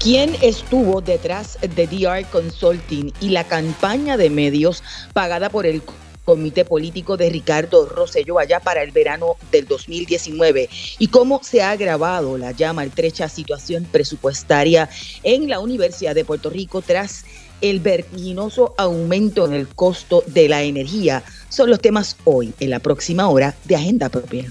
¿Quién 0.00 0.34
estuvo 0.40 1.02
detrás 1.02 1.58
de 1.60 1.86
DR 1.86 2.24
Consulting 2.32 3.12
y 3.20 3.28
la 3.28 3.44
campaña 3.44 4.16
de 4.16 4.30
medios 4.30 4.82
pagada 5.12 5.50
por 5.50 5.66
el 5.66 5.82
comité 6.24 6.64
político 6.64 7.18
de 7.18 7.28
Ricardo 7.28 7.84
Rosselló 7.84 8.38
allá 8.38 8.60
para 8.60 8.82
el 8.82 8.92
verano 8.92 9.36
del 9.52 9.66
2019 9.66 10.70
y 10.98 11.08
cómo 11.08 11.42
se 11.42 11.60
ha 11.60 11.72
agravado 11.72 12.38
la 12.38 12.52
ya 12.52 12.72
maltrecha 12.72 13.28
situación 13.28 13.84
presupuestaria 13.92 14.88
en 15.22 15.50
la 15.50 15.60
Universidad 15.60 16.14
de 16.14 16.24
Puerto 16.24 16.48
Rico 16.48 16.80
tras 16.80 17.26
el 17.60 17.80
vertiginoso 17.80 18.74
aumento 18.78 19.44
en 19.44 19.52
el 19.52 19.68
costo 19.68 20.24
de 20.26 20.48
la 20.48 20.62
energía 20.62 21.22
son 21.50 21.68
los 21.68 21.78
temas 21.78 22.16
hoy 22.24 22.54
en 22.58 22.70
la 22.70 22.78
próxima 22.78 23.28
hora 23.28 23.54
de 23.66 23.76
Agenda 23.76 24.08
Propia. 24.08 24.50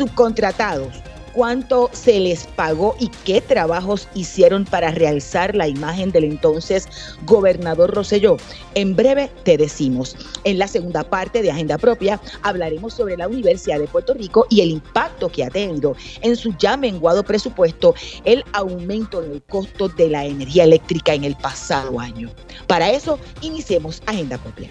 subcontratados, 0.00 0.94
cuánto 1.34 1.90
se 1.92 2.18
les 2.20 2.46
pagó 2.46 2.96
y 2.98 3.08
qué 3.26 3.42
trabajos 3.42 4.08
hicieron 4.14 4.64
para 4.64 4.92
realzar 4.92 5.54
la 5.54 5.68
imagen 5.68 6.10
del 6.10 6.24
entonces 6.24 6.88
gobernador 7.26 7.94
Roselló. 7.94 8.38
En 8.74 8.96
breve 8.96 9.30
te 9.44 9.58
decimos. 9.58 10.16
En 10.44 10.58
la 10.58 10.68
segunda 10.68 11.04
parte 11.04 11.42
de 11.42 11.50
Agenda 11.50 11.76
Propia 11.76 12.18
hablaremos 12.40 12.94
sobre 12.94 13.18
la 13.18 13.28
Universidad 13.28 13.78
de 13.78 13.88
Puerto 13.88 14.14
Rico 14.14 14.46
y 14.48 14.62
el 14.62 14.70
impacto 14.70 15.28
que 15.28 15.44
ha 15.44 15.50
tenido 15.50 15.94
en 16.22 16.34
su 16.34 16.56
ya 16.56 16.78
menguado 16.78 17.22
presupuesto 17.22 17.94
el 18.24 18.42
aumento 18.54 19.22
en 19.22 19.32
el 19.32 19.42
costo 19.42 19.90
de 19.90 20.08
la 20.08 20.24
energía 20.24 20.64
eléctrica 20.64 21.12
en 21.12 21.24
el 21.24 21.36
pasado 21.36 22.00
año. 22.00 22.30
Para 22.66 22.88
eso, 22.90 23.18
iniciemos 23.42 24.02
Agenda 24.06 24.38
Propia. 24.38 24.70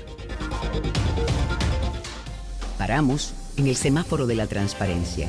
Paramos 2.80 3.36
en 3.60 3.68
el 3.68 3.76
semáforo 3.76 4.26
de 4.26 4.36
la 4.36 4.48
transparencia. 4.48 5.28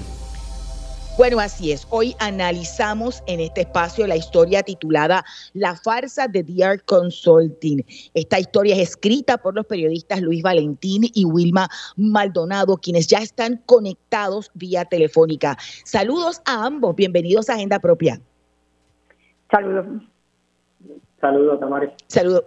Bueno, 1.18 1.40
así 1.40 1.72
es. 1.72 1.86
Hoy 1.90 2.14
analizamos 2.20 3.22
en 3.26 3.40
este 3.40 3.62
espacio 3.62 4.06
la 4.06 4.16
historia 4.16 4.62
titulada 4.62 5.24
La 5.52 5.74
farsa 5.74 6.28
de 6.28 6.44
DR 6.44 6.82
Consulting. 6.84 7.84
Esta 8.14 8.38
historia 8.38 8.76
es 8.76 8.90
escrita 8.90 9.36
por 9.36 9.54
los 9.54 9.66
periodistas 9.66 10.22
Luis 10.22 10.42
Valentín 10.42 11.02
y 11.12 11.24
Wilma 11.24 11.68
Maldonado, 11.96 12.76
quienes 12.76 13.08
ya 13.08 13.18
están 13.18 13.60
conectados 13.66 14.50
vía 14.54 14.84
telefónica. 14.84 15.58
Saludos 15.84 16.40
a 16.46 16.64
ambos. 16.64 16.94
Bienvenidos 16.94 17.50
a 17.50 17.54
Agenda 17.54 17.80
Propia. 17.80 18.20
Saludos. 19.50 19.86
Saludos, 21.20 21.60
Tamara. 21.60 21.92
Saludos. 22.06 22.44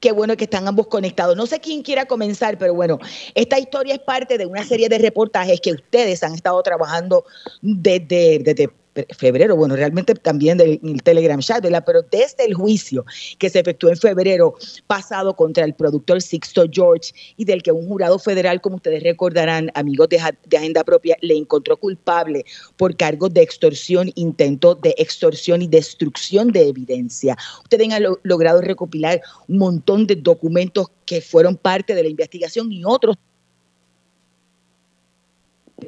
Qué 0.00 0.12
bueno 0.12 0.36
que 0.36 0.44
están 0.44 0.68
ambos 0.68 0.88
conectados. 0.88 1.36
No 1.36 1.46
sé 1.46 1.58
quién 1.60 1.82
quiera 1.82 2.04
comenzar, 2.04 2.58
pero 2.58 2.74
bueno, 2.74 2.98
esta 3.34 3.58
historia 3.58 3.94
es 3.94 4.00
parte 4.00 4.36
de 4.36 4.46
una 4.46 4.64
serie 4.64 4.88
de 4.88 4.98
reportajes 4.98 5.60
que 5.60 5.72
ustedes 5.72 6.22
han 6.22 6.34
estado 6.34 6.62
trabajando 6.62 7.24
desde, 7.62 8.38
desde 8.40 8.70
febrero, 9.16 9.56
bueno, 9.56 9.76
realmente 9.76 10.14
también 10.14 10.58
del 10.58 10.80
Telegram 11.02 11.40
chat, 11.40 11.64
Pero 11.84 12.02
desde 12.02 12.44
el 12.44 12.54
juicio 12.54 13.04
que 13.38 13.50
se 13.50 13.60
efectuó 13.60 13.90
en 13.90 13.96
febrero 13.96 14.54
pasado 14.86 15.34
contra 15.34 15.64
el 15.64 15.74
productor 15.74 16.22
Sixto 16.22 16.64
George 16.70 17.12
y 17.36 17.44
del 17.44 17.62
que 17.62 17.72
un 17.72 17.86
jurado 17.86 18.18
federal, 18.18 18.60
como 18.60 18.76
ustedes 18.76 19.02
recordarán, 19.02 19.70
amigos 19.74 20.08
de, 20.08 20.18
Agenda 20.56 20.84
Propia, 20.84 21.16
le 21.20 21.36
encontró 21.36 21.76
culpable 21.76 22.44
por 22.76 22.96
cargos 22.96 23.32
de 23.34 23.42
extorsión, 23.42 24.10
intento 24.14 24.74
de 24.74 24.94
extorsión 24.98 25.62
y 25.62 25.68
destrucción 25.68 26.52
de 26.52 26.68
evidencia. 26.68 27.36
Ustedes 27.62 27.92
han 27.92 28.04
logrado 28.22 28.60
recopilar 28.60 29.20
un 29.48 29.58
montón 29.58 30.06
de 30.06 30.16
documentos 30.16 30.88
que 31.04 31.20
fueron 31.20 31.56
parte 31.56 31.94
de 31.94 32.02
la 32.02 32.08
investigación 32.08 32.72
y 32.72 32.84
otros 32.84 33.16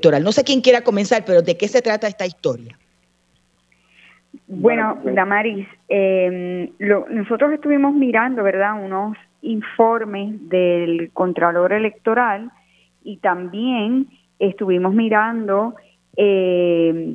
No 0.03 0.33
sé 0.33 0.45
quién 0.45 0.61
quiera 0.61 0.83
comenzar, 0.83 1.25
pero 1.25 1.43
¿de 1.43 1.57
qué 1.57 1.67
se 1.67 1.83
trata 1.83 2.09
esta 2.09 2.27
historia? 2.27 2.79
Bueno, 4.51 4.99
pues, 5.03 5.15
Damaris, 5.15 5.69
eh, 5.91 6.73
nosotros 6.79 7.53
estuvimos 7.53 7.93
mirando, 7.93 8.43
¿verdad?, 8.43 8.83
unos 8.83 9.17
informes 9.43 10.49
del 10.49 11.11
Contralor 11.13 11.75
Electoral 11.75 12.51
y 13.05 13.19
también 13.19 14.07
estuvimos 14.39 14.95
mirando 14.95 15.75
eh, 16.17 17.15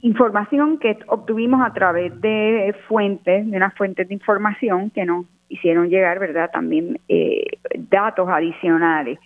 información 0.00 0.78
que 0.78 0.98
obtuvimos 1.08 1.60
a 1.60 1.74
través 1.74 2.18
de 2.22 2.74
fuentes, 2.88 3.48
de 3.48 3.56
unas 3.56 3.74
fuentes 3.74 4.08
de 4.08 4.14
información 4.14 4.88
que 4.90 5.04
nos 5.04 5.26
hicieron 5.50 5.90
llegar, 5.90 6.18
¿verdad?, 6.18 6.50
también 6.50 6.98
eh, 7.08 7.58
datos 7.90 8.30
adicionales. 8.30 9.18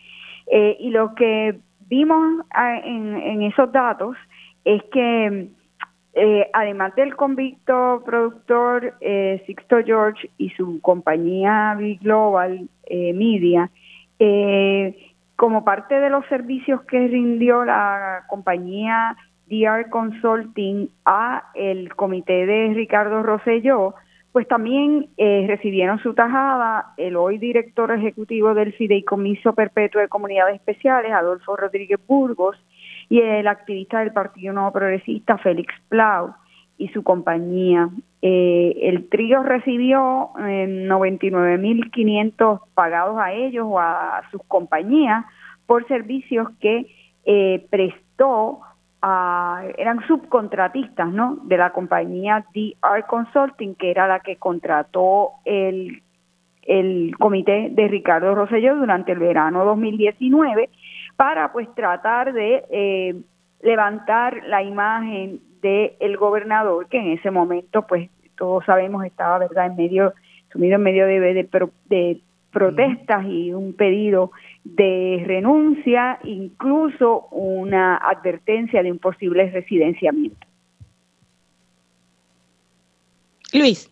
Eh, 0.51 0.77
y 0.81 0.91
lo 0.91 1.15
que 1.15 1.61
vimos 1.89 2.45
ah, 2.51 2.77
en, 2.79 3.17
en 3.19 3.43
esos 3.43 3.71
datos 3.71 4.17
es 4.65 4.83
que 4.93 5.49
eh, 6.15 6.51
además 6.53 6.95
del 6.95 7.17
convicto 7.17 8.03
productor 8.05 8.95
eh, 9.01 9.43
Sixto 9.47 9.79
George 9.83 10.29
y 10.37 10.51
su 10.51 10.79
compañía 10.83 11.75
Big 11.79 12.01
Global 12.01 12.69
eh, 12.85 13.13
Media, 13.15 13.71
como 15.35 15.65
parte 15.65 15.99
de 15.99 16.09
los 16.09 16.25
servicios 16.27 16.83
que 16.83 17.09
rindió 17.09 17.65
la 17.65 18.23
compañía 18.29 19.17
DR 19.49 19.91
Consulting 19.91 20.89
a 21.05 21.51
el 21.57 21.93
comité 21.97 22.47
de 22.47 22.73
Ricardo 22.73 23.25
Rosselló, 23.25 23.95
pues 24.31 24.47
también 24.47 25.09
recibieron 25.19 25.99
su 25.99 26.15
tajada 26.15 26.93
el 26.97 27.17
hoy 27.17 27.39
director 27.39 27.91
ejecutivo 27.91 28.55
del 28.55 28.73
Fideicomiso 28.75 29.55
Perpetuo 29.55 30.01
de 30.01 30.09
Comunidades 30.09 30.55
Especiales, 30.55 31.11
Adolfo 31.11 31.57
Rodríguez 31.57 31.99
Burgos, 32.07 32.57
y 33.13 33.21
el 33.21 33.47
activista 33.47 33.99
del 33.99 34.11
Partido 34.11 34.55
Nuevo 34.55 34.73
Progresista, 34.73 35.37
Félix 35.37 35.75
Plau, 35.91 36.33
y 36.79 36.89
su 36.89 37.03
compañía. 37.03 37.91
Eh, 38.23 38.75
el 38.85 39.11
trío 39.11 39.43
recibió 39.43 40.31
eh, 40.39 40.87
99.500 40.89 42.61
pagados 42.73 43.19
a 43.19 43.35
ellos 43.35 43.67
o 43.69 43.79
a 43.79 44.23
sus 44.31 44.43
compañías 44.45 45.27
por 45.67 45.87
servicios 45.89 46.49
que 46.59 46.87
eh, 47.27 47.67
prestó 47.69 48.61
a 49.03 49.61
era, 49.65 49.75
eran 49.77 50.07
subcontratistas, 50.07 51.13
¿no? 51.13 51.37
De 51.43 51.59
la 51.59 51.71
compañía 51.75 52.47
DR 52.55 53.05
Consulting, 53.07 53.75
que 53.75 53.91
era 53.91 54.09
la 54.09 54.21
que 54.21 54.37
contrató 54.37 55.33
el, 55.45 56.03
el 56.63 57.15
comité 57.19 57.69
de 57.73 57.89
Ricardo 57.89 58.35
Rosselló 58.35 58.75
durante 58.75 59.13
el 59.13 59.19
verano 59.19 59.67
2019 59.67 60.71
para 61.17 61.53
pues 61.53 61.73
tratar 61.75 62.33
de 62.33 62.65
eh, 62.71 63.15
levantar 63.63 64.43
la 64.47 64.63
imagen 64.63 65.41
del 65.61 65.93
el 66.01 66.17
gobernador 66.17 66.89
que 66.89 66.99
en 66.99 67.13
ese 67.13 67.31
momento 67.31 67.87
pues 67.87 68.11
todos 68.37 68.65
sabemos 68.65 69.05
estaba 69.05 69.39
verdad 69.39 69.67
en 69.67 69.77
medio 69.77 70.15
sumido 70.53 70.77
en 70.77 70.83
medio 70.83 71.07
de, 71.07 71.21
de, 71.21 71.69
de 71.87 72.21
protestas 72.53 73.25
y 73.27 73.53
un 73.53 73.73
pedido 73.73 74.31
de 74.65 75.25
renuncia, 75.27 76.19
incluso 76.25 77.27
una 77.31 77.97
advertencia 77.97 78.83
de 78.83 78.93
un 78.93 78.99
posible 78.99 79.51
residenciamiento. 79.51 80.47
Luis. 83.53 83.91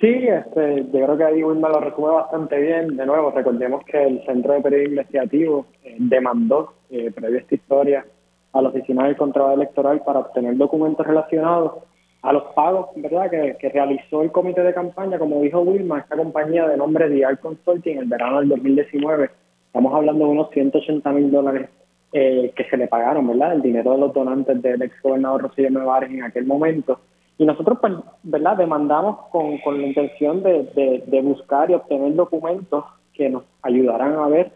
Sí, 0.00 0.08
este, 0.08 0.84
yo 0.84 0.90
creo 0.90 1.16
que 1.16 1.24
ahí 1.24 1.42
Wilma 1.42 1.70
lo 1.70 1.80
resume 1.80 2.08
bastante 2.08 2.58
bien. 2.60 2.96
De 2.96 3.06
nuevo, 3.06 3.30
recordemos 3.30 3.82
que 3.84 4.02
el 4.02 4.24
Centro 4.26 4.52
de 4.52 4.60
Periodismo 4.60 4.92
Investigativo 4.92 5.66
eh, 5.82 5.96
demandó, 5.98 6.74
eh, 6.90 7.10
previo 7.10 7.38
a 7.38 7.40
esta 7.40 7.54
historia, 7.54 8.06
a 8.52 8.62
la 8.62 8.68
Oficina 8.68 9.06
del 9.06 9.16
Contrato 9.16 9.52
Electoral 9.52 10.02
para 10.04 10.20
obtener 10.20 10.56
documentos 10.56 11.06
relacionados 11.06 11.84
a 12.22 12.32
los 12.32 12.42
pagos 12.54 12.88
verdad 12.96 13.30
que, 13.30 13.68
realizó 13.68 14.22
el 14.22 14.32
comité 14.32 14.62
de 14.62 14.74
campaña, 14.74 15.18
como 15.18 15.40
dijo 15.42 15.60
Wilma, 15.60 16.00
esta 16.00 16.16
compañía 16.16 16.66
de 16.66 16.76
nombre 16.76 17.08
DR 17.08 17.38
Consulting 17.38 17.92
en 17.92 17.98
el 18.00 18.06
verano 18.06 18.40
del 18.40 18.48
2019. 18.48 19.30
Estamos 19.66 19.94
hablando 19.94 20.24
de 20.24 20.30
unos 20.32 20.50
180 20.50 21.12
mil 21.12 21.30
dólares 21.30 21.70
eh, 22.12 22.52
que 22.56 22.64
se 22.64 22.76
le 22.76 22.88
pagaron, 22.88 23.28
¿verdad? 23.28 23.52
El 23.52 23.62
dinero 23.62 23.92
de 23.92 23.98
los 23.98 24.12
donantes 24.12 24.60
del 24.60 24.82
ex 24.82 25.00
gobernador 25.02 25.42
Rosillo 25.42 25.70
Nevares 25.70 26.10
en 26.10 26.24
aquel 26.24 26.46
momento. 26.46 26.98
Y 27.38 27.44
nosotros, 27.44 27.78
pues, 27.80 27.92
¿verdad? 28.22 28.56
Demandamos 28.56 29.26
con, 29.30 29.58
con 29.58 29.80
la 29.80 29.86
intención 29.88 30.42
de, 30.42 31.02
de, 31.06 31.20
buscar 31.20 31.70
y 31.70 31.74
obtener 31.74 32.14
documentos 32.14 32.84
que 33.12 33.28
nos 33.28 33.44
ayudaran 33.62 34.14
a 34.14 34.26
ver 34.28 34.52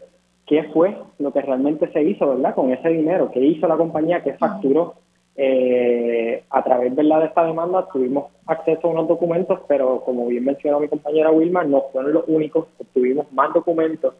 qué 0.47 0.63
fue 0.73 0.97
lo 1.19 1.31
que 1.31 1.41
realmente 1.41 1.91
se 1.91 2.03
hizo, 2.03 2.27
¿verdad? 2.27 2.55
Con 2.55 2.71
ese 2.71 2.89
dinero, 2.89 3.29
qué 3.31 3.39
hizo 3.39 3.67
la 3.67 3.77
compañía, 3.77 4.23
qué 4.23 4.33
facturó. 4.33 4.95
Eh, 5.35 6.43
a 6.49 6.63
través 6.63 6.93
de 6.95 7.03
esta 7.23 7.45
demanda 7.45 7.87
tuvimos 7.91 8.31
acceso 8.45 8.87
a 8.87 8.91
unos 8.91 9.07
documentos, 9.07 9.61
pero 9.67 10.01
como 10.01 10.27
bien 10.27 10.43
mencionó 10.43 10.79
mi 10.79 10.89
compañera 10.89 11.31
Wilma, 11.31 11.63
no 11.63 11.83
fueron 11.91 12.13
los 12.13 12.25
únicos, 12.27 12.67
obtuvimos 12.79 13.31
más 13.31 13.53
documentos, 13.53 14.13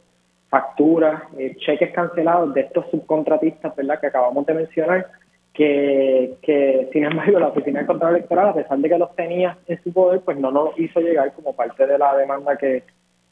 facturas, 0.49 1.23
eh, 1.37 1.55
cheques 1.59 1.91
cancelados 1.91 2.53
de 2.53 2.61
estos 2.61 2.85
subcontratistas 2.91 3.75
¿verdad? 3.75 3.99
que 3.99 4.07
acabamos 4.07 4.45
de 4.45 4.53
mencionar, 4.53 5.07
que, 5.53 6.37
que 6.41 6.89
sin 6.93 7.03
embargo 7.03 7.39
la 7.39 7.49
Oficina 7.49 7.81
de 7.81 7.85
Control 7.85 8.15
Electoral, 8.15 8.49
a 8.49 8.53
pesar 8.53 8.77
de 8.77 8.89
que 8.89 8.97
los 8.97 9.15
tenía 9.15 9.57
en 9.67 9.83
su 9.83 9.91
poder, 9.91 10.21
pues 10.21 10.37
no 10.37 10.51
nos 10.51 10.77
hizo 10.79 10.99
llegar 10.99 11.33
como 11.33 11.55
parte 11.55 11.85
de 11.85 11.97
la 11.97 12.15
demanda 12.15 12.57
que, 12.57 12.83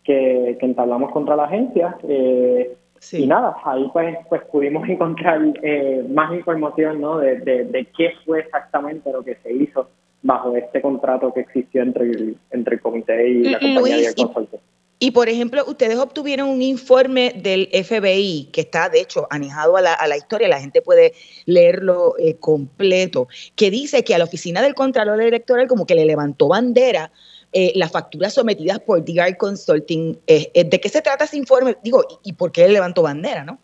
que, 0.04 0.58
que 0.60 0.66
entablamos 0.66 1.12
contra 1.12 1.36
la 1.36 1.46
agencia. 1.46 1.98
Eh, 2.08 2.76
y 3.14 3.28
nada, 3.28 3.56
ahí 3.64 3.90
pues, 3.94 4.18
pues 4.28 4.42
pudimos 4.52 4.88
encontrar 4.90 5.40
eh, 5.64 6.06
más 6.10 6.34
información 6.34 7.00
¿no? 7.00 7.20
De, 7.20 7.38
de, 7.38 7.88
qué 7.98 8.12
fue 8.26 8.40
exactamente 8.42 9.12
lo 9.12 9.24
que 9.24 9.36
se 9.36 9.54
hizo 9.54 9.90
bajo 10.22 10.56
este 10.56 10.82
contrato 10.82 11.34
que 11.34 11.42
existió 11.42 11.82
entre 11.82 12.06
el, 12.06 12.38
entre 12.52 12.76
el 12.76 12.82
comité 12.82 13.30
y 13.30 13.44
la 13.46 13.60
compañía 13.60 13.98
de 13.98 14.16
consultor. 14.16 14.60
Y, 14.60 14.79
por 15.12 15.30
ejemplo, 15.30 15.64
ustedes 15.66 15.98
obtuvieron 15.98 16.50
un 16.50 16.62
informe 16.62 17.34
del 17.36 17.70
FBI 17.72 18.50
que 18.52 18.62
está, 18.62 18.90
de 18.90 19.00
hecho, 19.00 19.28
anejado 19.30 19.78
a 19.78 19.82
la, 19.82 19.94
a 19.94 20.08
la 20.08 20.18
historia, 20.18 20.48
la 20.48 20.60
gente 20.60 20.82
puede 20.82 21.14
leerlo 21.46 22.16
eh, 22.18 22.36
completo, 22.36 23.28
que 23.56 23.72
dice 23.72 24.04
que 24.04 24.14
a 24.14 24.18
la 24.18 24.26
oficina 24.26 24.62
del 24.62 24.76
Contralor 24.76 25.22
Electoral 25.22 25.68
como 25.68 25.86
que 25.86 25.96
le 25.96 26.06
levantó 26.06 26.50
bandera 26.50 27.12
eh, 27.52 27.72
las 27.76 27.92
facturas 27.92 28.34
sometidas 28.34 28.80
por 28.80 29.04
DR 29.04 29.36
Consulting. 29.36 30.20
Eh, 30.28 30.52
eh, 30.54 30.64
¿De 30.66 30.80
qué 30.80 30.88
se 30.88 31.02
trata 31.02 31.24
ese 31.24 31.38
informe? 31.38 31.78
Digo, 31.84 32.04
¿y, 32.24 32.34
por 32.34 32.52
qué 32.52 32.68
levantó 32.68 33.02
bandera, 33.02 33.44
no? 33.44 33.58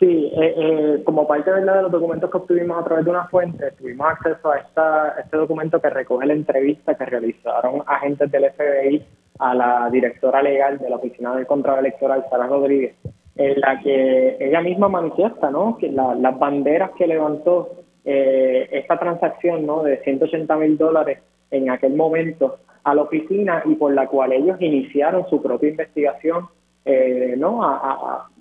Sí, 0.00 0.32
como 1.04 1.28
parte 1.28 1.52
de 1.52 1.64
los 1.64 1.92
documentos 1.92 2.28
que 2.28 2.36
obtuvimos 2.36 2.80
a 2.80 2.84
través 2.84 3.04
de 3.04 3.10
una 3.10 3.28
fuente, 3.28 3.70
tuvimos 3.72 4.08
acceso 4.08 4.50
a 4.50 4.58
esta, 4.58 5.16
este 5.20 5.36
documento 5.36 5.80
que 5.80 5.90
recoge 5.90 6.26
la 6.26 6.32
entrevista 6.32 6.96
que 6.96 7.04
realizaron 7.04 7.84
agentes 7.86 8.30
del 8.32 8.50
FBI 8.50 9.04
a 9.38 9.54
la 9.54 9.88
directora 9.90 10.42
legal 10.42 10.78
de 10.78 10.90
la 10.90 10.96
Oficina 10.96 11.34
del 11.34 11.46
Control 11.46 11.78
Electoral, 11.80 12.24
Sara 12.30 12.46
Rodríguez, 12.46 12.94
en 13.36 13.60
la 13.60 13.80
que 13.80 14.36
ella 14.40 14.60
misma 14.60 14.88
manifiesta 14.88 15.50
¿no? 15.50 15.78
que 15.78 15.90
las 15.90 16.38
banderas 16.38 16.90
que 16.92 17.06
levantó 17.06 17.70
esta 18.04 18.98
transacción 18.98 19.64
¿no? 19.64 19.82
de 19.82 19.98
180 20.02 20.56
mil 20.56 20.76
dólares 20.76 21.20
en 21.50 21.70
aquel 21.70 21.94
momento 21.94 22.58
a 22.84 22.94
la 22.94 23.02
oficina 23.02 23.62
y 23.64 23.74
por 23.76 23.94
la 23.94 24.08
cual 24.08 24.32
ellos 24.32 24.60
iniciaron 24.60 25.28
su 25.28 25.40
propia 25.40 25.70
investigación, 25.70 26.48
eh, 26.84 27.34
¿no? 27.38 27.60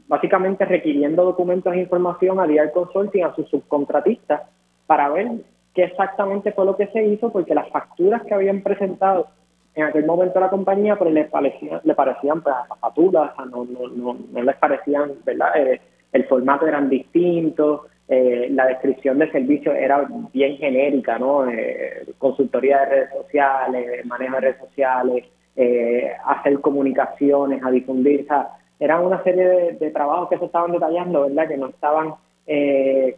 básicamente 0.07 0.65
requiriendo 0.65 1.23
documentos 1.23 1.73
e 1.73 1.79
información 1.79 2.39
a 2.39 2.47
Dial 2.47 2.71
Consulting, 2.71 3.23
a 3.23 3.35
sus 3.35 3.47
subcontratistas, 3.49 4.41
para 4.87 5.09
ver 5.09 5.27
qué 5.73 5.83
exactamente 5.83 6.51
fue 6.51 6.65
lo 6.65 6.75
que 6.75 6.87
se 6.87 7.03
hizo, 7.05 7.31
porque 7.31 7.55
las 7.55 7.69
facturas 7.69 8.23
que 8.23 8.33
habían 8.33 8.61
presentado 8.61 9.27
en 9.75 9.83
aquel 9.83 10.05
momento 10.05 10.37
a 10.39 10.41
la 10.41 10.49
compañía 10.49 10.97
pues 10.97 11.13
les 11.13 11.29
parecían, 11.29 11.79
le 11.83 11.95
parecían 11.95 12.41
pues, 12.41 12.55
facturas, 12.79 13.31
no, 13.49 13.65
no, 13.65 13.87
no, 13.87 14.17
no 14.31 14.43
les 14.43 14.55
parecían, 14.57 15.13
¿verdad? 15.25 15.49
Eh, 15.55 15.81
el 16.11 16.25
formato 16.25 16.67
eran 16.67 16.89
distintos, 16.89 17.81
eh, 18.13 18.49
la 18.51 18.65
descripción 18.65 19.19
del 19.19 19.31
servicio 19.31 19.71
era 19.71 20.05
bien 20.33 20.57
genérica, 20.57 21.17
¿no? 21.17 21.49
Eh, 21.49 22.05
consultoría 22.17 22.79
de 22.79 22.85
redes 22.85 23.09
sociales, 23.11 24.05
manejo 24.05 24.35
de 24.35 24.41
redes 24.41 24.57
sociales, 24.59 25.25
eh, 25.55 26.11
hacer 26.25 26.59
comunicaciones, 26.59 27.63
a 27.63 27.71
difundir, 27.71 28.23
o 28.23 28.25
sea, 28.25 28.49
eran 28.81 29.05
una 29.05 29.23
serie 29.23 29.77
de, 29.79 29.91
trabajos 29.91 30.27
que 30.27 30.39
se 30.39 30.45
estaban 30.45 30.73
detallando, 30.73 31.21
¿verdad? 31.21 31.47
Que 31.47 31.57
no 31.57 31.69
estaban 31.69 32.15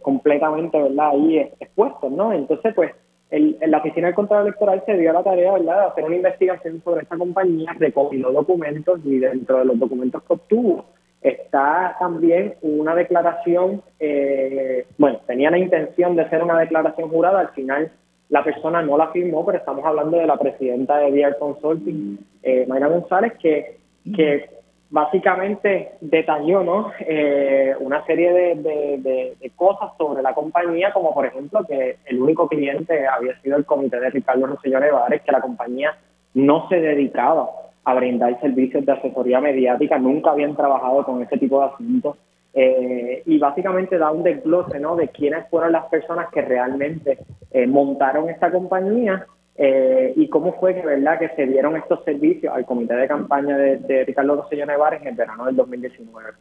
completamente, 0.02 0.80
¿verdad? 0.80 1.08
Ahí 1.08 1.38
expuestos, 1.58 2.12
¿no? 2.12 2.32
Entonces, 2.32 2.72
pues, 2.72 2.92
el, 3.34 3.58
la 3.66 3.78
Oficina 3.78 4.06
del 4.06 4.14
Control 4.14 4.42
Electoral 4.42 4.82
se 4.86 4.96
dio 4.96 5.12
la 5.12 5.24
tarea, 5.24 5.52
¿verdad?, 5.52 5.80
de 5.80 5.86
hacer 5.86 6.04
una 6.04 6.16
investigación 6.16 6.80
sobre 6.84 7.02
esta 7.02 7.16
compañía, 7.16 7.74
recopiló 7.78 8.30
documentos 8.30 9.00
y 9.04 9.18
dentro 9.18 9.58
de 9.58 9.64
los 9.64 9.78
documentos 9.78 10.22
que 10.22 10.32
obtuvo, 10.34 10.84
está 11.20 11.96
también 11.98 12.54
una 12.62 12.94
declaración, 12.94 13.82
eh, 13.98 14.86
bueno, 14.98 15.20
tenía 15.26 15.50
la 15.50 15.58
intención 15.58 16.14
de 16.14 16.28
ser 16.28 16.44
una 16.44 16.60
declaración 16.60 17.08
jurada, 17.08 17.40
al 17.40 17.48
final 17.48 17.90
la 18.28 18.44
persona 18.44 18.82
no 18.82 18.96
la 18.96 19.08
firmó, 19.08 19.44
pero 19.44 19.58
estamos 19.58 19.84
hablando 19.84 20.16
de 20.16 20.26
la 20.26 20.36
presidenta 20.36 20.98
de 20.98 21.10
VR 21.10 21.36
Consulting, 21.38 22.18
eh, 22.42 22.66
Mayra 22.68 22.88
González, 22.88 23.32
que, 23.40 23.78
que 24.14 24.48
básicamente 24.94 25.94
detalló 26.00 26.62
¿no? 26.62 26.92
Eh, 27.00 27.74
una 27.80 28.06
serie 28.06 28.32
de, 28.32 29.34
de, 29.40 29.50
cosas 29.56 29.90
sobre 29.98 30.22
la 30.22 30.34
compañía, 30.34 30.92
como 30.92 31.12
por 31.12 31.26
ejemplo 31.26 31.64
que 31.66 31.96
el 32.06 32.22
único 32.22 32.48
cliente 32.48 33.04
había 33.08 33.36
sido 33.40 33.56
el 33.56 33.64
comité 33.64 33.98
de 33.98 34.10
Ricardo 34.10 34.46
Rosselló 34.46 34.78
Nevares, 34.78 35.22
que 35.22 35.32
la 35.32 35.40
compañía 35.40 35.96
no 36.34 36.68
se 36.68 36.76
dedicaba 36.76 37.50
a 37.84 37.94
brindar 37.94 38.40
servicios 38.40 38.86
de 38.86 38.92
asesoría 38.92 39.40
mediática, 39.40 39.98
nunca 39.98 40.30
habían 40.30 40.54
trabajado 40.54 41.04
con 41.04 41.20
ese 41.22 41.38
tipo 41.38 41.58
de 41.58 41.66
asuntos. 41.66 42.16
Eh, 42.54 43.24
y 43.26 43.38
básicamente 43.38 43.98
da 43.98 44.12
un 44.12 44.22
desglose 44.22 44.78
¿no? 44.78 44.94
de 44.94 45.08
quiénes 45.08 45.48
fueron 45.48 45.72
las 45.72 45.86
personas 45.86 46.28
que 46.30 46.40
realmente 46.40 47.18
eh, 47.50 47.66
montaron 47.66 48.30
esta 48.30 48.52
compañía 48.52 49.26
eh, 49.56 50.12
y 50.16 50.28
cómo 50.28 50.58
fue 50.58 50.74
que, 50.74 50.84
¿verdad? 50.84 51.18
que 51.18 51.28
se 51.36 51.46
dieron 51.46 51.76
estos 51.76 52.04
servicios 52.04 52.52
al 52.54 52.66
comité 52.66 52.94
de 52.94 53.06
campaña 53.06 53.56
de, 53.56 54.04
Ricardo 54.04 54.36
Rosselló 54.36 54.66
Nevares 54.66 55.00
en 55.02 55.08
el 55.08 55.14
verano 55.14 55.46
del 55.46 55.56
2019. 55.56 56.32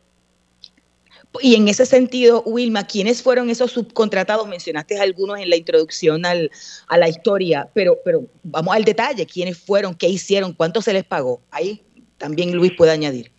Y 1.41 1.55
en 1.55 1.67
ese 1.67 1.85
sentido, 1.85 2.43
Wilma, 2.45 2.85
¿quiénes 2.85 3.23
fueron 3.23 3.49
esos 3.49 3.71
subcontratados? 3.71 4.47
Mencionaste 4.47 4.99
algunos 4.99 5.39
en 5.39 5.49
la 5.49 5.55
introducción 5.55 6.25
al, 6.25 6.51
a 6.87 6.97
la 6.97 7.09
historia, 7.09 7.67
pero, 7.73 7.97
pero 8.05 8.21
vamos 8.43 8.75
al 8.75 8.83
detalle. 8.83 9.25
¿Quiénes 9.25 9.57
fueron? 9.57 9.95
¿Qué 9.95 10.07
hicieron? 10.07 10.53
¿Cuánto 10.53 10.81
se 10.81 10.93
les 10.93 11.03
pagó? 11.03 11.41
Ahí 11.49 11.81
también 12.17 12.55
Luis 12.55 12.71
puede 12.77 12.91
añadir. 12.91 13.31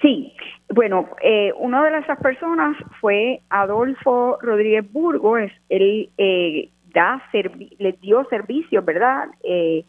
Sí, 0.00 0.32
bueno, 0.74 1.08
eh, 1.22 1.52
una 1.58 1.82
de 1.84 1.98
esas 1.98 2.18
personas 2.18 2.76
fue 3.00 3.40
Adolfo 3.48 4.38
Rodríguez 4.40 4.90
Burgos. 4.92 5.50
Él 5.68 6.10
eh, 6.18 6.70
da 6.92 7.22
le 7.32 7.92
dio 8.00 8.24
servicios, 8.24 8.84
¿verdad? 8.84 9.28
Eh, 9.42 9.84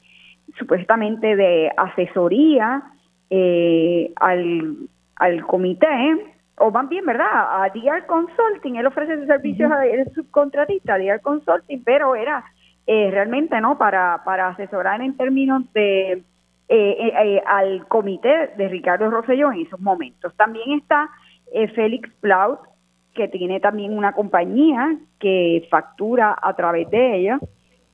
supuestamente 0.57 1.35
de 1.35 1.71
asesoría 1.77 2.83
eh, 3.29 4.11
al, 4.15 4.77
al 5.15 5.45
comité 5.45 5.87
o 6.59 6.71
van 6.71 6.89
bien, 6.89 7.05
¿verdad? 7.05 7.63
A 7.63 7.69
DR 7.69 8.05
Consulting, 8.05 8.75
él 8.75 8.85
ofrece 8.85 9.17
sus 9.17 9.27
servicios 9.27 9.71
a 9.71 9.85
el 9.85 10.11
subcontratista, 10.13 10.95
a 10.95 10.97
DR 10.97 11.21
Consulting, 11.21 11.83
pero 11.83 12.15
era 12.15 12.43
eh, 12.85 13.09
realmente, 13.11 13.59
¿no? 13.61 13.77
Para, 13.77 14.21
para 14.25 14.49
asesorar 14.49 15.01
en 15.01 15.15
términos 15.15 15.63
de 15.73 16.13
eh, 16.13 16.23
eh, 16.69 17.41
al 17.45 17.87
comité 17.87 18.51
de 18.57 18.67
Ricardo 18.67 19.09
Rosselló 19.09 19.51
en 19.51 19.61
esos 19.61 19.79
momentos. 19.79 20.35
También 20.35 20.79
está 20.79 21.09
Félix 21.73 22.09
Plaut, 22.19 22.59
que 23.19 23.27
tiene 23.27 23.59
también 23.59 23.97
una 23.97 24.13
compañía 24.13 24.97
que 25.19 25.67
factura 25.69 26.37
a 26.41 26.55
través 26.55 26.89
de 26.89 27.17
ella, 27.17 27.39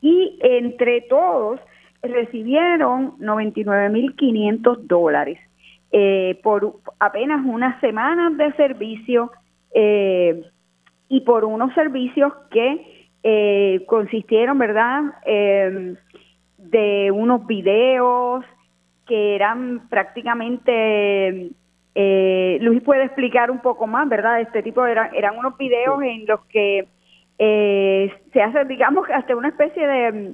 y 0.01 0.37
entre 0.43 1.01
todos 1.01 1.59
recibieron 2.03 3.17
99.500 3.17 4.81
dólares 4.81 5.39
eh, 5.91 6.39
por 6.43 6.75
apenas 6.99 7.43
unas 7.43 7.79
semanas 7.81 8.37
de 8.37 8.53
servicio 8.53 9.31
eh, 9.73 10.43
y 11.09 11.21
por 11.21 11.43
unos 11.43 11.73
servicios 11.73 12.31
que 12.51 13.09
eh, 13.23 13.83
consistieron, 13.87 14.59
¿verdad?, 14.59 15.01
de 16.57 17.11
unos 17.11 17.47
videos 17.47 18.45
que 19.07 19.35
eran 19.35 19.87
prácticamente 19.89 21.51
Luis 21.95 22.83
puede 22.83 23.05
explicar 23.05 23.49
un 23.49 23.59
poco 23.59 23.87
más, 23.87 24.07
¿verdad? 24.09 24.41
Este 24.41 24.61
tipo 24.61 24.85
eran, 24.85 25.15
eran 25.15 25.37
unos 25.37 25.57
videos 25.57 26.01
en 26.03 26.25
los 26.25 26.43
que 26.47 26.87
eh, 27.37 28.13
se 28.31 28.41
hace, 28.41 28.65
digamos, 28.65 29.07
hasta 29.13 29.35
una 29.35 29.49
especie 29.49 29.85
de, 29.85 30.33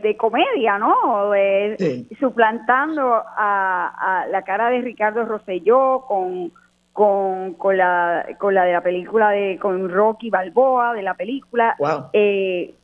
de, 0.00 0.16
comedia, 0.16 0.78
¿no? 0.78 1.30
De, 1.30 2.06
Suplantando 2.20 3.22
a, 3.24 4.26
la 4.30 4.42
cara 4.42 4.70
de 4.70 4.80
Ricardo 4.80 5.24
Rosselló 5.24 6.04
con, 6.06 6.52
con, 6.92 7.54
con, 7.54 7.76
la, 7.76 8.26
con 8.38 8.54
la 8.54 8.64
de 8.64 8.72
la 8.72 8.82
película 8.82 9.30
de 9.30 9.58
con 9.60 9.88
Rocky 9.88 10.30
Balboa 10.30 10.94
de 10.94 11.02
la 11.02 11.14
película. 11.14 11.76
Eh, 12.12 12.74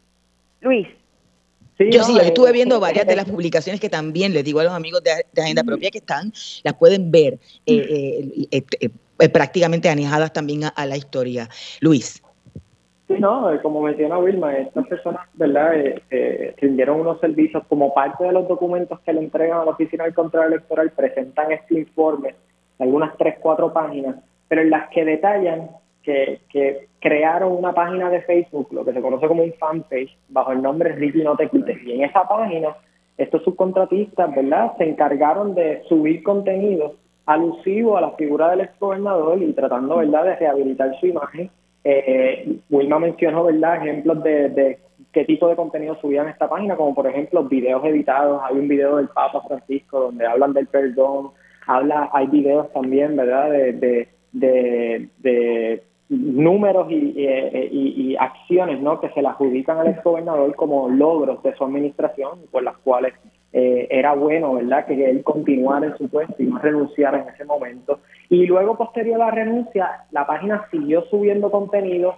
Luis. 0.61 0.89
Yo 1.91 2.05
sí, 2.05 2.15
yo 2.15 2.21
estuve 2.21 2.53
viendo 2.53 2.79
varias 2.81 3.07
de 3.07 3.17
las 3.17 3.25
publicaciones 3.25 3.81
que 3.81 3.89
también 3.89 4.33
les 4.33 4.45
digo 4.45 4.61
a 4.61 4.65
los 4.65 4.73
amigos 4.73 5.03
de, 5.03 5.11
Agenda 5.41 5.65
Propia 5.65 5.91
que 5.91 5.99
están, 5.99 6.33
las 6.63 6.75
pueden 6.75 7.11
ver 7.11 7.39
eh, 7.67 8.49
eh, 8.51 9.29
prácticamente 9.29 9.89
anejadas 9.89 10.33
también 10.33 10.63
a 10.75 10.87
la 10.87 10.97
historia. 10.97 11.49
Luis. 11.81 12.23
Sí, 13.11 13.17
no, 13.19 13.53
eh, 13.53 13.61
como 13.61 13.83
menciona 13.83 14.19
Wilma, 14.19 14.57
estas 14.57 14.87
personas, 14.87 15.27
¿verdad?, 15.35 15.75
eh, 15.75 16.01
eh, 16.13 16.55
rindieron 16.59 17.01
unos 17.01 17.19
servicios 17.19 17.65
como 17.69 17.93
parte 17.93 18.23
de 18.23 18.31
los 18.31 18.47
documentos 18.47 19.01
que 19.01 19.13
le 19.13 19.19
entregan 19.19 19.59
a 19.59 19.65
la 19.65 19.73
Oficina 19.73 20.05
del 20.05 20.15
Control 20.15 20.47
Electoral, 20.47 20.93
presentan 20.93 21.51
este 21.51 21.81
informe, 21.81 22.37
algunas 22.79 23.17
tres, 23.17 23.35
cuatro 23.41 23.73
páginas, 23.73 24.15
pero 24.47 24.63
en 24.63 24.71
las 24.71 24.89
que 24.91 25.05
detallan 25.05 25.71
que, 26.05 26.43
que 26.51 26.87
crearon 27.01 27.53
una 27.53 27.73
página 27.73 28.11
de 28.11 28.23
Facebook, 28.23 28.69
lo 28.73 28.85
que 28.85 28.93
se 28.93 29.01
conoce 29.01 29.27
como 29.27 29.43
un 29.43 29.53
fanpage, 29.55 30.17
bajo 30.29 30.53
el 30.53 30.63
nombre 30.63 30.93
Ricky 30.93 31.23
No 31.23 31.37
Te 31.37 31.49
Quites. 31.49 31.83
Y 31.85 31.93
en 31.93 32.05
esa 32.05 32.29
página, 32.29 32.77
estos 33.17 33.43
subcontratistas, 33.43 34.35
¿verdad?, 34.35 34.73
se 34.79 34.85
encargaron 34.85 35.55
de 35.55 35.83
subir 35.89 36.23
contenido 36.23 36.95
alusivo 37.27 37.97
a 37.97 38.01
la 38.01 38.11
figura 38.13 38.51
del 38.51 38.63
exgobernador 38.63 39.43
y 39.43 39.53
tratando, 39.53 39.97
¿verdad?, 39.97 40.25
de 40.25 40.37
rehabilitar 40.37 40.99
su 41.01 41.07
imagen 41.07 41.51
eh, 41.85 42.59
Wilma 42.69 42.99
mencionó, 42.99 43.45
¿verdad?, 43.45 43.77
ejemplos 43.77 44.23
de, 44.23 44.79
qué 45.13 45.25
tipo 45.25 45.49
de 45.49 45.57
contenido 45.57 45.97
subían 46.01 46.29
esta 46.29 46.49
página, 46.49 46.77
como 46.77 46.95
por 46.95 47.07
ejemplo 47.07 47.45
videos 47.45 47.85
editados. 47.85 48.43
Hay 48.45 48.57
un 48.57 48.69
video 48.69 48.97
del 48.97 49.09
Papa 49.09 49.43
Francisco 49.47 50.01
donde 50.01 50.27
hablan 50.27 50.53
del 50.53 50.67
perdón. 50.67 51.31
Habla, 51.67 52.11
hay 52.13 52.27
videos 52.27 52.73
también, 52.73 53.17
¿verdad?, 53.17 53.51
de, 53.51 54.09
de, 54.33 55.83
números 56.11 56.89
y, 56.91 58.17
acciones 58.19 58.81
¿no? 58.81 59.01
que 59.01 59.09
se 59.11 59.23
le 59.23 59.29
adjudican 59.29 59.79
al 59.79 59.89
exgobernador 59.89 60.55
como 60.57 60.89
logros 60.89 61.43
de 61.43 61.55
su 61.55 61.65
administración, 61.65 62.41
por 62.51 62.63
las 62.63 62.77
cuales 62.79 63.15
eh, 63.53 63.87
era 63.91 64.15
bueno, 64.15 64.55
¿verdad?, 64.55 64.87
que 64.87 65.09
él 65.09 65.23
continuara 65.25 65.87
en 65.87 65.97
su 65.97 66.09
puesto 66.09 66.35
y 66.39 66.47
no 66.47 66.59
renunciara 66.59 67.23
en 67.23 67.29
ese 67.29 67.45
momento. 67.45 68.01
Y 68.29 68.47
luego, 68.47 68.77
posterior 68.77 69.21
a 69.23 69.27
la 69.27 69.31
renuncia, 69.31 70.05
la 70.11 70.27
página 70.27 70.67
siguió 70.71 71.03
subiendo 71.07 71.51
contenido, 71.51 72.17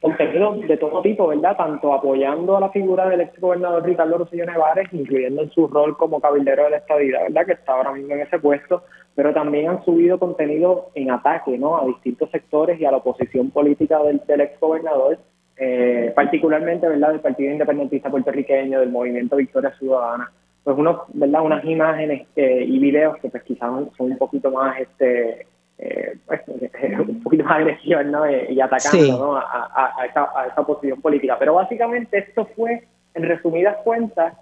contenido 0.00 0.54
de 0.54 0.76
todo 0.76 1.02
tipo, 1.02 1.28
¿verdad? 1.28 1.56
Tanto 1.56 1.92
apoyando 1.92 2.56
a 2.56 2.60
la 2.60 2.70
figura 2.70 3.08
del 3.08 3.22
ex 3.22 3.40
gobernador 3.40 3.84
Ricardo 3.84 4.18
Rosselló 4.18 4.46
Nevares, 4.46 4.88
incluyendo 4.92 5.42
en 5.42 5.50
su 5.50 5.66
rol 5.66 5.96
como 5.96 6.20
cabildero 6.20 6.64
de 6.64 6.70
la 6.70 6.76
estadidad, 6.76 7.22
¿verdad? 7.22 7.46
Que 7.46 7.52
está 7.52 7.72
ahora 7.72 7.92
mismo 7.92 8.14
en 8.14 8.20
ese 8.20 8.38
puesto, 8.38 8.84
pero 9.16 9.34
también 9.34 9.68
han 9.68 9.84
subido 9.84 10.18
contenido 10.18 10.90
en 10.94 11.10
ataque, 11.10 11.58
¿no? 11.58 11.78
A 11.78 11.86
distintos 11.86 12.30
sectores 12.30 12.80
y 12.80 12.84
a 12.84 12.92
la 12.92 12.98
oposición 12.98 13.50
política 13.50 14.00
del, 14.04 14.20
del 14.26 14.42
ex 14.42 14.60
gobernador, 14.60 15.18
eh, 15.56 16.12
particularmente, 16.14 16.86
¿verdad? 16.86 17.10
Del 17.10 17.20
Partido 17.20 17.50
Independentista 17.50 18.10
Puertorriqueño, 18.10 18.78
del 18.78 18.90
Movimiento 18.90 19.36
Victoria 19.36 19.72
Ciudadana 19.78 20.30
pues 20.66 20.76
unos, 20.78 21.02
¿verdad? 21.14 21.42
unas 21.42 21.64
imágenes 21.64 22.26
eh, 22.34 22.64
y 22.66 22.80
videos 22.80 23.16
que 23.18 23.28
pues 23.28 23.44
quizás 23.44 23.70
son 23.96 24.10
un 24.10 24.18
poquito 24.18 24.50
más 24.50 24.76
este 24.80 25.46
eh, 25.78 26.18
pues, 26.26 26.40
un 27.08 27.22
poquito 27.22 27.44
más 27.44 27.58
agresivos 27.60 28.04
¿no? 28.06 28.26
Eh, 28.26 28.48
y 28.50 28.60
atacando 28.60 29.16
¿no? 29.16 29.36
a, 29.36 29.94
a, 29.96 30.06
esa, 30.06 30.28
a 30.34 30.48
esa 30.48 30.66
posición 30.66 31.00
política. 31.00 31.36
Pero 31.38 31.54
básicamente 31.54 32.18
esto 32.18 32.48
fue, 32.56 32.82
en 33.14 33.22
resumidas 33.22 33.76
cuentas, 33.84 34.34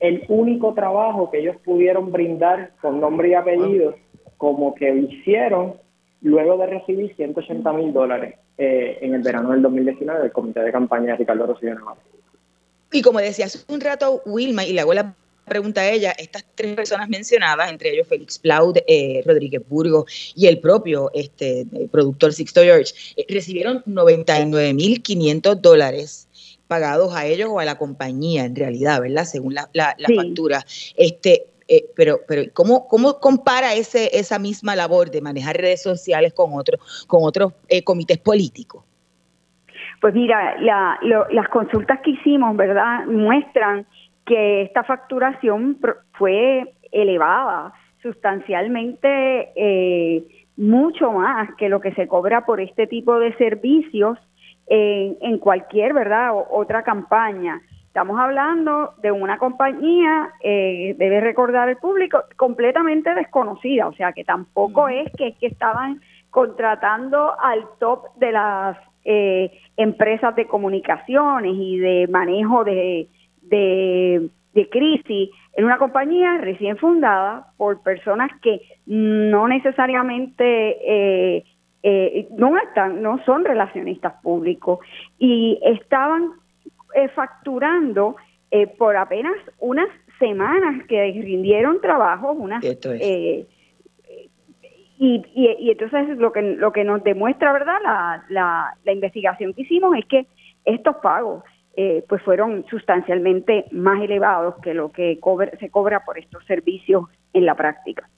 el 0.00 0.24
único 0.26 0.74
trabajo 0.74 1.30
que 1.30 1.38
ellos 1.38 1.54
pudieron 1.64 2.10
brindar 2.10 2.70
con 2.80 3.00
nombre 3.00 3.28
y 3.28 3.34
apellido, 3.34 3.94
como 4.40 4.74
que 4.74 4.90
hicieron 4.90 5.74
luego 6.22 6.56
de 6.56 6.66
recibir 6.66 7.14
180 7.14 7.72
mil 7.74 7.92
dólares 7.92 8.36
en 8.56 9.14
el 9.14 9.22
verano 9.22 9.52
del 9.52 9.62
2019 9.62 10.20
del 10.20 10.32
comité 10.32 10.60
de 10.60 10.72
campaña 10.72 11.12
de 11.12 11.18
Ricardo 11.18 11.46
Rocío 11.46 11.74
Navarro. 11.74 12.00
Y 12.92 13.02
como 13.02 13.20
decía 13.20 13.46
hace 13.46 13.60
un 13.68 13.80
rato 13.80 14.22
Wilma, 14.24 14.64
y 14.64 14.72
le 14.72 14.80
hago 14.80 14.94
la 14.94 15.14
pregunta 15.50 15.82
a 15.82 15.90
ella, 15.90 16.12
estas 16.12 16.46
tres 16.54 16.74
personas 16.74 17.10
mencionadas, 17.10 17.70
entre 17.70 17.90
ellos 17.90 18.08
Félix 18.08 18.38
Plaud, 18.38 18.78
eh, 18.86 19.22
Rodríguez 19.26 19.62
Burgo 19.68 20.06
y 20.34 20.46
el 20.46 20.60
propio 20.60 21.10
este, 21.12 21.66
productor 21.90 22.32
Sixto 22.32 22.62
George, 22.62 22.94
eh, 23.16 23.26
recibieron 23.28 23.84
99.500 23.84 25.56
dólares 25.56 26.28
pagados 26.68 27.14
a 27.14 27.26
ellos 27.26 27.50
o 27.50 27.58
a 27.58 27.64
la 27.64 27.76
compañía, 27.76 28.44
en 28.44 28.54
realidad, 28.54 29.00
¿verdad? 29.00 29.24
Según 29.24 29.54
la, 29.54 29.68
factura. 30.16 30.64
Este, 30.96 31.46
eh, 31.70 31.84
pero, 31.94 32.18
pero 32.26 32.42
¿cómo, 32.52 32.86
¿cómo 32.88 33.20
compara 33.20 33.74
ese, 33.74 34.10
esa 34.12 34.38
misma 34.38 34.74
labor 34.76 35.10
de 35.10 35.22
manejar 35.22 35.56
redes 35.56 35.82
sociales 35.82 36.34
con, 36.34 36.50
otro, 36.52 36.78
con 37.06 37.20
otros 37.22 37.54
comités 37.84 38.18
políticos? 38.18 38.84
Pues 40.00 40.14
mira, 40.14 40.56
las 40.60 41.48
consultas 41.48 42.00
que 42.02 42.10
hicimos, 42.10 42.56
¿verdad? 42.56 43.06
Muestran 43.06 43.86
que 44.24 44.62
esta 44.62 44.82
facturación 44.84 45.78
fue 46.12 46.74
elevada 46.90 47.72
sustancialmente 48.02 49.52
eh, 49.54 50.24
mucho 50.56 51.12
más 51.12 51.54
que 51.56 51.68
lo 51.68 51.80
que 51.80 51.92
se 51.92 52.08
cobra 52.08 52.46
por 52.46 52.60
este 52.60 52.86
tipo 52.86 53.18
de 53.18 53.34
servicios 53.36 54.18
en, 54.72 55.38
cualquier 55.38 55.92
verdad 55.92 56.30
otra 56.50 56.84
campaña. 56.84 57.60
Estamos 57.90 58.20
hablando 58.20 58.94
de 59.02 59.10
una 59.10 59.36
compañía, 59.38 60.30
eh, 60.38 60.94
debe 60.96 61.20
recordar 61.20 61.68
el 61.68 61.76
público, 61.76 62.22
completamente 62.36 63.12
desconocida, 63.16 63.88
o 63.88 63.92
sea 63.94 64.12
que 64.12 64.22
tampoco 64.22 64.88
es 64.88 65.10
que, 65.18 65.32
que 65.32 65.48
estaban 65.48 66.00
contratando 66.30 67.34
al 67.40 67.64
top 67.80 68.14
de 68.14 68.30
las 68.30 68.76
eh, 69.04 69.50
empresas 69.76 70.36
de 70.36 70.46
comunicaciones 70.46 71.52
y 71.56 71.80
de 71.80 72.06
manejo 72.06 72.62
de, 72.62 73.08
de, 73.42 74.30
crisis. 74.70 75.30
En 75.54 75.64
una 75.64 75.78
compañía 75.78 76.38
recién 76.38 76.76
fundada 76.76 77.48
por 77.56 77.82
personas 77.82 78.30
que 78.40 78.60
no 78.86 79.48
necesariamente 79.48 80.76
eh, 80.86 81.44
eh, 81.82 82.28
no 82.36 82.56
están, 82.56 83.02
no 83.02 83.18
son 83.24 83.44
relacionistas 83.44 84.12
públicos 84.22 84.78
y 85.18 85.58
estaban 85.64 86.34
eh, 86.94 87.08
facturando 87.08 88.16
por 88.78 88.96
apenas 88.96 89.36
unas 89.60 89.86
semanas 90.18 90.84
que 90.88 91.00
rindieron 91.22 91.80
trabajo, 91.80 92.32
unas 92.32 92.64
y, 92.64 93.46
y, 94.98 95.70
entonces 95.70 96.18
lo 96.18 96.32
que 96.32 96.42
lo 96.42 96.72
que 96.72 96.82
nos 96.82 97.04
demuestra 97.04 97.52
verdad 97.52 97.78
la, 97.82 98.24
la, 98.28 98.76
la 98.84 98.92
investigación 98.92 99.54
que 99.54 99.62
hicimos 99.62 99.96
es 99.96 100.04
que 100.06 100.26
estos 100.64 100.96
pagos 100.96 101.44
eh, 101.76 102.04
pues 102.08 102.20
fueron 102.22 102.66
sustancialmente 102.68 103.64
más 103.70 104.02
elevados 104.02 104.56
que 104.62 104.74
lo 104.74 104.90
que 104.90 105.18
se 105.60 105.70
cobra 105.70 106.04
por 106.04 106.18
estos 106.18 106.44
servicios 106.44 107.04
en 107.32 107.46
la 107.46 107.54
práctica. 107.54 108.08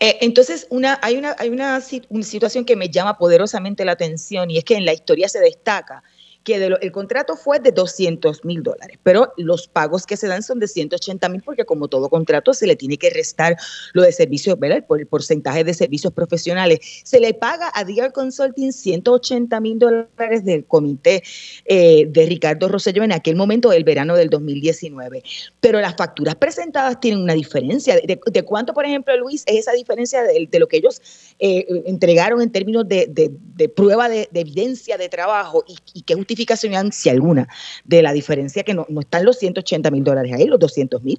Eh, 0.00 0.18
entonces, 0.20 0.66
una, 0.70 0.98
hay, 1.00 1.16
una, 1.16 1.36
hay 1.38 1.48
una, 1.48 1.80
situación 1.80 2.64
que 2.64 2.74
me 2.74 2.88
llama 2.88 3.16
poderosamente 3.16 3.84
la 3.84 3.92
atención 3.92 4.50
y 4.50 4.58
es 4.58 4.64
que 4.64 4.74
en 4.74 4.84
la 4.84 4.92
historia 4.92 5.28
se 5.28 5.38
destaca 5.38 6.02
que 6.44 6.56
el 6.56 6.92
contrato 6.92 7.36
fue 7.36 7.60
de 7.60 7.72
200 7.72 8.44
mil 8.44 8.62
dólares, 8.62 8.98
pero 9.02 9.32
los 9.36 9.68
pagos 9.68 10.06
que 10.06 10.16
se 10.16 10.26
dan 10.26 10.42
son 10.42 10.58
de 10.58 10.68
180 10.68 11.28
mil 11.28 11.42
porque 11.42 11.64
como 11.64 11.88
todo 11.88 12.08
contrato 12.08 12.54
se 12.54 12.66
le 12.66 12.76
tiene 12.76 12.96
que 12.96 13.10
restar 13.10 13.56
lo 13.92 14.02
de 14.02 14.12
servicios, 14.12 14.58
¿verdad? 14.58 14.84
Por 14.86 15.00
el 15.00 15.06
porcentaje 15.06 15.64
de 15.64 15.74
servicios 15.74 16.12
profesionales. 16.12 16.78
Se 17.04 17.20
le 17.20 17.34
paga 17.34 17.70
a 17.74 17.84
DR 17.84 18.12
Consulting 18.12 18.72
180 18.72 19.60
mil 19.60 19.78
dólares 19.78 20.44
del 20.44 20.64
comité 20.64 21.22
eh, 21.64 22.06
de 22.08 22.26
Ricardo 22.26 22.68
Rosselló 22.68 23.02
en 23.02 23.12
aquel 23.12 23.36
momento 23.36 23.70
del 23.70 23.84
verano 23.84 24.16
del 24.16 24.30
2019. 24.30 25.22
Pero 25.60 25.80
las 25.80 25.96
facturas 25.96 26.36
presentadas 26.36 27.00
tienen 27.00 27.22
una 27.22 27.34
diferencia. 27.34 27.96
¿De, 27.96 28.42
cuánto, 28.42 28.72
por 28.74 28.84
ejemplo, 28.84 29.16
Luis, 29.16 29.42
es 29.46 29.60
esa 29.60 29.72
diferencia 29.72 30.22
de, 30.22 30.58
lo 30.58 30.68
que 30.68 30.78
ellos 30.78 31.00
eh, 31.38 31.66
entregaron 31.86 32.40
en 32.40 32.50
términos 32.50 32.86
de, 32.88 33.32
prueba 33.74 34.08
de, 34.08 34.28
evidencia 34.34 34.96
de 34.96 35.08
trabajo 35.08 35.64
y, 35.94 36.02
qué 36.02 36.14
justificación 36.30 36.92
si 36.92 37.10
alguna, 37.10 37.48
de 37.84 38.02
la 38.02 38.12
diferencia 38.12 38.62
que 38.62 38.74
no, 38.74 38.86
están 39.00 39.24
los 39.24 39.38
180 39.38 39.90
mil 39.90 40.04
dólares 40.04 40.32
ahí, 40.32 40.46
los 40.46 40.60
200 40.60 41.02
mil? 41.02 41.18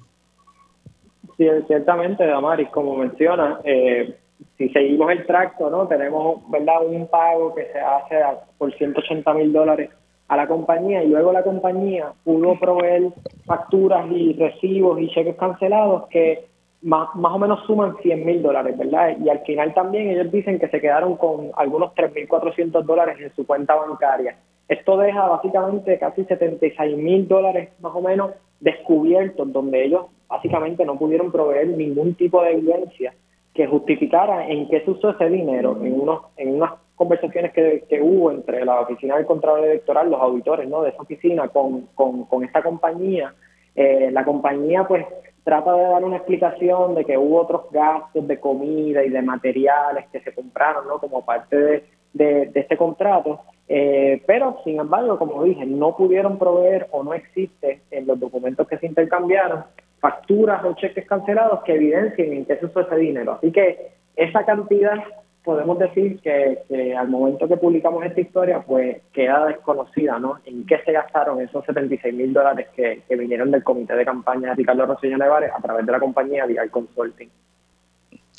Sí, 1.36 1.46
ciertamente, 1.66 2.24
Damaris, 2.26 2.68
como 2.70 2.96
menciona, 2.96 3.60
eh, 3.64 4.16
si 4.56 4.68
seguimos 4.70 5.10
el 5.10 5.26
tracto, 5.26 5.68
¿no? 5.70 5.86
Tenemos, 5.86 6.50
¿verdad?, 6.50 6.84
un 6.86 7.06
pago 7.08 7.54
que 7.54 7.66
se 7.72 7.78
hace 7.78 8.16
por 8.58 8.72
180 8.74 9.34
mil 9.34 9.52
dólares 9.52 9.90
a 10.28 10.36
la 10.36 10.46
compañía 10.46 11.02
y 11.02 11.08
luego 11.08 11.32
la 11.32 11.42
compañía 11.42 12.12
pudo 12.24 12.58
proveer 12.58 13.08
facturas 13.44 14.10
y 14.10 14.32
recibos 14.32 14.98
y 14.98 15.08
cheques 15.08 15.36
cancelados 15.36 16.08
que 16.08 16.46
más, 16.80 17.14
más 17.14 17.32
o 17.32 17.38
menos 17.38 17.64
suman 17.66 17.96
100 18.02 18.24
mil 18.24 18.42
dólares, 18.42 18.76
¿verdad? 18.78 19.16
Y 19.22 19.28
al 19.28 19.40
final 19.40 19.74
también 19.74 20.10
ellos 20.10 20.32
dicen 20.32 20.58
que 20.58 20.68
se 20.68 20.80
quedaron 20.80 21.16
con 21.16 21.50
algunos 21.56 21.94
3.400 21.94 22.82
dólares 22.82 23.16
en 23.20 23.34
su 23.34 23.46
cuenta 23.46 23.74
bancaria. 23.74 24.36
Esto 24.72 24.96
deja 24.96 25.28
básicamente 25.28 25.98
casi 25.98 26.24
76 26.24 26.96
mil 26.96 27.28
dólares 27.28 27.68
más 27.80 27.94
o 27.94 28.00
menos 28.00 28.30
descubiertos, 28.58 29.52
donde 29.52 29.84
ellos 29.84 30.06
básicamente 30.26 30.86
no 30.86 30.98
pudieron 30.98 31.30
proveer 31.30 31.68
ningún 31.68 32.14
tipo 32.14 32.42
de 32.42 32.52
evidencia 32.52 33.12
que 33.52 33.66
justificara 33.66 34.48
en 34.48 34.70
qué 34.70 34.80
se 34.80 34.90
usó 34.92 35.10
ese 35.10 35.28
dinero 35.28 35.76
en 35.82 36.00
unos 36.00 36.22
en 36.38 36.54
unas 36.54 36.72
conversaciones 36.94 37.52
que, 37.52 38.00
hubo 38.00 38.30
entre 38.30 38.64
la 38.64 38.80
oficina 38.80 39.16
del 39.16 39.26
Contralor 39.26 39.66
Electoral, 39.66 40.10
los 40.10 40.22
auditores 40.22 40.66
¿no? 40.66 40.80
de 40.80 40.88
esa 40.88 41.02
oficina 41.02 41.48
con, 41.48 41.88
con, 41.94 42.42
esta 42.42 42.62
compañía. 42.62 43.34
Eh, 43.74 44.10
la 44.10 44.24
compañía 44.24 44.84
pues 44.88 45.04
trata 45.44 45.74
de 45.74 45.82
dar 45.82 46.02
una 46.02 46.16
explicación 46.16 46.94
de 46.94 47.04
que 47.04 47.18
hubo 47.18 47.42
otros 47.42 47.70
gastos 47.70 48.26
de 48.26 48.40
comida 48.40 49.04
y 49.04 49.10
de 49.10 49.20
materiales 49.20 50.06
que 50.10 50.20
se 50.20 50.32
compraron 50.32 50.88
¿no? 50.88 50.98
como 50.98 51.26
parte 51.26 51.56
de, 51.56 51.84
este 52.14 52.76
contrato, 52.76 53.40
eh, 53.68 54.22
pero 54.26 54.58
sin 54.64 54.80
embargo, 54.80 55.18
como 55.18 55.44
dije, 55.44 55.64
no 55.64 55.96
pudieron 55.96 56.38
proveer 56.38 56.88
o 56.90 57.02
no 57.02 57.14
existe 57.14 57.80
en 57.90 58.06
los 58.06 58.20
documentos 58.20 58.68
que 58.68 58.78
se 58.78 58.86
intercambiaron 58.86 59.64
facturas 60.00 60.64
o 60.64 60.74
cheques 60.74 61.06
cancelados 61.06 61.62
que 61.62 61.74
evidencien 61.74 62.32
en 62.32 62.44
qué 62.44 62.56
se 62.56 62.66
usó 62.66 62.80
ese 62.80 62.96
dinero. 62.96 63.32
Así 63.32 63.52
que 63.52 63.92
esa 64.16 64.44
cantidad 64.44 65.02
podemos 65.44 65.78
decir 65.78 66.20
que, 66.20 66.94
al 66.96 67.08
momento 67.08 67.48
que 67.48 67.56
publicamos 67.56 68.04
esta 68.04 68.20
historia, 68.20 68.60
pues 68.60 69.00
queda 69.12 69.46
desconocida, 69.46 70.18
¿no? 70.18 70.38
En 70.44 70.66
qué 70.66 70.78
se 70.84 70.92
gastaron 70.92 71.40
esos 71.40 71.64
76 71.64 72.14
mil 72.14 72.32
dólares 72.32 72.68
que, 72.74 73.02
vinieron 73.10 73.50
del 73.50 73.64
comité 73.64 73.94
de 73.94 74.04
campaña 74.04 74.50
de 74.50 74.54
Ricardo 74.56 74.86
Rosselló 74.86 75.18
Nevares 75.18 75.50
a 75.56 75.60
través 75.60 75.84
de 75.86 75.92
la 75.92 76.00
compañía 76.00 76.46
Vial 76.46 76.70
Consulting. 76.70 77.28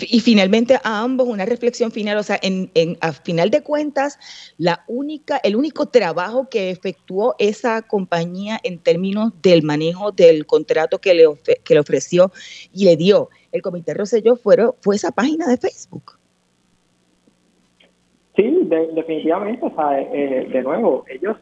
Y 0.10 0.20
finalmente 0.20 0.76
a 0.84 1.02
ambos 1.02 1.28
una 1.28 1.46
reflexión 1.46 1.92
final, 1.92 2.18
o 2.18 2.24
sea, 2.24 2.40
en, 2.42 2.72
en, 2.74 2.98
a 3.02 3.12
final 3.14 3.50
de 3.50 3.62
cuentas, 3.62 4.20
la 4.58 4.84
única, 4.88 5.40
el 5.44 5.56
único 5.56 5.88
trabajo 5.88 6.48
que 6.50 6.70
efectuó 6.70 7.36
esa 7.40 7.82
compañía 7.82 8.60
en 8.64 8.80
términos 8.80 9.32
del 9.42 9.64
manejo 9.64 10.12
del 10.12 10.46
contrato 10.46 11.00
que 11.00 11.14
le, 11.14 11.26
que 11.64 11.74
le 11.74 11.80
ofreció 11.80 12.32
y 12.74 12.86
le 12.86 12.96
dio 12.98 13.30
el 13.52 13.62
Comité 13.62 13.94
Rosselló 13.94 14.36
fue, 14.36 14.58
fue 14.82 14.96
esa 14.96 15.12
página 15.12 15.48
de 15.48 15.58
Facebook. 15.58 16.18
Sí, 18.36 18.68
definitivamente. 18.96 19.66
O 19.66 19.76
sea, 19.76 20.02
eh, 20.02 20.50
de 20.52 20.62
nuevo, 20.64 21.06
ellos 21.08 21.38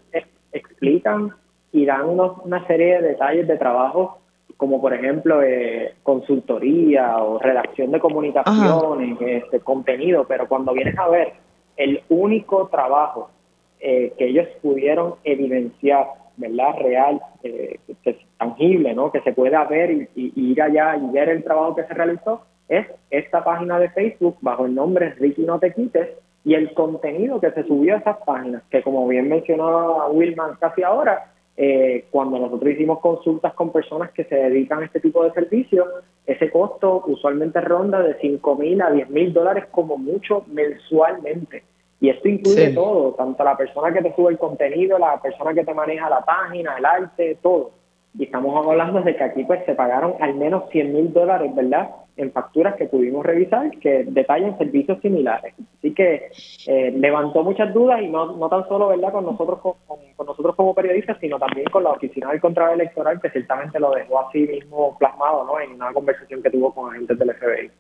explican 0.52 1.34
y 1.72 1.86
dan 1.86 2.10
una 2.10 2.68
serie 2.68 3.02
de 3.02 3.10
detalles 3.10 3.48
de 3.48 3.58
trabajo, 3.58 4.21
como 4.62 4.80
por 4.80 4.94
ejemplo 4.94 5.42
eh, 5.42 5.96
consultoría 6.04 7.18
o 7.18 7.40
redacción 7.40 7.90
de 7.90 8.00
comunicaciones, 8.00 9.20
este 9.20 9.60
contenido, 9.62 10.26
pero 10.28 10.48
cuando 10.48 10.72
vienes 10.72 10.96
a 11.00 11.10
ver 11.10 11.34
el 11.78 12.04
único 12.10 12.68
trabajo 12.68 13.32
eh, 13.80 14.14
que 14.20 14.28
ellos 14.28 14.48
pudieron 14.62 15.16
evidenciar, 15.24 16.10
¿verdad? 16.38 16.76
Real, 16.80 17.20
que 17.42 17.80
es 18.04 18.18
tangible, 18.38 18.94
¿no? 18.94 19.12
Que 19.12 19.22
se 19.22 19.34
pueda 19.34 19.64
ver 19.64 19.90
y, 19.90 20.08
y, 20.16 20.52
ir 20.52 20.62
allá 20.62 20.96
y 20.96 21.12
ver 21.12 21.30
el 21.30 21.44
trabajo 21.44 21.76
que 21.76 21.86
se 21.86 21.96
realizó, 21.96 22.44
es 22.70 22.86
esta 23.10 23.44
página 23.44 23.80
de 23.80 23.90
Facebook 23.90 24.38
bajo 24.42 24.68
el 24.68 24.76
nombre 24.76 25.16
Ricky 25.16 25.42
No 25.42 25.58
Te 25.58 25.74
Quites, 25.74 26.10
y 26.44 26.54
el 26.54 26.76
contenido 26.76 27.42
que 27.42 27.50
se 27.50 27.64
subió 27.64 27.96
a 27.96 27.98
esas 27.98 28.18
páginas, 28.28 28.62
que 28.70 28.84
como 28.84 29.08
bien 29.08 29.28
mencionaba 29.28 30.08
Wilman 30.12 30.58
casi 30.60 30.84
ahora, 30.84 31.31
eh, 31.58 32.06
cuando 32.10 32.40
nosotros 32.40 32.72
hicimos 32.72 33.00
consultas 33.00 33.54
con 33.54 33.72
personas 33.72 34.12
que 34.12 34.24
se 34.24 34.36
dedican 34.36 34.82
a 34.82 34.86
este 34.86 35.00
tipo 35.00 35.24
de 35.24 35.32
servicios, 35.32 35.88
ese 36.26 36.50
costo 36.50 37.04
usualmente 37.08 37.60
ronda 37.62 38.02
de 38.02 38.16
5 38.20 38.56
mil 38.56 38.82
a 38.82 38.90
10 38.90 39.10
mil 39.10 39.34
dólares 39.34 39.66
como 39.72 39.98
mucho 39.98 40.46
mensualmente. 40.48 41.64
Y 42.00 42.10
esto 42.10 42.28
incluye 42.28 42.72
todo, 42.72 43.14
tanto 43.14 43.44
la 43.44 43.56
persona 43.56 43.94
que 43.94 44.02
te 44.02 44.16
sube 44.16 44.32
el 44.32 44.40
contenido, 44.40 44.98
la 44.98 45.22
persona 45.22 45.54
que 45.54 45.64
te 45.64 45.74
maneja 45.74 46.10
la 46.10 46.22
página, 46.22 46.78
el 46.78 46.86
arte, 46.86 47.38
todo. 47.44 47.72
Y 48.18 48.26
estamos 48.26 48.68
hablando 48.68 49.02
de 49.02 49.16
que 49.16 49.24
aquí 49.24 49.44
pues 49.46 49.66
se 49.66 49.74
pagaron 49.74 50.16
al 50.20 50.36
menos 50.36 50.70
100 50.72 50.94
mil 50.94 51.14
dólares, 51.14 51.56
¿verdad? 51.56 51.92
En 52.18 52.32
facturas 52.32 52.76
que 52.76 52.86
pudimos 52.86 53.26
revisar 53.26 53.72
que 53.80 54.04
detallan 54.04 54.58
servicios 54.58 55.00
similares. 55.02 55.54
Así 55.78 55.94
que 55.94 56.30
eh, 56.68 56.92
levantó 56.92 57.42
muchas 57.42 57.74
dudas 57.74 58.02
y 58.02 58.10
no, 58.10 58.36
no 58.36 58.50
tan 58.50 58.68
solo, 58.68 58.90
¿verdad? 58.90 59.14
Con 59.14 59.26
nosotros, 59.26 59.60
con, 59.62 60.26
nosotros 60.26 60.56
como 60.56 60.76
periodistas, 60.76 61.18
sino 61.22 61.40
también 61.40 61.68
con 61.72 61.84
la 61.84 61.92
Oficina 61.92 62.32
del 62.32 62.42
Contrato 62.42 62.74
Electoral, 62.74 63.22
que 63.22 63.30
ciertamente 63.30 63.80
lo 63.80 63.92
dejó 63.92 64.28
así 64.28 64.40
mismo 64.40 64.98
plasmado, 65.00 65.46
¿no? 65.46 65.60
En 65.62 65.72
una 65.72 65.94
conversación 65.94 66.44
que 66.44 66.50
tuvo 66.50 66.74
con 66.74 66.92
agentes 66.92 67.18
del 67.18 67.34
FBI. 67.34 67.72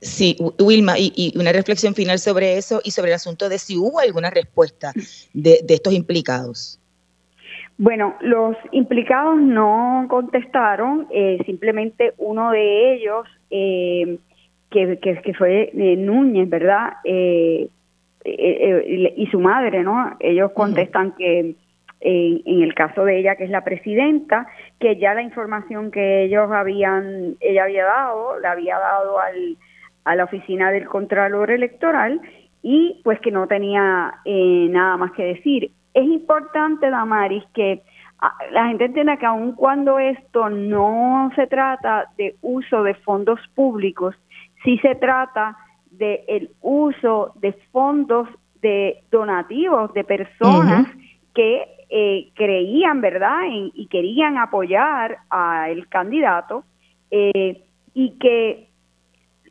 Sí, 0.00 0.38
Wilma, 0.58 0.94
y, 0.96 1.34
una 1.38 1.52
reflexión 1.52 1.94
final 1.94 2.18
sobre 2.18 2.56
eso 2.56 2.80
y 2.82 2.92
sobre 2.92 3.10
el 3.10 3.16
asunto 3.16 3.50
de 3.50 3.58
si 3.58 3.76
hubo 3.76 4.00
alguna 4.00 4.30
respuesta 4.30 4.92
de, 5.34 5.60
de 5.62 5.74
estos 5.74 5.92
implicados. 5.92 6.79
Bueno, 7.82 8.14
los 8.20 8.58
implicados 8.72 9.40
no 9.40 10.04
contestaron, 10.10 11.06
eh, 11.10 11.38
simplemente 11.46 12.12
uno 12.18 12.50
de 12.50 12.92
ellos, 12.92 13.26
eh, 13.50 14.18
que, 14.70 14.98
que, 14.98 15.32
fue 15.32 15.70
eh, 15.72 15.96
Núñez, 15.96 16.50
¿verdad? 16.50 16.98
y 17.02 17.70
su 19.30 19.40
madre, 19.40 19.82
¿no? 19.82 20.14
Ellos 20.20 20.52
contestan 20.52 21.12
que 21.12 21.54
en 22.02 22.62
el 22.62 22.74
caso 22.74 23.06
de 23.06 23.18
ella, 23.18 23.36
que 23.36 23.44
es 23.44 23.50
la 23.50 23.64
presidenta, 23.64 24.46
que 24.78 24.96
ya 24.96 25.14
la 25.14 25.22
información 25.22 25.90
que 25.90 26.24
ellos 26.24 26.52
habían, 26.52 27.36
ella 27.40 27.64
había 27.64 27.86
dado, 27.86 28.38
la 28.40 28.52
había 28.52 28.78
dado 28.78 29.18
al, 29.18 29.56
a 30.04 30.16
la 30.16 30.24
oficina 30.24 30.70
del 30.70 30.86
Contralor 30.86 31.50
Electoral 31.50 32.20
y 32.62 33.00
pues 33.04 33.18
que 33.20 33.30
no 33.30 33.46
tenía 33.46 34.16
nada 34.26 34.98
más 34.98 35.12
que 35.12 35.24
decir 35.24 35.70
es 35.94 36.04
importante, 36.04 36.90
Damaris, 36.90 37.44
que 37.54 37.82
ah, 38.20 38.34
la 38.52 38.68
gente 38.68 38.86
entienda 38.86 39.16
que 39.16 39.26
aun 39.26 39.52
cuando 39.52 39.98
esto 39.98 40.48
no 40.48 41.30
se 41.36 41.46
trata 41.46 42.06
de 42.16 42.36
uso 42.42 42.82
de 42.82 42.94
fondos 42.94 43.40
públicos, 43.54 44.14
sí 44.64 44.78
se 44.78 44.94
trata 44.94 45.56
de 45.90 46.24
el 46.28 46.50
uso 46.60 47.32
de 47.36 47.52
fondos 47.72 48.28
de 48.62 49.02
donativos 49.10 49.92
de 49.94 50.04
personas 50.04 50.86
que 51.34 51.66
eh, 51.88 52.30
creían, 52.34 53.00
¿verdad? 53.00 53.40
y 53.50 53.86
querían 53.86 54.38
apoyar 54.38 55.18
al 55.30 55.88
candidato 55.88 56.64
eh, 57.10 57.62
y 57.94 58.10
que 58.18 58.68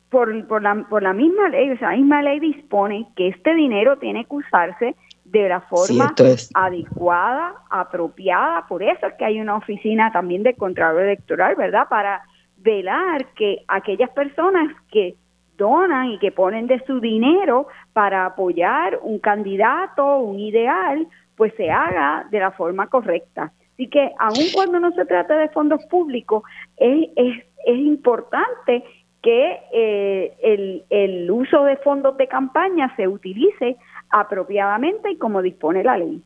por, 0.10 0.48
por, 0.48 0.62
la, 0.62 0.86
por 0.90 1.04
la 1.04 1.14
misma 1.14 1.50
ley, 1.50 1.70
o 1.70 1.78
sea, 1.78 1.92
la 1.92 1.98
misma 1.98 2.22
ley 2.22 2.40
dispone 2.40 3.08
que 3.16 3.28
este 3.30 3.54
dinero 3.54 3.98
tiene 3.98 4.26
que 4.26 4.36
usarse 4.36 4.96
de 5.32 5.48
la 5.48 5.62
forma 5.62 6.14
adecuada, 6.56 7.54
apropiada. 7.70 8.66
Por 8.68 8.82
eso 8.82 9.08
es 9.08 9.14
que 9.14 9.26
hay 9.26 9.40
una 9.40 9.56
oficina 9.56 10.12
también 10.12 10.44
de 10.44 10.56
Contralor 10.56 11.04
Electoral, 11.04 11.56
¿verdad? 11.56 11.88
Para 11.90 12.24
velar 12.58 13.26
que 13.36 13.64
aquellas 13.68 14.10
personas 14.12 14.76
que 14.92 15.16
donan 15.58 16.08
y 16.08 16.20
que 16.20 16.32
ponen 16.32 16.68
de 16.68 16.84
su 16.86 17.00
dinero 17.00 17.68
para 17.94 18.26
apoyar 18.26 19.00
un 19.04 19.20
candidato, 19.20 20.18
un 20.18 20.40
ideal, 20.40 21.08
pues 21.36 21.54
se 21.56 21.70
haga 21.70 22.26
de 22.32 22.40
la 22.40 22.52
forma 22.52 22.88
correcta. 22.88 23.52
Así 23.74 23.88
que 23.88 24.12
aun 24.18 24.46
cuando 24.54 24.80
no 24.80 24.92
se 24.92 25.06
trata 25.06 25.38
de 25.38 25.50
fondos 25.50 25.86
públicos, 25.86 26.44
es, 26.78 27.10
es, 27.16 27.46
es 27.66 27.78
importante 27.78 28.84
que 29.22 29.60
eh, 29.74 30.34
el, 30.42 30.84
el 30.90 31.30
uso 31.30 31.64
de 31.66 31.78
fondos 31.78 32.18
de 32.18 32.28
campaña 32.28 32.94
se 32.96 33.08
utilice 33.08 33.78
apropiadamente 34.10 35.12
y 35.12 35.18
como 35.18 35.42
dispone 35.42 35.84
la 35.84 35.98
ley. 35.98 36.22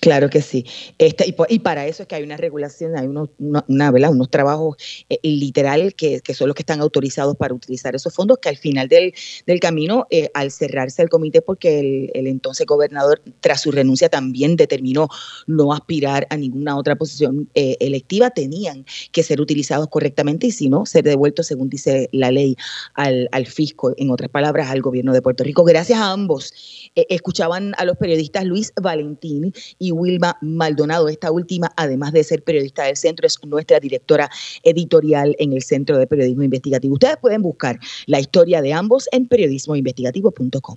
Claro 0.00 0.28
que 0.28 0.42
sí. 0.42 0.66
Este, 0.98 1.34
y, 1.48 1.58
para 1.60 1.86
eso 1.86 2.02
es 2.02 2.08
que 2.08 2.16
hay 2.16 2.24
una 2.24 2.36
regulación, 2.36 2.96
hay 2.96 3.06
unos, 3.06 3.30
una, 3.38 3.64
unos 4.10 4.28
trabajos 4.28 4.76
eh, 5.08 5.18
literal 5.22 5.94
que, 5.94 6.20
son 6.34 6.48
los 6.48 6.54
que 6.54 6.62
están 6.62 6.80
autorizados 6.80 7.36
para 7.36 7.54
utilizar 7.54 7.94
esos 7.94 8.12
fondos, 8.12 8.38
que 8.38 8.48
al 8.48 8.56
final 8.56 8.88
del, 8.88 9.14
camino, 9.60 10.06
eh, 10.10 10.30
al 10.34 10.50
cerrarse 10.50 11.00
el 11.00 11.08
comité, 11.08 11.40
porque 11.40 12.10
el, 12.12 12.26
entonces 12.26 12.66
gobernador, 12.66 13.22
tras 13.40 13.62
su 13.62 13.70
renuncia, 13.70 14.08
también 14.08 14.56
determinó 14.56 15.08
no 15.46 15.72
aspirar 15.72 16.26
a 16.28 16.36
ninguna 16.36 16.76
otra 16.76 16.96
posición 16.96 17.48
eh, 17.54 17.76
electiva, 17.80 18.30
tenían 18.30 18.84
que 19.12 19.22
ser 19.22 19.40
utilizados 19.40 19.88
correctamente 19.88 20.48
y 20.48 20.50
si 20.50 20.68
no, 20.68 20.86
ser 20.86 21.04
devueltos, 21.04 21.46
según 21.46 21.70
dice 21.70 22.08
la 22.12 22.30
ley, 22.30 22.56
al, 22.94 23.28
al 23.32 23.46
fisco, 23.46 23.94
en 23.96 24.10
otras 24.10 24.28
palabras, 24.28 24.70
al 24.70 24.82
gobierno 24.82 25.12
de 25.12 25.22
Puerto 25.22 25.44
Rico. 25.44 25.64
Gracias 25.64 25.98
a 25.98 26.10
ambos. 26.10 26.52
escuchaban 26.94 27.74
a 27.78 27.84
los 27.84 27.96
periodistas 27.96 28.44
Luis 28.44 28.72
Valentín 28.80 29.54
y 29.78 29.83
Wilma 29.92 30.36
Maldonado. 30.40 31.08
Esta 31.08 31.30
última, 31.30 31.72
además 31.76 32.12
de 32.12 32.24
ser 32.24 32.42
periodista 32.42 32.84
del 32.84 32.96
centro, 32.96 33.26
es 33.26 33.38
nuestra 33.44 33.80
directora 33.80 34.30
editorial 34.62 35.34
en 35.38 35.52
el 35.52 35.62
Centro 35.62 35.98
de 35.98 36.06
Periodismo 36.06 36.42
Investigativo. 36.42 36.94
Ustedes 36.94 37.16
pueden 37.16 37.42
buscar 37.42 37.78
la 38.06 38.20
historia 38.20 38.62
de 38.62 38.72
ambos 38.72 39.08
en 39.12 39.26
periodismoinvestigativo.com. 39.26 40.76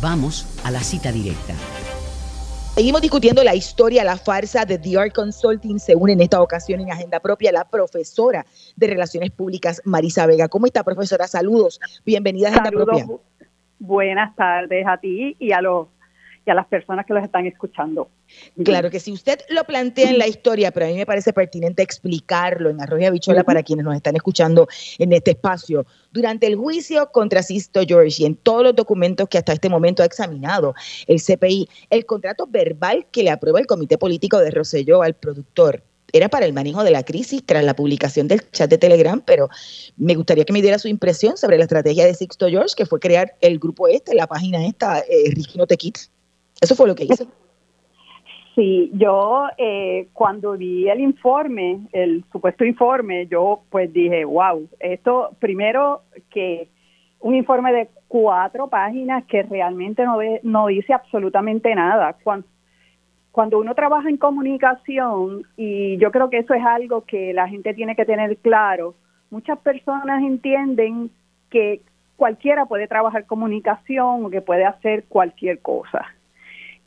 Vamos 0.00 0.46
a 0.64 0.70
la 0.70 0.80
cita 0.80 1.12
directa. 1.12 1.54
Seguimos 2.74 3.02
discutiendo 3.02 3.44
la 3.44 3.54
historia, 3.54 4.04
la 4.04 4.16
farsa 4.16 4.64
de 4.64 4.78
The 4.78 4.96
Art 4.96 5.14
Consulting. 5.14 5.78
Se 5.78 5.94
une 5.94 6.14
en 6.14 6.22
esta 6.22 6.40
ocasión 6.40 6.80
en 6.80 6.90
agenda 6.90 7.20
propia 7.20 7.52
la 7.52 7.64
profesora 7.64 8.46
de 8.76 8.86
Relaciones 8.86 9.30
Públicas, 9.32 9.82
Marisa 9.84 10.24
Vega. 10.24 10.48
¿Cómo 10.48 10.64
está, 10.64 10.82
profesora? 10.82 11.26
Saludos. 11.26 11.78
Bienvenida 12.06 12.48
a 12.48 12.52
Agenda 12.52 12.70
Propia. 12.70 13.06
Buenas 13.78 14.34
tardes 14.36 14.86
a 14.86 14.96
ti 14.96 15.36
y 15.38 15.52
a 15.52 15.60
los 15.60 15.88
y 16.44 16.50
a 16.50 16.54
las 16.54 16.66
personas 16.66 17.06
que 17.06 17.12
los 17.12 17.22
están 17.22 17.46
escuchando. 17.46 18.08
Claro 18.64 18.90
que 18.90 19.00
si 19.00 19.12
usted 19.12 19.40
lo 19.50 19.64
plantea 19.64 20.10
en 20.10 20.18
la 20.18 20.26
historia, 20.26 20.70
pero 20.70 20.86
a 20.86 20.88
mí 20.88 20.96
me 20.96 21.06
parece 21.06 21.32
pertinente 21.32 21.82
explicarlo 21.82 22.70
en 22.70 22.80
Arroyo 22.80 23.12
Bichola 23.12 23.44
para 23.44 23.62
quienes 23.62 23.84
nos 23.84 23.94
están 23.94 24.16
escuchando 24.16 24.68
en 24.98 25.12
este 25.12 25.32
espacio. 25.32 25.86
Durante 26.12 26.46
el 26.46 26.56
juicio 26.56 27.10
contra 27.12 27.42
Sisto 27.42 27.82
George 27.86 28.22
y 28.22 28.26
en 28.26 28.36
todos 28.36 28.62
los 28.62 28.74
documentos 28.74 29.28
que 29.28 29.38
hasta 29.38 29.52
este 29.52 29.68
momento 29.68 30.02
ha 30.02 30.06
examinado 30.06 30.74
el 31.06 31.20
CPI, 31.20 31.68
el 31.90 32.06
contrato 32.06 32.46
verbal 32.46 33.06
que 33.10 33.22
le 33.22 33.30
aprueba 33.30 33.60
el 33.60 33.66
Comité 33.66 33.98
Político 33.98 34.38
de 34.38 34.50
Roselló 34.50 35.02
al 35.02 35.14
productor 35.14 35.82
era 36.12 36.28
para 36.28 36.46
el 36.46 36.52
manejo 36.52 36.82
de 36.84 36.90
la 36.90 37.04
crisis 37.04 37.44
tras 37.44 37.64
la 37.64 37.74
publicación 37.74 38.28
del 38.28 38.48
chat 38.50 38.68
de 38.70 38.78
Telegram, 38.78 39.22
pero 39.24 39.48
me 39.96 40.14
gustaría 40.14 40.44
que 40.44 40.52
me 40.52 40.62
diera 40.62 40.78
su 40.78 40.88
impresión 40.88 41.36
sobre 41.36 41.56
la 41.56 41.64
estrategia 41.64 42.04
de 42.04 42.14
Sixto 42.14 42.48
George, 42.48 42.74
que 42.76 42.86
fue 42.86 43.00
crear 43.00 43.36
el 43.40 43.58
grupo 43.58 43.88
este, 43.88 44.14
la 44.14 44.26
página 44.26 44.66
esta, 44.66 45.00
eh, 45.00 45.30
Rigino 45.30 45.66
eso 46.60 46.74
fue 46.74 46.88
lo 46.88 46.94
que 46.94 47.04
hizo. 47.04 47.26
Sí, 48.54 48.90
yo 48.94 49.48
eh, 49.56 50.08
cuando 50.12 50.52
vi 50.52 50.88
el 50.88 51.00
informe, 51.00 51.88
el 51.92 52.24
supuesto 52.30 52.64
informe, 52.64 53.26
yo 53.26 53.62
pues 53.70 53.92
dije, 53.92 54.24
wow, 54.24 54.68
esto 54.80 55.30
primero 55.38 56.02
que 56.30 56.68
un 57.20 57.34
informe 57.34 57.72
de 57.72 57.88
cuatro 58.08 58.68
páginas 58.68 59.24
que 59.26 59.44
realmente 59.44 60.04
no, 60.04 60.18
no 60.42 60.66
dice 60.66 60.92
absolutamente 60.92 61.74
nada. 61.74 62.16
Cuando 63.30 63.58
uno 63.58 63.74
trabaja 63.74 64.08
en 64.08 64.16
comunicación, 64.16 65.44
y 65.56 65.96
yo 65.98 66.10
creo 66.10 66.28
que 66.28 66.38
eso 66.38 66.52
es 66.52 66.64
algo 66.64 67.02
que 67.02 67.32
la 67.32 67.48
gente 67.48 67.72
tiene 67.72 67.94
que 67.94 68.04
tener 68.04 68.36
claro, 68.38 68.94
muchas 69.30 69.58
personas 69.60 70.22
entienden 70.22 71.10
que 71.50 71.82
cualquiera 72.16 72.66
puede 72.66 72.88
trabajar 72.88 73.26
comunicación 73.26 74.24
o 74.24 74.30
que 74.30 74.42
puede 74.42 74.64
hacer 74.64 75.04
cualquier 75.04 75.60
cosa. 75.60 76.04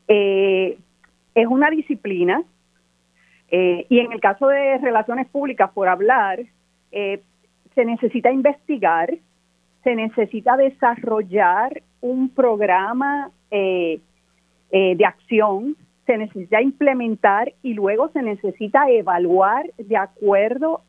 Eh, 0.07 0.77
es 1.35 1.47
una 1.47 1.69
disciplina 1.69 2.43
eh, 3.49 3.85
y 3.89 3.99
en 3.99 4.11
el 4.11 4.19
caso 4.19 4.47
de 4.47 4.77
relaciones 4.79 5.27
públicas, 5.27 5.71
por 5.73 5.87
hablar, 5.87 6.39
eh, 6.91 7.21
se 7.75 7.85
necesita 7.85 8.31
investigar, 8.31 9.13
se 9.83 9.95
necesita 9.95 10.57
desarrollar 10.57 11.81
un 12.01 12.29
programa 12.29 13.31
de 13.51 15.05
acción, 15.05 15.75
se 16.07 16.17
necesita 16.17 16.61
implementar 16.61 17.53
y 17.61 17.75
luego 17.75 18.09
se 18.09 18.23
necesita 18.23 18.89
evaluar 18.89 19.69
de 19.77 19.95
acuerdo 19.95 20.81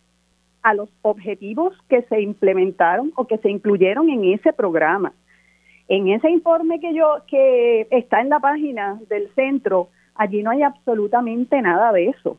a 0.63 0.73
los 0.73 0.89
objetivos 1.03 1.77
que 1.89 2.03
se 2.03 2.23
implementaron 2.23 3.13
o 3.17 3.27
que 3.27 3.37
se 3.39 3.51
incluyeron 3.51 4.09
en 4.09 4.25
ese 4.25 4.53
programa. 4.53 5.13
En 5.89 6.09
ese 6.09 6.31
informe 6.31 6.81
que 6.81 6.95
yo 6.95 7.19
que 7.27 7.87
está 7.91 8.21
en 8.21 8.31
la 8.31 8.41
página 8.41 9.01
del 9.09 9.29
centro, 9.35 9.89
allí 10.15 10.43
no 10.43 10.51
hay 10.51 10.63
absolutamente 10.63 11.61
nada 11.61 11.93
de 11.93 12.09
eso. 12.09 12.39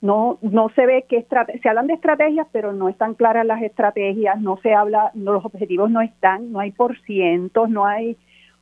No 0.00 0.38
no 0.42 0.68
se 0.70 0.86
ve 0.86 1.04
que 1.08 1.26
se 1.62 1.68
hablan 1.68 1.88
de 1.88 1.94
estrategias, 1.94 2.46
pero 2.52 2.72
no 2.72 2.88
están 2.88 3.14
claras 3.14 3.46
las 3.46 3.62
estrategias, 3.62 4.40
no 4.40 4.58
se 4.58 4.72
habla, 4.72 5.10
los 5.14 5.44
objetivos 5.44 5.90
no 5.90 6.00
están, 6.00 6.52
no 6.52 6.60
hay 6.60 6.70
por 6.70 6.98
cientos, 7.00 7.68
no 7.70 7.86
hay 7.86 8.16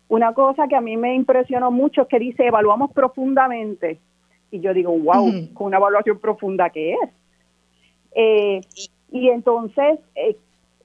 una 0.09 0.33
cosa 0.33 0.69
que 0.69 0.77
a 0.77 0.81
mí 0.81 0.97
me 0.97 1.15
impresionó 1.15 1.71
mucho 1.71 2.03
es 2.03 2.09
que 2.09 2.19
dice 2.19 2.47
evaluamos 2.47 2.93
profundamente 2.93 3.99
y 4.51 4.61
yo 4.61 4.73
digo 4.73 4.97
wow, 4.97 5.31
con 5.53 5.67
una 5.67 5.79
evaluación 5.79 6.19
profunda 6.19 6.71
que 6.71 6.93
es. 6.93 7.11
Eh, 8.15 8.61
y 9.11 9.29
entonces 9.29 9.99
eh, 10.15 10.37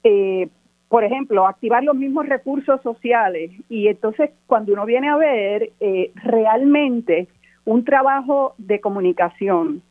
eh, 0.02 0.48
por 0.90 1.04
ejemplo, 1.04 1.46
activar 1.46 1.84
los 1.84 1.94
mismos 1.94 2.26
recursos 2.26 2.82
sociales. 2.82 3.52
Y 3.68 3.86
entonces, 3.86 4.30
cuando 4.48 4.72
uno 4.72 4.84
viene 4.84 5.08
a 5.08 5.16
ver 5.16 5.70
eh, 5.78 6.10
realmente 6.16 7.28
un 7.64 7.84
trabajo 7.84 8.54
de 8.58 8.80
comunicación 8.80 9.82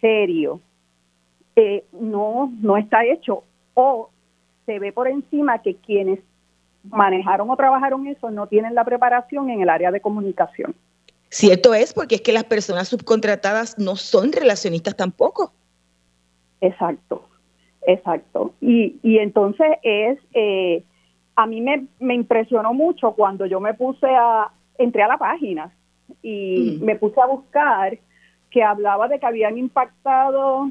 serio, 0.00 0.60
eh, 1.56 1.84
no, 1.90 2.52
no 2.62 2.76
está 2.76 3.04
hecho. 3.04 3.42
O 3.74 4.10
se 4.64 4.78
ve 4.78 4.92
por 4.92 5.08
encima 5.08 5.58
que 5.60 5.74
quienes 5.74 6.20
manejaron 6.84 7.50
o 7.50 7.56
trabajaron 7.56 8.06
eso 8.06 8.30
no 8.30 8.46
tienen 8.46 8.76
la 8.76 8.84
preparación 8.84 9.50
en 9.50 9.60
el 9.62 9.68
área 9.68 9.90
de 9.90 10.00
comunicación. 10.00 10.72
Cierto 11.30 11.74
es, 11.74 11.92
porque 11.92 12.14
es 12.14 12.20
que 12.20 12.32
las 12.32 12.44
personas 12.44 12.86
subcontratadas 12.86 13.76
no 13.76 13.96
son 13.96 14.30
relacionistas 14.30 14.94
tampoco. 14.94 15.52
Exacto. 16.60 17.27
Exacto. 17.88 18.52
Y, 18.60 18.96
y 19.02 19.16
entonces 19.16 19.66
es, 19.82 20.18
eh, 20.34 20.84
a 21.34 21.46
mí 21.46 21.62
me, 21.62 21.86
me 21.98 22.14
impresionó 22.14 22.74
mucho 22.74 23.12
cuando 23.12 23.46
yo 23.46 23.60
me 23.60 23.72
puse 23.72 24.06
a, 24.06 24.50
entré 24.76 25.02
a 25.02 25.08
la 25.08 25.16
página 25.16 25.72
y 26.22 26.78
mm. 26.78 26.84
me 26.84 26.96
puse 26.96 27.18
a 27.18 27.26
buscar 27.26 27.98
que 28.50 28.62
hablaba 28.62 29.08
de 29.08 29.18
que 29.18 29.24
habían 29.24 29.56
impactado 29.56 30.70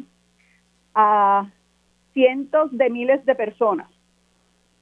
a 0.94 1.50
cientos 2.14 2.70
de 2.78 2.92
miles 2.92 3.26
de 3.26 3.34
personas. 3.34 3.90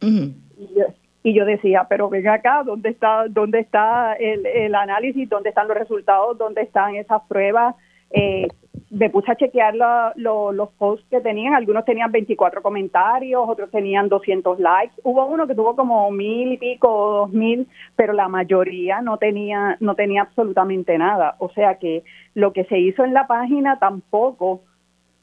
y, 0.02 1.34
yo, 1.34 1.46
decía, 1.46 1.88
pero 1.88 2.10
ven 2.10 2.28
acá, 2.28 2.64
¿dónde 2.66 2.90
está, 2.90 3.30
dónde 3.30 3.60
está 3.60 4.14
el, 4.16 4.46
el 4.46 4.76
análisis? 4.76 5.30
¿Dónde 5.30 5.50
están 5.50 5.70
los 5.70 5.78
resultados? 5.78 6.38
¿Dónde 6.38 6.64
están 6.64 6.96
esas 6.96 7.22
pruebas? 7.30 7.76
Eh, 8.12 8.50
me 8.96 9.10
puse 9.10 9.30
a 9.30 9.36
chequear 9.36 9.76
los 10.16 10.70
posts 10.78 11.06
que 11.10 11.20
tenían, 11.20 11.54
algunos 11.54 11.84
tenían 11.84 12.14
24 12.14 12.62
comentarios, 12.62 13.44
otros 13.46 13.70
tenían 13.70 14.08
200 14.08 14.58
likes, 14.58 14.96
hubo 15.04 15.26
uno 15.26 15.46
que 15.48 15.54
tuvo 15.54 15.76
como 15.76 16.10
mil 16.12 16.54
y 16.54 16.58
pico, 16.58 16.88
dos 16.88 17.30
mil, 17.32 17.68
pero 17.98 18.14
la 18.14 18.30
mayoría 18.30 19.02
no 19.02 19.18
tenía, 19.18 19.76
no 19.82 19.96
tenía 19.96 20.22
absolutamente 20.22 20.98
nada, 20.98 21.36
o 21.40 21.50
sea 21.50 21.76
que 21.76 22.04
lo 22.36 22.54
que 22.54 22.64
se 22.66 22.80
hizo 22.80 23.04
en 23.04 23.14
la 23.14 23.28
página 23.28 23.80
tampoco, 23.80 24.62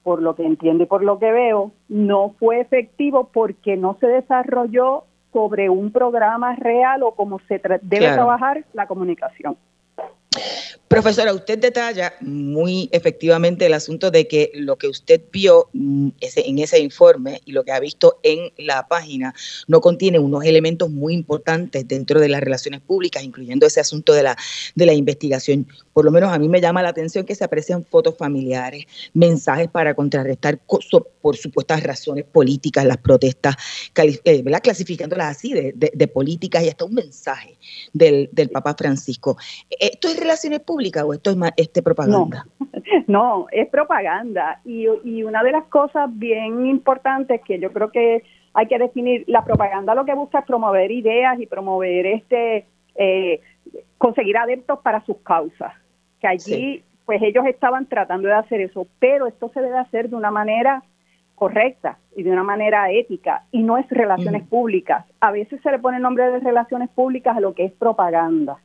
por 0.03 0.21
lo 0.21 0.35
que 0.35 0.45
entiendo 0.45 0.85
y 0.85 0.87
por 0.87 1.03
lo 1.03 1.19
que 1.19 1.33
veo, 1.33 1.73
no 1.89 2.35
fue 2.39 2.61
efectivo 2.61 3.31
porque 3.33 3.79
no 3.79 3.97
se 4.01 4.07
desarrolló 4.07 5.05
sobre 5.33 5.71
un 5.71 5.93
programa 5.93 6.57
real 6.57 7.03
o 7.05 7.13
cómo 7.13 7.39
se 7.49 7.59
debe 7.81 8.13
trabajar 8.13 8.65
la 8.75 8.87
comunicación. 8.87 9.57
Profesora, 10.93 11.33
usted 11.33 11.59
detalla 11.59 12.13
muy 12.21 12.91
efectivamente 12.93 13.65
el 13.65 13.73
asunto 13.73 14.11
de 14.11 14.29
que 14.29 14.51
lo 14.53 14.77
que 14.77 14.89
usted 14.89 15.23
vio 15.33 15.71
mm, 15.73 16.09
en 16.21 16.59
ese 16.59 16.81
informe 16.81 17.41
y 17.47 17.53
lo 17.53 17.65
que 17.65 17.73
ha 17.73 17.81
visto 17.81 18.21
en 18.23 18.53
la 18.59 18.87
página 18.89 19.35
no 19.69 19.81
contiene 19.81 20.19
unos 20.19 20.45
elementos 20.45 20.91
muy 20.91 21.15
importantes 21.15 21.89
dentro 21.89 22.21
de 22.21 22.29
las 22.29 22.43
relaciones 22.43 22.83
públicas, 22.83 23.23
incluyendo 23.23 23.65
ese 23.65 23.81
asunto 23.81 24.13
de 24.13 24.23
la, 24.23 24.37
de 24.75 24.85
la 24.85 24.93
investigación. 24.93 25.67
Por 25.95 26.05
lo 26.05 26.11
menos 26.11 26.31
a 26.31 26.39
mí 26.39 26.47
me 26.51 26.61
llama 26.61 26.83
la 26.83 26.91
atención 26.91 27.25
que 27.25 27.35
se 27.35 27.45
aprecian 27.45 27.87
fotos 27.87 28.15
familiares, 28.19 28.85
mensajes 29.15 29.69
para 29.69 29.95
contrarrestar 29.95 30.59
por 30.59 31.37
supuestas 31.39 31.83
razones 31.85 32.27
políticas 32.27 32.85
las 32.85 32.99
protestas, 32.99 33.57
eh, 33.97 34.45
clasificándolas 34.63 35.39
así 35.39 35.55
de, 35.55 36.09
políticas 36.09 36.65
y 36.65 36.69
hasta 36.69 36.85
un 36.85 36.95
mensaje 36.95 37.57
del, 37.95 38.29
del 38.31 38.51
Papa 38.51 38.75
Francisco. 38.77 39.39
¿Esto 39.71 40.09
es 40.09 40.19
relaciones 40.19 40.61
públicas? 40.61 40.82
O 41.05 41.13
esto 41.13 41.31
es 41.31 41.37
este 41.57 41.83
propaganda? 41.83 42.47
No, 43.07 43.47
es 43.51 43.69
propaganda. 43.69 44.61
Y, 44.65 44.87
y 45.05 45.23
una 45.23 45.43
de 45.43 45.53
las 45.53 45.65
cosas 45.65 46.09
bien 46.13 46.67
importantes 46.67 47.41
que 47.43 47.59
yo 47.59 47.73
creo 47.73 47.91
que 47.91 48.23
hay 48.55 48.67
que 48.67 48.79
definir, 48.79 49.25
la 49.29 49.45
propaganda 49.45 49.95
lo 49.95 50.05
que 50.05 50.15
busca 50.15 50.41
es 50.41 50.47
promover 50.47 50.91
ideas 50.91 51.39
y 51.41 51.47
promover 51.47 52.07
este 52.07 52.67
eh, 52.95 53.41
conseguir 53.99 54.37
adeptos 54.37 54.81
para 54.81 55.05
sus 55.05 55.19
causas, 55.19 55.73
que 56.21 56.27
allí 56.27 56.83
pues 57.05 57.23
ellos 57.23 57.45
estaban 57.47 57.87
tratando 57.87 58.29
de 58.29 58.35
hacer 58.35 58.61
eso, 58.61 58.87
pero 58.99 59.27
esto 59.27 59.51
se 59.55 59.61
debe 59.61 59.79
hacer 59.79 60.11
de 60.11 60.17
una 60.17 60.31
manera 60.31 60.83
correcta 61.35 61.99
y 62.17 62.23
de 62.23 62.31
una 62.31 62.45
manera 62.45 62.91
ética 62.91 63.45
y 63.51 63.63
no 63.63 63.79
es 63.79 63.89
relaciones 63.89 64.47
públicas. 64.47 65.07
A 65.21 65.33
veces 65.33 65.61
se 65.63 65.71
le 65.71 65.79
pone 65.79 65.97
el 65.97 66.03
nombre 66.03 66.31
de 66.31 66.41
relaciones 66.41 66.91
públicas 66.91 67.37
a 67.37 67.41
lo 67.41 67.55
que 67.55 67.65
es 67.65 67.73
propaganda. 67.73 68.59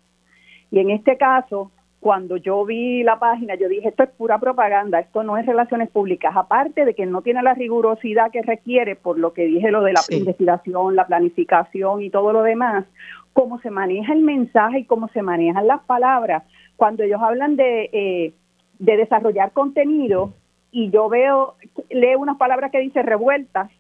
Y 0.69 0.80
en 0.80 0.91
este 0.91 1.17
caso, 1.17 1.71
cuando 2.00 2.38
yo 2.38 2.64
vi 2.64 3.04
la 3.04 3.18
página, 3.18 3.56
yo 3.56 3.68
dije, 3.68 3.90
esto 3.90 4.04
es 4.04 4.10
pura 4.10 4.40
propaganda, 4.40 5.00
esto 5.00 5.24
no 5.24 5.38
es 5.38 5.46
relaciones 5.46 5.90
públicas, 5.90 6.32
aparte 6.36 6.86
de 6.86 6.94
que 6.94 7.06
no 7.06 7.22
tiene 7.22 7.42
la 7.42 7.56
rigurosidad 7.56 8.32
que 8.32 8.44
requiere 8.44 8.96
por 8.96 9.18
lo 9.18 9.34
que 9.34 9.46
dije, 9.46 9.72
lo 9.72 9.82
de 9.82 9.94
la 9.94 10.02
investigación, 10.10 10.96
la 10.96 11.08
planificación 11.08 12.04
y 12.04 12.10
todo 12.10 12.34
lo 12.34 12.44
demás, 12.44 12.86
cómo 13.34 13.60
se 13.62 13.72
maneja 13.72 14.14
el 14.14 14.22
mensaje 14.22 14.80
y 14.80 14.86
cómo 14.86 15.08
se 15.10 15.24
manejan 15.24 15.66
las 15.66 15.84
palabras. 15.84 16.44
Cuando 16.76 17.04
ellos 17.04 17.22
hablan 17.22 17.56
de, 17.56 17.90
eh, 17.92 18.34
de 18.78 18.98
desarrollar 18.98 19.52
contenido 19.52 20.34
y 20.72 20.92
yo 20.92 21.10
veo, 21.10 21.56
leo 21.90 22.20
unas 22.20 22.38
palabras 22.38 22.72
que 22.72 22.80
dice 22.80 23.02
revueltas, 23.02 23.72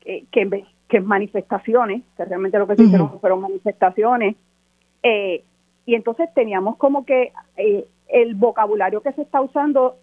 que, 0.00 0.26
que, 0.30 0.64
que 0.88 1.00
manifestaciones, 1.00 2.02
que 2.16 2.24
realmente 2.26 2.58
lo 2.58 2.66
que 2.66 2.76
se 2.76 2.82
hicieron 2.82 3.18
fueron 3.20 3.40
manifestaciones, 3.40 4.36
eh, 5.02 5.44
y 5.90 5.96
entonces 5.96 6.32
teníamos 6.34 6.76
como 6.76 7.04
que 7.04 7.32
eh, 7.56 7.84
el 8.06 8.36
vocabulario 8.36 9.02
que 9.02 9.10
se 9.12 9.22
está 9.22 9.40
usando 9.40 9.96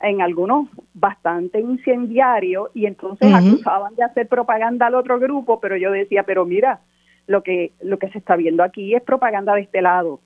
en 0.00 0.20
algunos 0.22 0.68
bastante 0.92 1.60
incendiario 1.60 2.68
y 2.74 2.86
entonces 2.86 3.32
acusaban 3.32 3.94
de 3.94 4.02
hacer 4.02 4.26
propaganda 4.26 4.88
al 4.88 4.96
otro 4.96 5.20
grupo, 5.20 5.60
pero 5.60 5.76
yo 5.76 5.92
decía, 5.92 6.24
pero 6.24 6.44
mira, 6.46 6.80
lo 7.28 7.44
que 7.44 7.70
lo 7.80 8.00
que 8.00 8.08
se 8.08 8.18
está 8.18 8.34
viendo 8.34 8.64
aquí 8.64 8.92
es 8.92 9.04
propaganda 9.04 9.54
de 9.54 9.60
este 9.60 9.82
lado, 9.82 10.18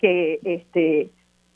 que 0.00 0.40
este 0.42 1.10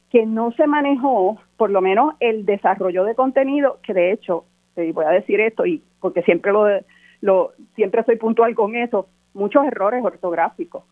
que 0.08 0.26
no 0.26 0.52
se 0.52 0.68
manejó, 0.68 1.40
por 1.56 1.70
lo 1.70 1.80
menos 1.80 2.14
el 2.20 2.46
desarrollo 2.46 3.02
de 3.02 3.16
contenido, 3.16 3.80
que 3.82 3.94
de 3.94 4.12
hecho, 4.12 4.44
voy 4.76 5.04
a 5.04 5.10
decir 5.10 5.40
esto 5.40 5.66
y 5.66 5.82
porque 5.98 6.22
siempre 6.22 6.52
lo, 6.52 6.68
lo 7.20 7.50
siempre 7.74 8.04
soy 8.04 8.14
puntual 8.14 8.54
con 8.54 8.76
eso, 8.76 9.08
muchos 9.34 9.66
errores 9.66 10.04
ortográficos 10.04 10.84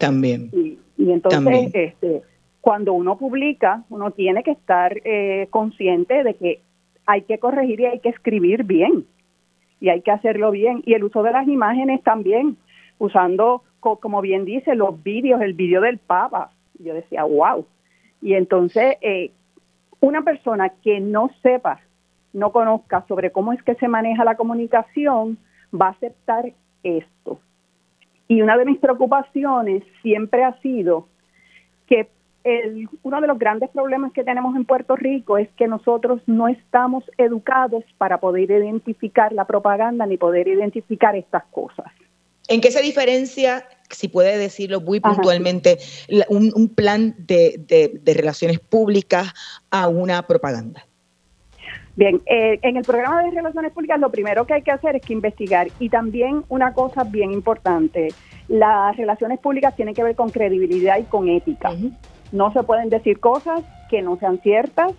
también. 0.00 0.50
Y, 0.52 0.78
entonces, 1.10 1.70
este, 1.74 2.22
cuando 2.60 2.94
uno 2.94 3.16
publica, 3.16 3.84
uno 3.90 4.10
tiene 4.10 4.42
que 4.42 4.52
estar 4.52 4.96
eh, 5.04 5.46
consciente 5.50 6.24
de 6.24 6.34
que 6.34 6.60
hay 7.06 7.22
que 7.22 7.38
corregir 7.38 7.80
y 7.80 7.86
hay 7.86 7.98
que 8.00 8.08
escribir 8.08 8.64
bien. 8.64 9.06
Y 9.80 9.88
hay 9.88 10.00
que 10.02 10.10
hacerlo 10.10 10.50
bien. 10.50 10.82
Y 10.84 10.94
el 10.94 11.04
uso 11.04 11.22
de 11.22 11.32
las 11.32 11.46
imágenes 11.48 12.02
también, 12.02 12.56
usando, 12.98 13.62
como 13.80 14.20
bien 14.20 14.44
dice, 14.44 14.74
los 14.74 15.02
vídeos, 15.02 15.40
el 15.40 15.54
vídeo 15.54 15.80
del 15.80 15.98
Papa. 15.98 16.50
Yo 16.78 16.94
decía, 16.94 17.24
wow. 17.24 17.66
Y 18.22 18.34
entonces, 18.34 18.96
eh, 19.00 19.30
una 20.00 20.22
persona 20.22 20.70
que 20.82 21.00
no 21.00 21.30
sepa, 21.42 21.80
no 22.32 22.52
conozca 22.52 23.04
sobre 23.06 23.32
cómo 23.32 23.52
es 23.52 23.62
que 23.62 23.74
se 23.74 23.88
maneja 23.88 24.24
la 24.24 24.36
comunicación, 24.36 25.38
va 25.72 25.88
a 25.88 25.90
aceptar 25.90 26.52
esto. 26.82 27.40
Y 28.30 28.42
una 28.42 28.56
de 28.56 28.64
mis 28.64 28.78
preocupaciones 28.78 29.82
siempre 30.02 30.44
ha 30.44 30.56
sido 30.60 31.08
que 31.88 32.08
el, 32.44 32.88
uno 33.02 33.20
de 33.20 33.26
los 33.26 33.36
grandes 33.40 33.70
problemas 33.70 34.12
que 34.12 34.22
tenemos 34.22 34.54
en 34.54 34.64
Puerto 34.64 34.94
Rico 34.94 35.36
es 35.36 35.48
que 35.56 35.66
nosotros 35.66 36.22
no 36.26 36.46
estamos 36.46 37.02
educados 37.18 37.82
para 37.98 38.20
poder 38.20 38.52
identificar 38.52 39.32
la 39.32 39.46
propaganda 39.46 40.06
ni 40.06 40.16
poder 40.16 40.46
identificar 40.46 41.16
estas 41.16 41.42
cosas. 41.50 41.86
¿En 42.46 42.60
qué 42.60 42.70
se 42.70 42.80
diferencia, 42.82 43.64
si 43.90 44.06
puede 44.06 44.38
decirlo 44.38 44.80
muy 44.80 45.00
puntualmente, 45.00 45.78
un, 46.28 46.68
plan 46.68 47.16
de 47.18 48.00
relaciones 48.16 48.60
públicas 48.60 49.34
a 49.72 49.88
una 49.88 50.24
propaganda? 50.24 50.86
Bien, 51.96 52.20
eh, 52.26 52.58
en 52.62 52.76
el 52.76 52.84
programa 52.84 53.22
de 53.24 53.30
relaciones 53.30 53.72
públicas 53.72 53.98
lo 53.98 54.10
primero 54.10 54.46
que 54.46 54.54
hay 54.54 54.62
que 54.62 54.70
hacer 54.70 54.96
es 54.96 55.02
que 55.02 55.12
investigar. 55.12 55.68
Y 55.78 55.88
también 55.88 56.44
una 56.48 56.72
cosa 56.72 57.04
bien 57.04 57.32
importante, 57.32 58.08
las 58.48 58.96
relaciones 58.96 59.38
públicas 59.38 59.74
tienen 59.76 59.94
que 59.94 60.02
ver 60.02 60.14
con 60.14 60.30
credibilidad 60.30 60.98
y 60.98 61.04
con 61.04 61.28
ética. 61.28 61.70
No 62.32 62.52
se 62.52 62.62
pueden 62.62 62.88
decir 62.88 63.18
cosas 63.20 63.62
que 63.88 64.02
no 64.02 64.16
sean 64.18 64.40
ciertas, 64.40 64.92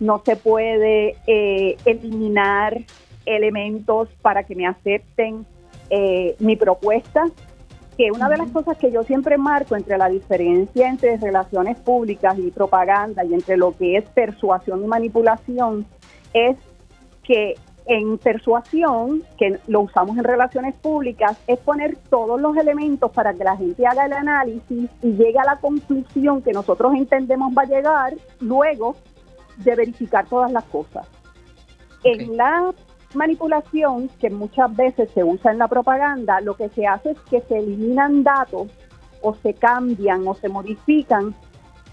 no 0.00 0.22
se 0.24 0.36
puede 0.36 1.16
eh, 1.26 1.76
eliminar 1.84 2.78
elementos 3.26 4.08
para 4.22 4.42
que 4.44 4.54
me 4.54 4.66
acepten 4.66 5.46
eh, 5.90 6.36
mi 6.38 6.56
propuesta, 6.56 7.26
que 7.96 8.10
una 8.12 8.28
de 8.28 8.36
las 8.36 8.50
cosas 8.50 8.76
que 8.78 8.92
yo 8.92 9.02
siempre 9.02 9.38
marco 9.38 9.74
entre 9.74 9.98
la 9.98 10.08
diferencia 10.08 10.88
entre 10.88 11.16
relaciones 11.16 11.78
públicas 11.78 12.38
y 12.38 12.50
propaganda 12.50 13.24
y 13.24 13.34
entre 13.34 13.56
lo 13.56 13.76
que 13.76 13.96
es 13.96 14.04
persuasión 14.10 14.84
y 14.84 14.86
manipulación 14.86 15.86
es 16.32 16.56
que 17.22 17.56
en 17.88 18.18
persuasión, 18.18 19.22
que 19.38 19.58
lo 19.66 19.80
usamos 19.80 20.18
en 20.18 20.24
relaciones 20.24 20.74
públicas, 20.76 21.38
es 21.46 21.58
poner 21.58 21.96
todos 22.10 22.38
los 22.38 22.54
elementos 22.56 23.10
para 23.10 23.32
que 23.32 23.44
la 23.44 23.56
gente 23.56 23.86
haga 23.86 24.04
el 24.04 24.12
análisis 24.12 24.90
y 25.02 25.12
llegue 25.12 25.38
a 25.38 25.44
la 25.44 25.56
conclusión 25.56 26.42
que 26.42 26.52
nosotros 26.52 26.92
entendemos 26.94 27.50
va 27.56 27.62
a 27.62 27.66
llegar 27.66 28.14
luego 28.40 28.94
de 29.56 29.74
verificar 29.74 30.26
todas 30.26 30.52
las 30.52 30.64
cosas. 30.64 31.08
En 32.04 32.36
la 32.36 32.74
manipulación, 33.14 34.08
que 34.20 34.28
muchas 34.28 34.74
veces 34.76 35.10
se 35.14 35.24
usa 35.24 35.50
en 35.50 35.58
la 35.58 35.66
propaganda, 35.68 36.42
lo 36.42 36.54
que 36.54 36.68
se 36.68 36.86
hace 36.86 37.12
es 37.12 37.20
que 37.30 37.40
se 37.40 37.58
eliminan 37.58 38.22
datos 38.22 38.68
o 39.22 39.34
se 39.34 39.54
cambian 39.54 40.28
o 40.28 40.34
se 40.34 40.50
modifican 40.50 41.34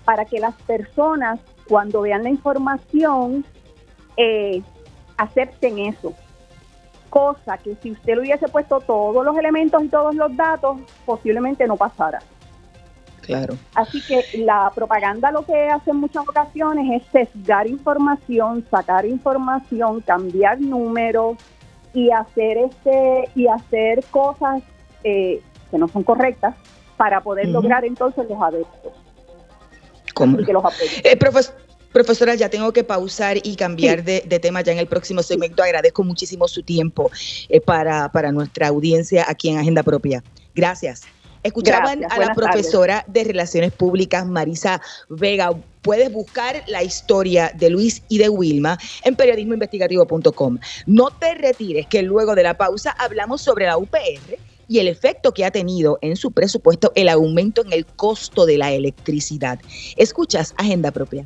para 0.04 0.26
que 0.26 0.40
las 0.40 0.56
personas 0.64 1.40
cuando 1.68 2.02
vean 2.02 2.24
la 2.24 2.30
información 2.30 3.46
eh, 4.18 4.62
acepten 5.18 5.80
eso. 5.80 6.14
Cosa 7.10 7.58
que 7.58 7.76
si 7.82 7.92
usted 7.92 8.16
le 8.16 8.22
hubiese 8.22 8.48
puesto 8.48 8.80
todos 8.82 9.24
los 9.24 9.38
elementos 9.38 9.84
y 9.84 9.88
todos 9.88 10.16
los 10.16 10.36
datos, 10.36 10.78
posiblemente 11.06 11.66
no 11.68 11.78
pasara. 11.78 12.20
Claro. 13.22 13.58
Así 13.74 14.02
que 14.06 14.24
la 14.40 14.72
propaganda 14.76 15.32
lo 15.32 15.44
que 15.44 15.68
hace 15.70 15.92
en 15.92 15.98
muchas 15.98 16.28
ocasiones 16.28 17.02
es 17.02 17.12
sesgar 17.12 17.68
información, 17.68 18.66
sacar 18.70 19.06
información, 19.06 20.02
cambiar 20.02 20.62
números 20.62 21.38
y 21.94 22.12
hacer 22.12 22.58
este 22.58 23.30
y 23.34 23.48
hacer 23.48 24.04
cosas 24.12 24.62
eh, 25.04 25.42
que 25.72 25.78
no 25.78 25.88
son 25.88 26.04
correctas 26.04 26.56
para 26.98 27.22
poder 27.22 27.48
lograr 27.48 27.84
entonces 27.84 28.30
los 28.30 28.42
adeptos. 28.42 28.94
¿Cómo? 30.14 30.38
que 30.38 30.54
los 30.54 30.64
eh, 31.04 31.18
profesor, 31.18 31.56
Profesora, 31.96 32.36
ya 32.36 32.50
tengo 32.50 32.74
que 32.74 32.84
pausar 32.84 33.38
y 33.42 33.56
cambiar 33.56 34.04
de, 34.04 34.20
tema 34.42 34.60
ya 34.60 34.74
en 34.74 34.80
el 34.80 34.86
próximo 34.86 35.24
segmento. 35.24 35.64
Agradezco 35.64 36.04
muchísimo 36.04 36.46
su 36.50 36.62
tiempo 36.62 37.10
eh, 37.48 37.62
para, 37.62 38.12
para 38.12 38.34
nuestra 38.34 38.68
audiencia 38.68 39.24
aquí 39.30 39.48
en 39.48 39.60
Agenda 39.60 39.82
Propia. 39.82 40.22
Gracias. 40.54 41.04
Escuchaban 41.42 42.04
a 42.12 42.20
la 42.20 42.36
profesora 42.36 43.06
de 43.08 43.24
Relaciones 43.24 43.72
Públicas, 43.72 44.26
Marisa 44.26 44.82
Vega. 45.08 45.52
Puedes 45.84 46.12
buscar 46.12 46.64
la 46.68 46.84
historia 46.84 47.54
de 47.56 47.70
Luis 47.70 48.04
y 48.10 48.18
de 48.18 48.28
Wilma 48.28 48.78
en 49.06 49.16
periodismoinvestigativo.com. 49.16 50.60
No 50.88 51.12
te 51.12 51.34
retires, 51.36 51.88
que 51.88 52.02
luego 52.02 52.36
de 52.36 52.44
la 52.44 52.58
pausa 52.58 52.92
hablamos 52.92 53.42
sobre 53.42 53.68
la 53.68 53.78
UPR 53.78 54.38
y 54.68 54.80
el 54.80 54.90
efecto 54.90 55.34
que 55.34 55.46
ha 55.46 55.52
tenido 55.52 55.98
en 56.02 56.18
su 56.18 56.34
presupuesto 56.34 56.92
el 56.96 57.08
aumento 57.08 57.62
en 57.62 57.72
el 57.72 57.86
costo 57.86 58.46
de 58.46 58.58
la 58.58 58.74
electricidad. 58.74 59.62
Escuchas 59.96 60.54
Agenda 60.58 60.92
Propia. 60.92 61.26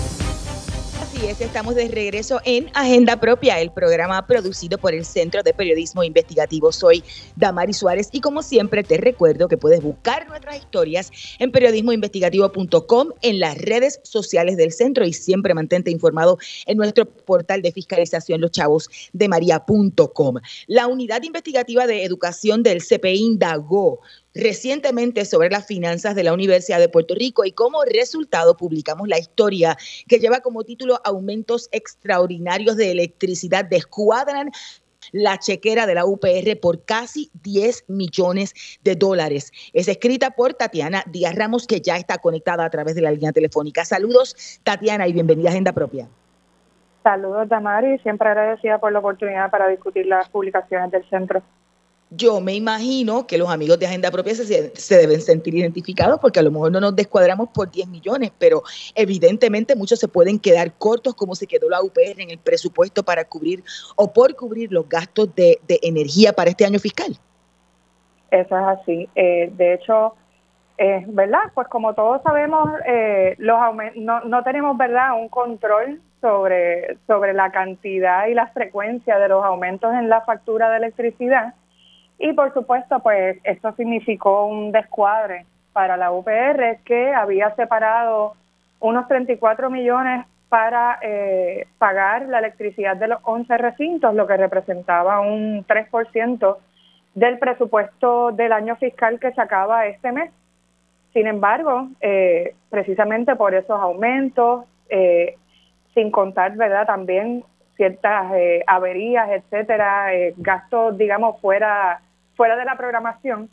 Estamos 1.39 1.75
de 1.75 1.87
regreso 1.87 2.41
en 2.43 2.69
Agenda 2.73 3.17
Propia, 3.19 3.61
el 3.61 3.71
programa 3.71 4.27
producido 4.27 4.77
por 4.77 4.93
el 4.93 5.05
Centro 5.05 5.41
de 5.43 5.53
Periodismo 5.53 6.03
Investigativo. 6.03 6.73
Soy 6.73 7.03
Damari 7.37 7.71
Suárez 7.73 8.09
y 8.11 8.19
como 8.19 8.43
siempre 8.43 8.83
te 8.83 8.97
recuerdo 8.97 9.47
que 9.47 9.55
puedes 9.55 9.81
buscar 9.81 10.27
nuestras 10.27 10.57
historias 10.57 11.09
en 11.39 11.51
periodismoinvestigativo.com, 11.51 13.09
en 13.21 13.39
las 13.39 13.57
redes 13.57 14.01
sociales 14.03 14.57
del 14.57 14.73
centro 14.73 15.05
y 15.05 15.13
siempre 15.13 15.53
mantente 15.53 15.89
informado 15.89 16.37
en 16.65 16.77
nuestro 16.77 17.05
portal 17.05 17.61
de 17.61 17.71
fiscalización 17.71 18.41
loschavosdemaria.com. 18.41 20.35
La 20.67 20.87
unidad 20.87 21.23
investigativa 21.23 21.87
de 21.87 22.03
educación 22.03 22.61
del 22.61 22.83
CPI 22.83 23.19
indagó 23.19 24.01
recientemente 24.33 25.25
sobre 25.25 25.49
las 25.49 25.65
finanzas 25.65 26.15
de 26.15 26.23
la 26.23 26.33
Universidad 26.33 26.79
de 26.79 26.89
Puerto 26.89 27.15
Rico 27.15 27.45
y 27.45 27.51
como 27.51 27.83
resultado 27.83 28.55
publicamos 28.55 29.07
la 29.07 29.19
historia 29.19 29.77
que 30.07 30.19
lleva 30.19 30.39
como 30.39 30.63
título 30.63 30.99
Aumentos 31.03 31.69
extraordinarios 31.71 32.77
de 32.77 32.91
electricidad 32.91 33.65
descuadran 33.65 34.51
la 35.11 35.37
chequera 35.37 35.85
de 35.85 35.95
la 35.95 36.05
UPR 36.05 36.59
por 36.61 36.85
casi 36.85 37.31
10 37.43 37.85
millones 37.87 38.53
de 38.83 38.95
dólares. 38.95 39.51
Es 39.73 39.87
escrita 39.87 40.31
por 40.31 40.53
Tatiana 40.53 41.03
Díaz 41.07 41.35
Ramos, 41.35 41.67
que 41.67 41.81
ya 41.81 41.97
está 41.97 42.19
conectada 42.19 42.63
a 42.63 42.69
través 42.69 42.95
de 42.95 43.01
la 43.01 43.11
línea 43.11 43.31
telefónica. 43.31 43.83
Saludos, 43.83 44.59
Tatiana, 44.63 45.07
y 45.07 45.13
bienvenida 45.13 45.49
a 45.49 45.51
Agenda 45.51 45.73
Propia. 45.73 46.07
Saludos, 47.03 47.49
Damari, 47.49 47.97
siempre 47.99 48.29
agradecida 48.29 48.77
por 48.77 48.91
la 48.91 48.99
oportunidad 48.99 49.49
para 49.49 49.67
discutir 49.67 50.05
las 50.05 50.29
publicaciones 50.29 50.91
del 50.91 51.03
centro 51.09 51.41
yo 52.11 52.41
me 52.41 52.53
imagino 52.53 53.25
que 53.25 53.37
los 53.37 53.49
amigos 53.49 53.79
de 53.79 53.87
Agenda 53.87 54.11
Propia 54.11 54.35
se, 54.35 54.97
deben 54.97 55.21
sentir 55.21 55.55
identificados 55.55 56.19
porque 56.19 56.41
a 56.41 56.43
lo 56.43 56.51
mejor 56.51 56.69
no 56.71 56.81
nos 56.81 56.93
descuadramos 56.93 57.49
por 57.49 57.71
10 57.71 57.87
millones, 57.87 58.31
pero 58.37 58.63
evidentemente 58.95 59.77
muchos 59.77 59.97
se 59.97 60.09
pueden 60.09 60.37
quedar 60.37 60.73
cortos 60.73 61.15
como 61.15 61.35
se 61.35 61.47
quedó 61.47 61.69
la 61.69 61.81
UPR 61.81 62.19
en 62.19 62.29
el 62.29 62.37
presupuesto 62.37 63.03
para 63.03 63.23
cubrir 63.23 63.63
o 63.95 64.11
por 64.11 64.35
cubrir 64.35 64.73
los 64.73 64.87
gastos 64.89 65.33
de, 65.35 65.59
energía 65.81 66.33
para 66.33 66.49
este 66.49 66.65
año 66.65 66.79
fiscal. 66.79 67.15
Eso 68.29 68.57
es 68.57 68.79
así. 68.79 69.09
Eh, 69.15 69.49
de 69.55 69.73
hecho, 69.75 70.13
eh, 70.77 71.05
¿verdad? 71.07 71.51
Pues 71.53 71.69
como 71.69 71.93
todos 71.93 72.21
sabemos, 72.23 72.69
eh, 72.85 73.35
los 73.37 73.57
no, 73.95 74.19
no 74.21 74.43
tenemos, 74.43 74.77
¿verdad?, 74.77 75.13
un 75.17 75.29
control 75.29 76.01
sobre, 76.19 76.97
sobre 77.07 77.33
la 77.33 77.51
cantidad 77.51 78.27
y 78.27 78.33
la 78.33 78.47
frecuencia 78.47 79.17
de 79.17 79.29
los 79.29 79.43
aumentos 79.45 79.93
en 79.93 80.09
la 80.09 80.21
factura 80.21 80.69
de 80.69 80.77
electricidad 80.77 81.55
y 82.21 82.33
por 82.33 82.53
supuesto, 82.53 82.99
pues 82.99 83.39
esto 83.43 83.73
significó 83.73 84.45
un 84.45 84.71
descuadre 84.71 85.45
para 85.73 85.97
la 85.97 86.11
UPR 86.11 86.79
que 86.85 87.13
había 87.13 87.55
separado 87.55 88.33
unos 88.79 89.07
34 89.07 89.69
millones 89.69 90.25
para 90.47 90.99
eh, 91.01 91.67
pagar 91.79 92.27
la 92.27 92.39
electricidad 92.39 92.97
de 92.97 93.07
los 93.07 93.19
11 93.23 93.57
recintos, 93.57 94.13
lo 94.13 94.27
que 94.27 94.37
representaba 94.37 95.21
un 95.21 95.65
3% 95.65 96.57
del 97.15 97.39
presupuesto 97.39 98.31
del 98.31 98.51
año 98.51 98.75
fiscal 98.75 99.19
que 99.19 99.31
se 99.31 99.41
acaba 99.41 99.87
este 99.87 100.11
mes. 100.11 100.31
Sin 101.13 101.25
embargo, 101.25 101.87
eh, 102.01 102.53
precisamente 102.69 103.35
por 103.35 103.55
esos 103.55 103.79
aumentos, 103.79 104.65
eh, 104.89 105.37
sin 105.93 106.11
contar, 106.11 106.55
¿verdad? 106.55 106.85
También 106.85 107.43
ciertas 107.77 108.31
averías, 108.67 109.29
etcétera, 109.31 110.07
gastos, 110.37 110.97
digamos, 110.97 111.41
fuera 111.41 112.01
fuera 112.41 112.55
de 112.55 112.65
la 112.65 112.75
programación, 112.75 113.51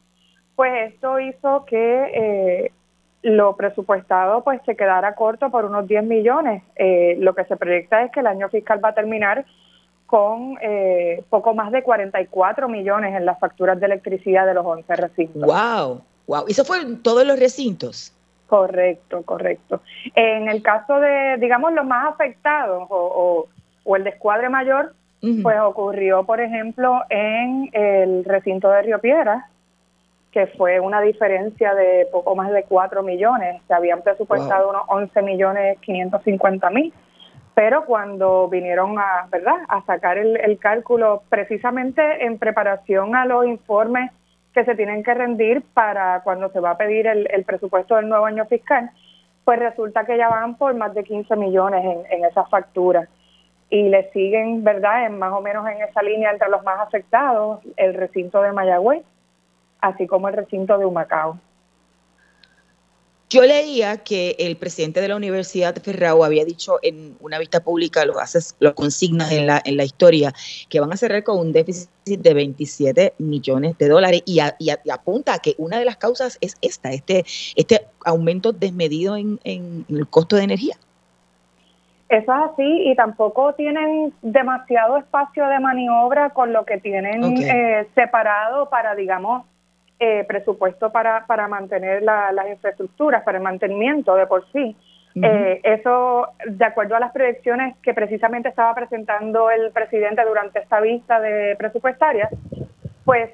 pues 0.56 0.94
esto 0.94 1.20
hizo 1.20 1.66
que 1.66 2.04
eh, 2.14 2.72
lo 3.20 3.54
presupuestado 3.54 4.42
pues 4.42 4.62
se 4.64 4.76
quedara 4.76 5.14
corto 5.14 5.50
por 5.50 5.66
unos 5.66 5.86
10 5.86 6.04
millones. 6.04 6.62
Eh, 6.74 7.14
lo 7.18 7.34
que 7.34 7.44
se 7.44 7.58
proyecta 7.58 8.02
es 8.02 8.10
que 8.10 8.20
el 8.20 8.26
año 8.26 8.48
fiscal 8.48 8.82
va 8.82 8.88
a 8.88 8.94
terminar 8.94 9.44
con 10.06 10.56
eh, 10.62 11.22
poco 11.28 11.52
más 11.52 11.70
de 11.70 11.82
44 11.82 12.66
millones 12.66 13.14
en 13.14 13.26
las 13.26 13.38
facturas 13.38 13.78
de 13.78 13.84
electricidad 13.84 14.46
de 14.46 14.54
los 14.54 14.64
11 14.64 14.96
recintos. 14.96 15.42
¡Wow! 15.42 16.00
¡Wow! 16.26 16.44
¿Eso 16.48 16.64
fue 16.64 16.80
en 16.80 17.02
todos 17.02 17.26
los 17.26 17.38
recintos? 17.38 18.14
Correcto, 18.46 19.20
correcto. 19.22 19.82
En 20.14 20.48
el 20.48 20.62
caso 20.62 20.98
de, 20.98 21.36
digamos, 21.38 21.74
los 21.74 21.84
más 21.84 22.14
afectados 22.14 22.86
o, 22.88 23.48
o 23.84 23.96
el 23.96 24.04
descuadre 24.04 24.48
mayor, 24.48 24.94
pues 25.20 25.60
ocurrió, 25.60 26.24
por 26.24 26.40
ejemplo, 26.40 27.02
en 27.10 27.68
el 27.72 28.24
recinto 28.24 28.68
de 28.70 28.82
Río 28.82 29.00
Piedras, 29.00 29.44
que 30.30 30.46
fue 30.46 30.78
una 30.78 31.00
diferencia 31.00 31.74
de 31.74 32.06
poco 32.12 32.36
más 32.36 32.52
de 32.52 32.64
4 32.64 33.02
millones. 33.02 33.60
Se 33.66 33.74
habían 33.74 34.02
presupuestado 34.02 34.70
unos 34.70 34.82
11 34.88 35.22
millones 35.22 35.78
550 35.80 36.70
mil. 36.70 36.92
Pero 37.54 37.84
cuando 37.86 38.48
vinieron 38.48 38.98
a, 39.00 39.26
¿verdad? 39.32 39.56
a 39.68 39.82
sacar 39.82 40.16
el, 40.18 40.58
cálculo 40.60 41.22
precisamente 41.28 42.24
en 42.24 42.38
preparación 42.38 43.16
a 43.16 43.26
los 43.26 43.46
informes 43.46 44.12
que 44.54 44.64
se 44.64 44.76
tienen 44.76 45.02
que 45.02 45.14
rendir 45.14 45.62
para 45.74 46.20
cuando 46.22 46.50
se 46.50 46.60
va 46.60 46.70
a 46.70 46.76
pedir 46.76 47.08
el, 47.08 47.44
presupuesto 47.44 47.96
del 47.96 48.08
nuevo 48.08 48.26
año 48.26 48.46
fiscal, 48.46 48.90
pues 49.44 49.58
resulta 49.58 50.04
que 50.04 50.16
ya 50.16 50.28
van 50.28 50.54
por 50.54 50.74
más 50.76 50.94
de 50.94 51.02
15 51.02 51.34
millones 51.34 51.84
en, 51.84 52.18
en 52.18 52.24
esas 52.24 52.48
facturas 52.48 53.08
y 53.70 53.88
le 53.88 54.10
siguen, 54.12 54.64
¿verdad?, 54.64 55.06
en 55.06 55.18
más 55.18 55.32
o 55.32 55.40
menos 55.40 55.68
en 55.68 55.82
esa 55.82 56.02
línea 56.02 56.30
entre 56.30 56.48
los 56.48 56.62
más 56.64 56.80
afectados, 56.80 57.60
el 57.76 57.94
recinto 57.94 58.40
de 58.42 58.52
Mayagüez, 58.52 59.02
así 59.80 60.06
como 60.06 60.28
el 60.28 60.34
recinto 60.34 60.78
de 60.78 60.86
Humacao. 60.86 61.38
Yo 63.30 63.42
leía 63.42 63.98
que 63.98 64.36
el 64.38 64.56
presidente 64.56 65.02
de 65.02 65.08
la 65.08 65.16
Universidad 65.16 65.76
Ferrao 65.82 66.24
había 66.24 66.46
dicho 66.46 66.78
en 66.80 67.14
una 67.20 67.38
vista 67.38 67.62
pública, 67.62 68.06
lo 68.06 68.18
haces, 68.18 68.56
lo 68.58 68.74
consignas 68.74 69.30
en 69.32 69.46
la, 69.46 69.60
en 69.66 69.76
la 69.76 69.84
historia, 69.84 70.32
que 70.70 70.80
van 70.80 70.94
a 70.94 70.96
cerrar 70.96 71.24
con 71.24 71.38
un 71.38 71.52
déficit 71.52 71.90
de 72.06 72.32
27 72.32 73.12
millones 73.18 73.76
de 73.76 73.88
dólares 73.88 74.22
y, 74.24 74.40
apunta 74.40 75.34
a 75.34 75.38
que 75.40 75.54
una 75.58 75.78
de 75.78 75.84
las 75.84 75.98
causas 75.98 76.38
es 76.40 76.56
esta, 76.62 76.90
este, 76.92 77.26
este 77.54 77.86
aumento 78.02 78.54
desmedido 78.54 79.14
en 79.18 79.38
el 79.44 80.08
costo 80.08 80.36
de 80.36 80.44
energía. 80.44 80.78
Eso 82.08 82.32
es 82.32 82.52
así 82.52 82.90
y 82.90 82.94
tampoco 82.94 83.52
tienen 83.52 84.14
demasiado 84.22 84.96
espacio 84.96 85.46
de 85.46 85.60
maniobra 85.60 86.30
con 86.30 86.54
lo 86.54 86.64
que 86.64 86.78
tienen 86.78 87.22
eh, 87.42 87.86
separado 87.94 88.70
para, 88.70 88.94
digamos, 88.94 89.44
eh, 90.00 90.24
presupuesto 90.26 90.90
para, 90.90 91.26
para 91.26 91.48
mantener 91.48 92.02
las 92.02 92.48
infraestructuras, 92.48 93.22
para 93.24 93.38
el 93.38 93.44
mantenimiento 93.44 94.14
de 94.14 94.26
por 94.26 94.50
sí. 94.52 94.74
Eh, 95.20 95.60
eso, 95.64 96.28
de 96.46 96.64
acuerdo 96.64 96.94
a 96.94 97.00
las 97.00 97.12
proyecciones 97.12 97.76
que 97.82 97.92
precisamente 97.92 98.48
estaba 98.48 98.72
presentando 98.74 99.50
el 99.50 99.72
presidente 99.72 100.24
durante 100.24 100.60
esta 100.60 100.80
vista 100.80 101.20
de 101.20 101.56
presupuestaria, 101.56 102.30
pues 103.04 103.28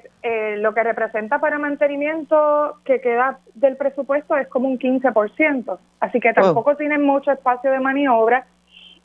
lo 0.57 0.73
que 0.73 0.83
representa 0.83 1.39
para 1.39 1.59
mantenimiento 1.59 2.77
que 2.83 2.99
queda 2.99 3.39
del 3.53 3.77
presupuesto 3.77 4.35
es 4.35 4.47
como 4.47 4.67
un 4.67 4.79
15%. 4.79 5.77
Así 5.99 6.19
que 6.19 6.33
tampoco 6.33 6.75
tienen 6.75 7.03
mucho 7.03 7.31
espacio 7.31 7.71
de 7.71 7.79
maniobra 7.79 8.47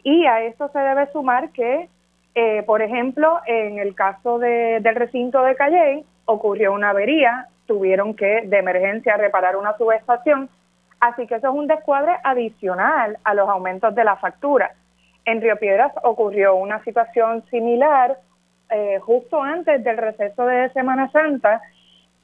y 0.02 0.26
a 0.26 0.42
esto 0.42 0.68
se 0.68 0.78
debe 0.78 1.10
sumar 1.12 1.50
que, 1.50 1.88
eh, 2.34 2.62
por 2.64 2.82
ejemplo, 2.82 3.40
en 3.46 3.78
el 3.78 3.94
caso 3.94 4.38
del 4.38 4.94
recinto 4.94 5.42
de 5.42 5.56
Calle, 5.56 6.04
ocurrió 6.24 6.72
una 6.72 6.90
avería, 6.90 7.46
tuvieron 7.66 8.14
que 8.14 8.42
de 8.46 8.58
emergencia 8.58 9.16
reparar 9.16 9.56
una 9.56 9.76
subestación, 9.76 10.48
así 11.00 11.26
que 11.26 11.36
eso 11.36 11.48
es 11.48 11.54
un 11.54 11.66
descuadre 11.66 12.16
adicional 12.24 13.18
a 13.24 13.34
los 13.34 13.48
aumentos 13.48 13.94
de 13.94 14.04
la 14.04 14.16
factura. 14.16 14.72
En 15.24 15.40
Río 15.40 15.56
Piedras 15.56 15.92
ocurrió 16.02 16.54
una 16.56 16.82
situación 16.84 17.44
similar 17.50 18.18
eh, 18.70 18.98
justo 19.00 19.42
antes 19.42 19.82
del 19.82 19.96
receso 19.96 20.46
de 20.46 20.70
Semana 20.70 21.10
Santa, 21.10 21.60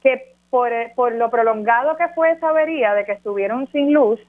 que 0.01 0.33
por, 0.49 0.71
por 0.95 1.13
lo 1.13 1.29
prolongado 1.29 1.97
que 1.97 2.07
fue 2.09 2.31
esa 2.31 2.49
avería 2.49 2.93
de 2.93 3.05
que 3.05 3.11
estuvieron 3.13 3.67
sin 3.71 3.93
luz, 3.93 4.19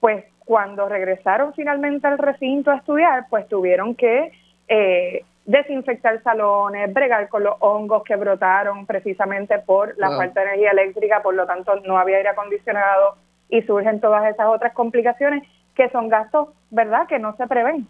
pues 0.00 0.24
cuando 0.46 0.88
regresaron 0.88 1.52
finalmente 1.54 2.06
al 2.06 2.18
recinto 2.18 2.70
a 2.70 2.76
estudiar, 2.76 3.26
pues 3.28 3.48
tuvieron 3.48 3.96
que 3.96 4.30
eh, 4.68 5.24
desinfectar 5.44 6.22
salones, 6.22 6.94
bregar 6.94 7.28
con 7.28 7.42
los 7.42 7.56
hongos 7.58 8.04
que 8.04 8.14
brotaron 8.14 8.86
precisamente 8.86 9.58
por 9.58 9.98
la 9.98 10.08
falta 10.16 10.40
de 10.40 10.46
energía 10.46 10.70
eléctrica, 10.70 11.20
por 11.20 11.34
lo 11.34 11.46
tanto 11.46 11.74
no 11.80 11.98
había 11.98 12.18
aire 12.18 12.28
acondicionado 12.28 13.16
y 13.48 13.60
surgen 13.62 14.00
todas 14.00 14.24
esas 14.32 14.46
otras 14.46 14.72
complicaciones 14.72 15.42
que 15.74 15.90
son 15.90 16.08
gastos, 16.08 16.48
¿verdad?, 16.70 17.08
que 17.08 17.18
no 17.18 17.36
se 17.36 17.46
prevén. 17.48 17.88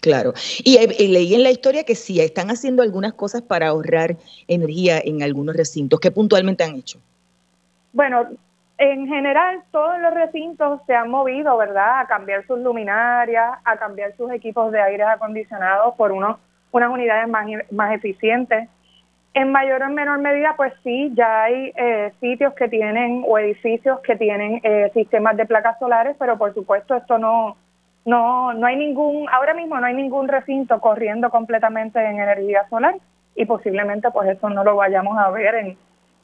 Claro. 0.00 0.32
Y, 0.64 0.78
y, 0.78 1.08
leí 1.08 1.34
en 1.34 1.42
la 1.42 1.50
historia 1.50 1.84
que 1.84 1.94
sí, 1.94 2.20
están 2.20 2.50
haciendo 2.50 2.82
algunas 2.82 3.12
cosas 3.12 3.42
para 3.42 3.68
ahorrar 3.68 4.16
energía 4.48 4.98
en 4.98 5.22
algunos 5.22 5.54
recintos. 5.54 6.00
¿Qué 6.00 6.10
puntualmente 6.10 6.64
han 6.64 6.76
hecho? 6.76 6.98
Bueno, 7.92 8.28
en 8.80 9.06
general, 9.08 9.62
todos 9.72 10.00
los 10.00 10.14
recintos 10.14 10.80
se 10.86 10.94
han 10.94 11.10
movido, 11.10 11.54
¿verdad?, 11.58 12.00
a 12.00 12.06
cambiar 12.06 12.46
sus 12.46 12.58
luminarias, 12.60 13.58
a 13.62 13.76
cambiar 13.76 14.16
sus 14.16 14.32
equipos 14.32 14.72
de 14.72 14.80
aire 14.80 15.02
acondicionado 15.02 15.94
por 15.96 16.12
unos, 16.12 16.38
unas 16.72 16.90
unidades 16.90 17.28
más, 17.28 17.46
más 17.70 17.92
eficientes. 17.92 18.70
En 19.34 19.52
mayor 19.52 19.82
o 19.82 19.90
menor 19.90 20.18
medida, 20.20 20.54
pues 20.56 20.72
sí, 20.82 21.12
ya 21.14 21.42
hay 21.42 21.74
eh, 21.76 22.12
sitios 22.20 22.54
que 22.54 22.68
tienen 22.68 23.22
o 23.28 23.38
edificios 23.38 24.00
que 24.00 24.16
tienen 24.16 24.62
eh, 24.62 24.90
sistemas 24.94 25.36
de 25.36 25.44
placas 25.44 25.78
solares, 25.78 26.16
pero 26.18 26.38
por 26.38 26.54
supuesto 26.54 26.96
esto 26.96 27.18
no, 27.18 27.58
no, 28.06 28.54
no 28.54 28.66
hay 28.66 28.76
ningún, 28.76 29.28
ahora 29.28 29.52
mismo 29.52 29.78
no 29.78 29.86
hay 29.86 29.94
ningún 29.94 30.26
recinto 30.26 30.80
corriendo 30.80 31.28
completamente 31.28 32.02
en 32.02 32.18
energía 32.18 32.66
solar 32.70 32.94
y 33.36 33.44
posiblemente 33.44 34.10
pues 34.10 34.30
eso 34.30 34.48
no 34.48 34.64
lo 34.64 34.74
vayamos 34.74 35.18
a 35.18 35.28
ver 35.28 35.54
en, 35.56 35.76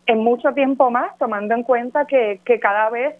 en 0.06 0.18
mucho 0.18 0.52
tiempo 0.52 0.90
más, 0.90 1.16
tomando 1.18 1.54
en 1.54 1.62
cuenta 1.62 2.06
que, 2.06 2.40
que 2.44 2.60
cada 2.60 2.90
vez 2.90 3.16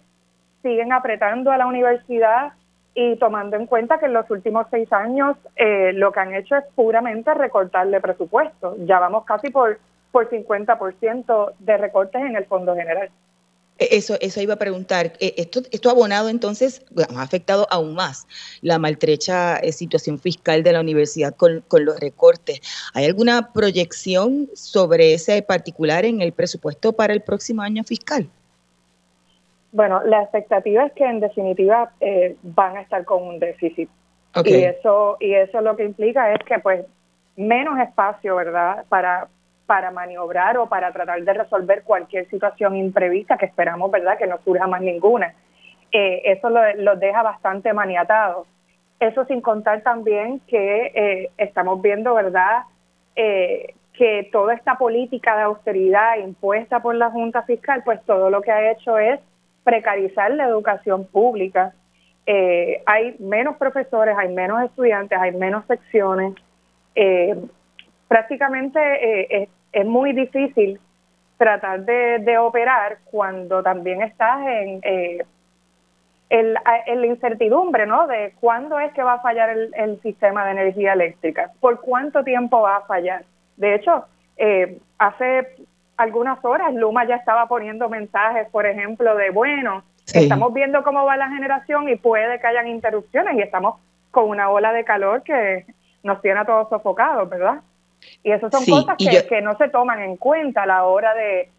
siguen 0.61 0.91
apretando 0.93 1.51
a 1.51 1.57
la 1.57 1.67
universidad 1.67 2.53
y 2.93 3.15
tomando 3.17 3.55
en 3.55 3.67
cuenta 3.67 3.99
que 3.99 4.07
en 4.07 4.13
los 4.13 4.29
últimos 4.31 4.65
seis 4.71 4.91
años 4.91 5.37
eh, 5.55 5.93
lo 5.93 6.11
que 6.11 6.19
han 6.19 6.33
hecho 6.33 6.55
es 6.55 6.63
puramente 6.73 7.33
recortarle 7.33 8.01
presupuesto. 8.01 8.75
Ya 8.79 8.99
vamos 8.99 9.23
casi 9.23 9.51
por, 9.51 9.79
por 10.11 10.29
50% 10.29 11.53
de 11.59 11.77
recortes 11.77 12.21
en 12.21 12.35
el 12.35 12.45
Fondo 12.45 12.75
General. 12.75 13.09
E, 13.79 13.97
eso, 13.97 14.15
eso 14.21 14.41
iba 14.41 14.55
a 14.55 14.57
preguntar. 14.57 15.13
E, 15.19 15.33
esto, 15.37 15.61
esto 15.71 15.89
ha 15.89 15.91
abonado 15.91 16.29
entonces, 16.29 16.85
ha 17.15 17.21
afectado 17.21 17.67
aún 17.69 17.95
más 17.95 18.27
la 18.61 18.79
maltrecha 18.79 19.57
eh, 19.57 19.71
situación 19.71 20.19
fiscal 20.19 20.63
de 20.63 20.73
la 20.73 20.81
universidad 20.81 21.35
con, 21.35 21.63
con, 21.67 21.85
los 21.85 21.99
recortes. 21.99 22.61
¿Hay 22.93 23.05
alguna 23.05 23.53
proyección 23.53 24.49
sobre 24.53 25.13
ese 25.13 25.41
particular 25.41 26.05
en 26.05 26.21
el 26.21 26.31
presupuesto 26.31 26.93
para 26.93 27.13
el 27.13 27.21
próximo 27.21 27.61
año 27.61 27.83
fiscal? 27.83 28.29
Bueno, 29.71 30.01
la 30.05 30.23
expectativa 30.23 30.85
es 30.85 30.93
que 30.93 31.05
en 31.05 31.19
definitiva 31.19 31.91
eh, 31.99 32.35
van 32.41 32.77
a 32.77 32.81
estar 32.81 33.05
con 33.05 33.23
un 33.23 33.39
déficit. 33.39 33.89
Y 34.43 34.53
eso 34.53 35.17
y 35.19 35.33
eso 35.33 35.61
lo 35.61 35.75
que 35.75 35.83
implica 35.83 36.31
es 36.31 36.39
que 36.45 36.59
pues 36.59 36.85
menos 37.35 37.79
espacio, 37.79 38.35
¿verdad? 38.35 38.85
Para 38.87 39.29
para 39.67 39.91
maniobrar 39.91 40.57
o 40.57 40.67
para 40.67 40.91
tratar 40.91 41.21
de 41.21 41.33
resolver 41.33 41.83
cualquier 41.83 42.27
situación 42.29 42.75
imprevista 42.77 43.37
que 43.37 43.45
esperamos, 43.45 43.91
¿verdad?, 43.91 44.17
que 44.17 44.25
no 44.25 44.39
surja 44.43 44.65
más 44.65 44.81
ninguna. 44.81 45.35
Eh, 45.91 46.21
eso 46.25 46.49
los 46.49 46.63
lo 46.77 46.95
deja 46.95 47.21
bastante 47.21 47.73
maniatados. 47.73 48.47
Eso 48.99 49.25
sin 49.25 49.41
contar 49.41 49.81
también 49.81 50.39
que 50.47 50.91
eh, 50.95 51.31
estamos 51.37 51.81
viendo, 51.81 52.15
¿verdad?, 52.15 52.63
eh, 53.15 53.75
que 53.93 54.29
toda 54.31 54.53
esta 54.53 54.75
política 54.75 55.35
de 55.35 55.43
austeridad 55.43 56.17
impuesta 56.17 56.79
por 56.79 56.95
la 56.95 57.09
Junta 57.09 57.41
Fiscal, 57.43 57.81
pues 57.83 58.01
todo 58.05 58.29
lo 58.29 58.41
que 58.41 58.51
ha 58.51 58.71
hecho 58.71 58.97
es 58.97 59.19
precarizar 59.63 60.31
la 60.31 60.45
educación 60.45 61.05
pública. 61.05 61.73
hay 62.85 63.15
menos 63.19 63.57
profesores, 63.57 64.15
hay 64.17 64.33
menos 64.33 64.61
estudiantes, 64.63 65.17
hay 65.19 65.31
menos 65.31 65.65
secciones. 65.65 66.33
prácticamente 68.07 69.49
es 69.71 69.85
muy 69.85 70.13
difícil 70.13 70.79
tratar 71.37 71.85
de, 71.85 72.37
operar 72.37 72.97
cuando 73.05 73.61
también 73.61 74.01
estás 74.01 74.39
en, 74.47 74.79
eh, 74.83 75.23
la 76.29 77.05
incertidumbre, 77.05 77.85
¿no? 77.85 78.07
De 78.07 78.33
cuándo 78.39 78.79
es 78.79 78.91
que 78.93 79.03
va 79.03 79.13
a 79.13 79.21
fallar 79.21 79.49
el, 79.49 80.01
sistema 80.01 80.45
de 80.45 80.51
energía 80.51 80.93
eléctrica, 80.93 81.51
por 81.59 81.79
cuánto 81.81 82.23
tiempo 82.23 82.61
va 82.61 82.77
a 82.77 82.81
fallar. 82.81 83.23
De 83.55 83.75
hecho, 83.75 84.05
eh, 84.37 84.79
hace 84.97 85.47
algunas 85.95 86.43
horas 86.43 86.73
Luma 86.73 87.05
ya 87.05 87.15
estaba 87.15 87.47
poniendo 87.47 87.89
mensajes, 87.89 88.47
por 88.49 88.65
ejemplo, 88.65 89.15
de, 89.15 89.29
bueno, 89.29 89.83
estamos 90.13 90.53
viendo 90.53 90.83
cómo 90.83 91.05
va 91.05 91.17
la 91.17 91.29
generación 91.29 91.89
y 91.89 91.95
puede 91.95 92.39
que 92.39 92.47
hayan 92.47 92.67
interrupciones 92.67 93.35
y 93.35 93.41
estamos 93.41 93.79
con 94.11 94.29
una 94.29 94.49
ola 94.49 94.73
de 94.73 94.83
calor 94.83 95.23
que 95.23 95.65
nos 96.03 96.21
tiene 96.21 96.39
a 96.39 96.45
todos 96.45 96.69
sofocados, 96.69 97.29
¿verdad? 97.29 97.61
Y 98.23 98.31
esas 98.31 98.51
son 98.51 98.65
cosas 98.65 98.95
que, 98.97 99.41
no 99.41 99.57
se 99.57 99.69
toman 99.69 100.01
en 100.01 100.17
cuenta 100.17 100.63
a 100.63 100.65
la 100.65 100.83
hora 100.85 101.13
de, 101.13 101.49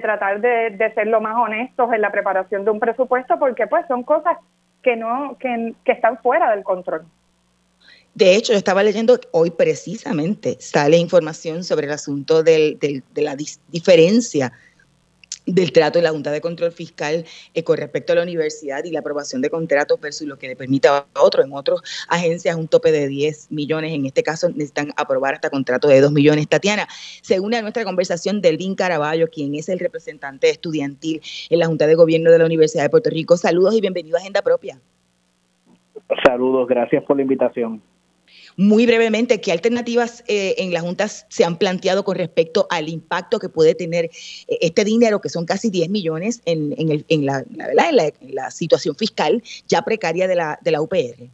tratar 0.00 0.40
de, 0.40 0.92
ser 0.94 1.06
lo 1.06 1.20
más 1.20 1.36
honestos 1.36 1.92
en 1.92 2.00
la 2.00 2.12
preparación 2.12 2.64
de 2.64 2.70
un 2.70 2.80
presupuesto, 2.80 3.38
porque 3.38 3.66
pues 3.66 3.86
son 3.88 4.02
cosas 4.02 4.36
que 4.82 4.96
no 4.96 5.36
que, 5.38 5.74
están 5.86 6.18
fuera 6.18 6.50
del 6.50 6.64
control. 6.64 7.04
De 8.14 8.34
hecho, 8.34 8.52
yo 8.52 8.58
estaba 8.58 8.82
leyendo 8.82 9.18
hoy 9.30 9.50
precisamente 9.50 10.56
sale 10.58 10.96
información 10.96 11.62
sobre 11.62 11.86
el 11.86 11.92
asunto 11.92 12.42
del, 12.42 12.78
de 12.78 13.22
la 13.22 13.36
diferencia 13.68 14.52
del 15.54 15.72
trato 15.72 15.98
de 15.98 16.02
la 16.02 16.10
Junta 16.10 16.30
de 16.30 16.40
Control 16.40 16.72
Fiscal 16.72 17.24
eh, 17.54 17.64
con 17.64 17.76
respecto 17.76 18.12
a 18.12 18.16
la 18.16 18.22
universidad 18.22 18.84
y 18.84 18.90
la 18.90 19.00
aprobación 19.00 19.42
de 19.42 19.50
contratos 19.50 20.00
versus 20.00 20.26
lo 20.26 20.38
que 20.38 20.48
le 20.48 20.56
permite 20.56 20.88
a 20.88 21.04
otros. 21.20 21.46
En 21.46 21.52
otras 21.52 21.80
agencias 22.08 22.56
un 22.56 22.68
tope 22.68 22.92
de 22.92 23.08
10 23.08 23.50
millones, 23.50 23.92
en 23.92 24.06
este 24.06 24.22
caso 24.22 24.48
necesitan 24.48 24.92
aprobar 24.96 25.34
hasta 25.34 25.50
contrato 25.50 25.88
de 25.88 26.00
2 26.00 26.12
millones. 26.12 26.48
Tatiana, 26.48 26.86
según 27.22 27.54
a 27.54 27.62
nuestra 27.62 27.84
conversación, 27.84 28.40
Delvin 28.40 28.74
Caraballo, 28.74 29.28
quien 29.28 29.54
es 29.54 29.68
el 29.68 29.78
representante 29.78 30.50
estudiantil 30.50 31.20
en 31.48 31.58
la 31.58 31.66
Junta 31.66 31.86
de 31.86 31.94
Gobierno 31.94 32.30
de 32.30 32.38
la 32.38 32.46
Universidad 32.46 32.84
de 32.84 32.90
Puerto 32.90 33.10
Rico, 33.10 33.36
saludos 33.36 33.74
y 33.74 33.80
bienvenido 33.80 34.16
a 34.16 34.20
Agenda 34.20 34.42
Propia. 34.42 34.80
Saludos, 36.24 36.66
gracias 36.68 37.04
por 37.04 37.16
la 37.16 37.22
invitación. 37.22 37.80
Muy 38.60 38.84
brevemente, 38.84 39.40
¿qué 39.40 39.52
alternativas 39.52 40.22
eh, 40.28 40.54
en 40.58 40.74
las 40.74 40.82
juntas 40.82 41.24
se 41.30 41.46
han 41.46 41.56
planteado 41.56 42.04
con 42.04 42.18
respecto 42.18 42.66
al 42.68 42.90
impacto 42.90 43.38
que 43.38 43.48
puede 43.48 43.74
tener 43.74 44.04
eh, 44.04 44.58
este 44.60 44.84
dinero, 44.84 45.22
que 45.22 45.30
son 45.30 45.46
casi 45.46 45.70
10 45.70 45.88
millones, 45.88 46.42
en, 46.44 47.24
la, 47.24 47.42
la, 47.72 48.50
situación 48.50 48.94
fiscal 48.96 49.42
ya 49.66 49.80
precaria 49.80 50.28
de 50.28 50.36
la, 50.36 50.58
de 50.60 50.72
la 50.72 50.82
UPR? 50.82 51.30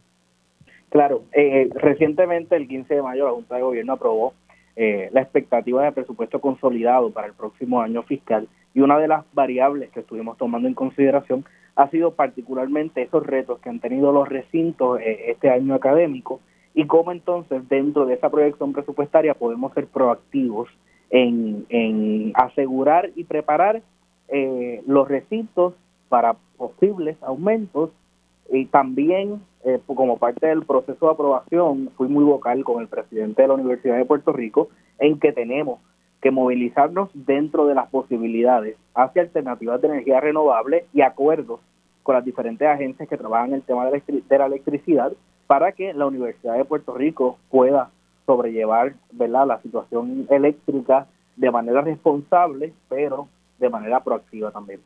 Claro, 0.90 1.24
eh, 1.32 1.68
recientemente, 1.74 2.54
el 2.54 2.68
15 2.68 2.94
de 2.94 3.02
mayo, 3.02 3.24
la 3.24 3.32
Junta 3.32 3.56
de 3.56 3.62
Gobierno 3.62 3.94
aprobó 3.94 4.32
la 4.76 5.22
expectativa 5.22 5.82
de 5.82 5.90
presupuesto 5.90 6.40
consolidado 6.40 7.10
para 7.10 7.26
el 7.26 7.32
próximo 7.32 7.80
año 7.80 8.04
fiscal 8.04 8.46
y 8.72 8.80
una 8.80 9.00
de 9.00 9.08
las 9.08 9.24
variables 9.32 9.90
que 9.90 10.00
estuvimos 10.00 10.38
tomando 10.38 10.68
en 10.68 10.74
consideración 10.74 11.44
ha 11.74 11.90
sido 11.90 12.12
particularmente 12.12 13.02
esos 13.02 13.26
retos 13.26 13.58
que 13.58 13.70
han 13.70 13.80
tenido 13.80 14.12
los 14.12 14.28
recintos 14.28 15.00
este 15.02 15.48
año 15.48 15.74
académico 15.74 16.40
y 16.76 16.86
cómo 16.86 17.10
entonces 17.10 17.66
dentro 17.70 18.04
de 18.04 18.14
esa 18.14 18.28
proyección 18.28 18.74
presupuestaria 18.74 19.32
podemos 19.32 19.72
ser 19.72 19.86
proactivos 19.86 20.68
en, 21.08 22.32
asegurar 22.34 23.10
y 23.16 23.24
preparar 23.24 23.80
eh, 24.28 24.82
los 24.86 25.08
recintos 25.08 25.72
para 26.10 26.36
posibles 26.58 27.16
aumentos 27.22 27.90
y 28.52 28.66
también 28.66 29.40
eh, 29.64 29.80
como 29.86 30.18
parte 30.18 30.48
del 30.48 30.66
proceso 30.66 31.06
de 31.06 31.12
aprobación 31.12 31.90
fui 31.96 32.08
muy 32.08 32.24
vocal 32.24 32.62
con 32.62 32.82
el 32.82 32.88
presidente 32.88 33.40
de 33.40 33.48
la 33.48 33.54
Universidad 33.54 33.96
de 33.96 34.04
Puerto 34.04 34.34
Rico 34.34 34.68
en 34.98 35.18
que 35.18 35.32
tenemos 35.32 35.80
que 36.20 36.30
movilizarnos 36.30 37.08
dentro 37.14 37.66
de 37.66 37.74
las 37.74 37.88
posibilidades 37.88 38.76
hacia 38.94 39.22
alternativas 39.22 39.80
de 39.80 39.88
energía 39.88 40.20
renovable 40.20 40.84
y 40.92 41.00
acuerdos 41.00 41.60
con 42.02 42.16
las 42.16 42.24
diferentes 42.24 42.68
agencias 42.68 43.08
que 43.08 43.16
trabajan 43.16 43.54
el 43.54 43.62
tema 43.62 43.86
de 43.86 44.38
la 44.38 44.46
electricidad 44.46 45.12
para 45.46 45.72
que 45.72 45.92
la 45.94 46.06
Universidad 46.06 46.56
de 46.56 46.64
Puerto 46.64 46.94
Rico 46.94 47.38
pueda 47.50 47.90
sobrellevar 48.26 48.94
¿verdad? 49.12 49.46
la 49.46 49.60
situación 49.60 50.26
eléctrica 50.30 51.06
de 51.36 51.50
manera 51.50 51.80
responsable, 51.82 52.72
pero 52.88 53.28
de 53.58 53.70
manera 53.70 54.00
proactiva 54.00 54.50
también. 54.50 54.80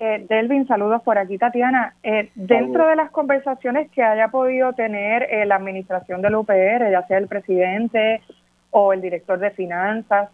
Eh, 0.00 0.24
Delvin, 0.28 0.66
saludos 0.66 1.02
por 1.02 1.18
aquí, 1.18 1.36
Tatiana. 1.36 1.94
Eh, 2.02 2.30
dentro 2.34 2.86
de 2.88 2.96
las 2.96 3.10
conversaciones 3.10 3.90
que 3.90 4.02
haya 4.02 4.28
podido 4.28 4.72
tener 4.72 5.24
eh, 5.24 5.44
la 5.44 5.56
administración 5.56 6.22
del 6.22 6.36
UPR, 6.36 6.90
ya 6.90 7.06
sea 7.06 7.18
el 7.18 7.28
presidente 7.28 8.22
o 8.70 8.94
el 8.94 9.02
director 9.02 9.38
de 9.38 9.50
finanzas, 9.50 10.30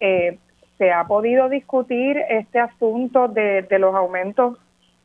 eh, 0.00 0.38
¿se 0.78 0.90
ha 0.92 1.04
podido 1.04 1.50
discutir 1.50 2.16
este 2.30 2.58
asunto 2.58 3.28
de, 3.28 3.62
de 3.62 3.78
los 3.78 3.94
aumentos 3.94 4.58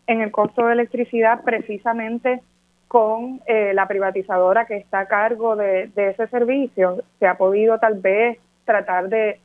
en 0.07 0.21
el 0.21 0.31
costo 0.31 0.65
de 0.65 0.73
electricidad 0.73 1.43
precisamente 1.43 2.41
con 2.87 3.41
eh, 3.45 3.73
la 3.73 3.87
privatizadora 3.87 4.65
que 4.65 4.77
está 4.77 4.99
a 5.01 5.07
cargo 5.07 5.55
de, 5.55 5.91
ese 5.95 6.27
servicio. 6.27 7.03
Se 7.19 7.27
ha 7.27 7.37
podido 7.37 7.77
tal 7.79 7.99
vez 7.99 8.39
tratar 8.65 9.09
de, 9.09 9.39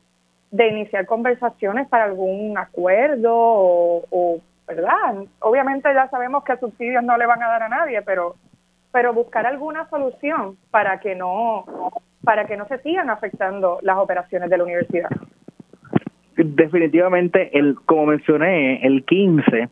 iniciar 0.51 1.05
conversaciones 1.05 1.87
para 1.87 2.05
algún 2.05 2.57
acuerdo 2.57 3.31
o, 3.33 4.39
¿verdad? 4.67 5.25
Obviamente 5.39 5.93
ya 5.93 6.07
sabemos 6.09 6.43
que 6.43 6.55
subsidios 6.57 7.03
no 7.03 7.17
le 7.17 7.25
van 7.25 7.43
a 7.43 7.47
dar 7.47 7.63
a 7.63 7.69
nadie, 7.69 8.01
pero 8.01 8.35
pero 8.91 9.11
buscar 9.11 9.47
alguna 9.47 9.89
solución 9.89 10.55
para 10.69 10.99
que 10.99 11.15
no 11.15 11.65
para 12.23 12.45
que 12.45 12.55
no 12.55 12.67
se 12.67 12.77
sigan 12.77 13.09
afectando 13.09 13.79
las 13.81 13.97
operaciones 13.97 14.49
de 14.49 14.57
la 14.57 14.63
universidad. 14.63 15.09
Definitivamente, 16.37 17.57
el 17.57 17.75
como 17.85 18.05
mencioné, 18.05 18.85
el 18.85 19.03
15 19.03 19.69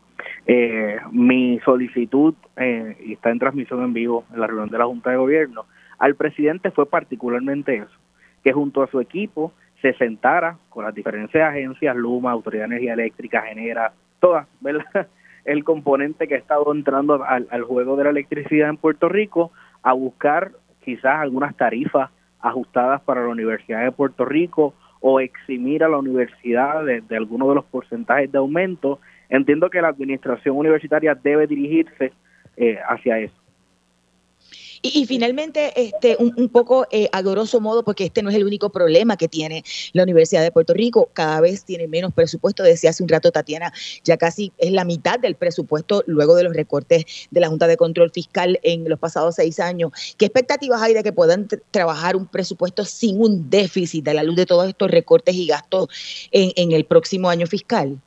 eh, 0.53 0.99
mi 1.13 1.61
solicitud, 1.63 2.33
eh, 2.57 2.97
y 3.05 3.13
está 3.13 3.29
en 3.29 3.39
transmisión 3.39 3.81
en 3.83 3.93
vivo 3.93 4.25
en 4.33 4.41
la 4.41 4.47
reunión 4.47 4.67
de 4.67 4.77
la 4.77 4.85
Junta 4.85 5.09
de 5.09 5.15
Gobierno, 5.15 5.63
al 5.97 6.15
presidente 6.15 6.71
fue 6.71 6.85
particularmente 6.87 7.77
eso, 7.77 7.97
que 8.43 8.51
junto 8.51 8.83
a 8.83 8.87
su 8.87 8.99
equipo 8.99 9.53
se 9.81 9.93
sentara 9.93 10.57
con 10.67 10.83
las 10.83 10.93
diferentes 10.93 11.41
agencias, 11.41 11.95
Luma, 11.95 12.31
Autoridad 12.31 12.63
de 12.63 12.75
Energía 12.75 12.95
Eléctrica, 12.95 13.43
Genera, 13.43 13.93
todas, 14.19 14.45
¿verdad? 14.59 15.07
El 15.45 15.63
componente 15.63 16.27
que 16.27 16.35
ha 16.35 16.39
estado 16.39 16.69
entrando 16.73 17.23
al, 17.23 17.63
juego 17.63 17.95
de 17.95 18.03
la 18.03 18.09
electricidad 18.09 18.67
en 18.67 18.75
Puerto 18.75 19.07
Rico 19.07 19.53
a 19.83 19.93
buscar 19.93 20.51
quizás 20.83 21.21
algunas 21.21 21.55
tarifas 21.55 22.09
ajustadas 22.41 22.99
para 23.03 23.21
la 23.21 23.29
Universidad 23.29 23.85
de 23.85 23.93
Puerto 23.93 24.25
Rico 24.25 24.73
o 24.99 25.21
eximir 25.21 25.85
a 25.85 25.87
la 25.87 25.97
universidad 25.97 26.83
de, 26.83 26.99
de 26.99 27.15
algunos 27.15 27.47
de 27.47 27.55
los 27.55 27.65
porcentajes 27.65 28.29
de 28.29 28.37
aumento 28.37 28.99
entiendo 29.31 29.69
que 29.69 29.81
la 29.81 29.87
administración 29.87 30.55
universitaria 30.55 31.15
debe 31.15 31.47
dirigirse 31.47 32.11
eh, 32.57 32.77
hacia 32.87 33.17
eso. 33.17 33.33
Y, 34.83 35.05
finalmente, 35.05 35.71
este, 35.75 36.17
un, 36.17 36.49
poco 36.49 36.87
eh, 36.89 37.07
a 37.11 37.21
grosso 37.21 37.61
modo, 37.61 37.83
porque 37.83 38.05
este 38.05 38.23
no 38.23 38.31
es 38.31 38.35
el 38.35 38.45
único 38.45 38.71
problema 38.71 39.15
que 39.15 39.27
tiene 39.27 39.63
la 39.93 40.01
Universidad 40.01 40.41
de 40.41 40.51
Puerto 40.51 40.73
Rico, 40.73 41.11
cada 41.13 41.39
vez 41.39 41.65
tiene 41.65 41.87
menos 41.87 42.11
presupuesto, 42.15 42.63
decía 42.63 42.89
hace 42.89 43.03
un 43.03 43.09
rato 43.09 43.31
Tatiana, 43.31 43.71
ya 44.03 44.17
casi 44.17 44.51
es 44.57 44.71
la 44.71 44.83
mitad 44.83 45.19
del 45.19 45.35
presupuesto 45.35 46.03
luego 46.07 46.35
de 46.35 46.43
los 46.45 46.55
recortes 46.55 47.05
de 47.29 47.39
la 47.39 47.47
Junta 47.47 47.67
de 47.67 47.77
Control 47.77 48.09
Fiscal 48.09 48.59
en 48.63 48.89
los 48.89 48.97
pasados 48.97 49.35
seis 49.35 49.59
años. 49.59 49.91
¿Qué 50.17 50.25
expectativas 50.25 50.81
hay 50.81 50.95
de 50.95 51.03
que 51.03 51.13
puedan 51.13 51.47
trabajar 51.69 52.15
un 52.15 52.25
presupuesto 52.25 52.83
sin 52.83 53.21
un 53.21 53.51
déficit 53.51 54.07
a 54.07 54.15
la 54.15 54.23
luz 54.23 54.35
de 54.35 54.47
todos 54.47 54.67
estos 54.67 54.89
recortes 54.89 55.35
y 55.35 55.45
gastos 55.45 55.89
en 56.31 56.71
el 56.71 56.85
próximo 56.85 57.29
año 57.29 57.45
fiscal? 57.45 57.99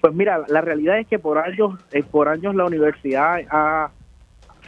Pues 0.00 0.14
mira, 0.14 0.44
la 0.48 0.60
realidad 0.60 0.98
es 0.98 1.06
que 1.06 1.18
por 1.18 1.38
años, 1.38 1.78
eh, 1.92 2.02
por 2.02 2.28
años 2.28 2.54
la 2.54 2.64
universidad 2.64 3.36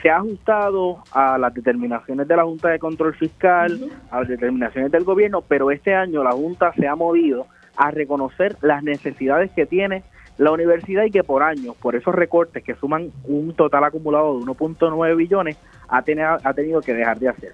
se 0.02 0.10
ha 0.10 0.16
ajustado 0.16 0.98
a 1.12 1.38
las 1.38 1.54
determinaciones 1.54 2.28
de 2.28 2.36
la 2.36 2.44
Junta 2.44 2.68
de 2.68 2.78
Control 2.78 3.14
Fiscal, 3.14 3.80
a 4.10 4.20
las 4.20 4.28
determinaciones 4.28 4.90
del 4.90 5.04
gobierno, 5.04 5.42
pero 5.42 5.70
este 5.70 5.94
año 5.94 6.22
la 6.22 6.32
Junta 6.32 6.72
se 6.74 6.86
ha 6.86 6.96
movido 6.96 7.46
a 7.76 7.90
reconocer 7.90 8.56
las 8.60 8.82
necesidades 8.82 9.50
que 9.52 9.64
tiene 9.64 10.02
la 10.38 10.50
universidad 10.50 11.04
y 11.04 11.10
que 11.10 11.22
por 11.22 11.42
años, 11.42 11.76
por 11.76 11.94
esos 11.94 12.14
recortes 12.14 12.64
que 12.64 12.74
suman 12.74 13.10
un 13.24 13.54
total 13.54 13.84
acumulado 13.84 14.38
de 14.38 14.44
1.9 14.44 15.16
billones, 15.16 15.56
ha, 15.88 15.98
ha 15.98 16.54
tenido 16.54 16.80
que 16.80 16.94
dejar 16.94 17.18
de 17.18 17.28
hacer. 17.28 17.52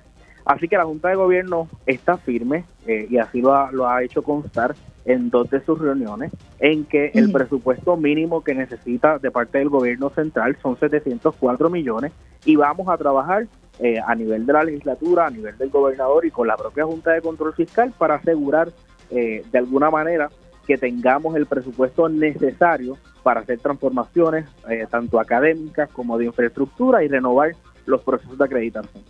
Así 0.49 0.67
que 0.67 0.79
la 0.79 0.87
Junta 0.87 1.11
de 1.11 1.15
Gobierno 1.15 1.69
está 1.85 2.17
firme 2.17 2.65
eh, 2.87 3.07
y 3.11 3.19
así 3.19 3.43
lo 3.43 3.55
ha, 3.55 3.71
lo 3.71 3.87
ha 3.87 4.03
hecho 4.03 4.23
constar 4.23 4.75
en 5.05 5.29
dos 5.29 5.51
de 5.51 5.61
sus 5.61 5.79
reuniones, 5.79 6.33
en 6.59 6.87
que 6.87 7.11
el 7.13 7.31
presupuesto 7.31 7.99
mínimo 7.99 8.43
que 8.43 8.55
necesita 8.55 9.19
de 9.19 9.31
parte 9.31 9.59
del 9.59 9.69
gobierno 9.69 10.09
central 10.09 10.57
son 10.63 10.79
704 10.79 11.69
millones 11.69 12.13
y 12.47 12.57
vamos 12.57 12.89
a 12.89 12.97
trabajar 12.97 13.47
eh, 13.79 14.01
a 14.01 14.15
nivel 14.15 14.47
de 14.47 14.53
la 14.55 14.65
legislatura, 14.65 15.27
a 15.27 15.31
nivel 15.31 15.59
del 15.59 15.69
gobernador 15.69 16.25
y 16.25 16.31
con 16.31 16.47
la 16.47 16.57
propia 16.57 16.87
Junta 16.87 17.13
de 17.13 17.21
Control 17.21 17.53
Fiscal 17.53 17.93
para 17.99 18.15
asegurar 18.15 18.71
eh, 19.11 19.45
de 19.53 19.59
alguna 19.59 19.91
manera 19.91 20.31
que 20.67 20.79
tengamos 20.79 21.37
el 21.37 21.45
presupuesto 21.45 22.09
necesario 22.09 22.97
para 23.23 23.41
hacer 23.41 23.59
transformaciones 23.59 24.47
tanto 24.91 25.21
académicas 25.21 25.91
como 25.91 26.17
de 26.17 26.25
infraestructura 26.25 27.05
y 27.05 27.09
renovar 27.09 27.53
los 27.85 28.03
procesos 28.03 28.39
de 28.39 28.45
acreditación. 28.47 29.05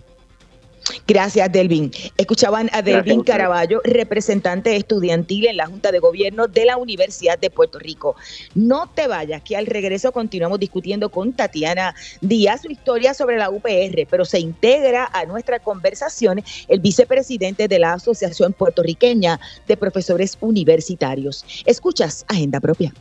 Gracias, 1.06 1.50
Delvin. 1.50 1.90
Escuchaban 2.16 2.70
a 2.72 2.82
Delvin 2.82 3.22
Caraballo, 3.22 3.80
representante 3.84 4.76
estudiantil 4.76 5.46
en 5.46 5.56
la 5.56 5.66
Junta 5.66 5.92
de 5.92 5.98
Gobierno 5.98 6.48
de 6.48 6.64
la 6.64 6.76
Universidad 6.76 7.38
de 7.38 7.50
Puerto 7.50 7.78
Rico. 7.78 8.16
No 8.54 8.88
te 8.94 9.06
vayas, 9.06 9.42
que 9.42 9.56
al 9.56 9.66
regreso 9.66 10.12
continuamos 10.12 10.58
discutiendo 10.60 11.08
con 11.10 11.32
Tatiana 11.32 11.94
Díaz 12.20 12.62
su 12.62 12.70
historia 12.70 13.14
sobre 13.14 13.36
la 13.38 13.50
UPR, 13.50 14.06
pero 14.10 14.24
se 14.24 14.40
integra 14.40 15.08
a 15.12 15.24
nuestra 15.24 15.58
conversación 15.58 16.42
el 16.68 16.80
vicepresidente 16.80 17.68
de 17.68 17.78
la 17.78 17.94
Asociación 17.94 18.52
Puertorriqueña 18.52 19.40
de 19.66 19.76
Profesores 19.76 20.36
Universitarios. 20.40 21.44
Escuchas 21.64 22.24
Agenda 22.28 22.60
Propia. 22.60 22.92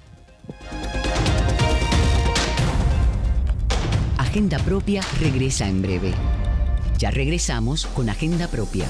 Agenda 4.17 4.59
Propia 4.59 5.01
regresa 5.19 5.67
en 5.67 5.81
breve. 5.81 6.13
Ya 6.97 7.11
regresamos 7.11 7.85
con 7.85 8.09
Agenda 8.09 8.47
Propia. 8.47 8.87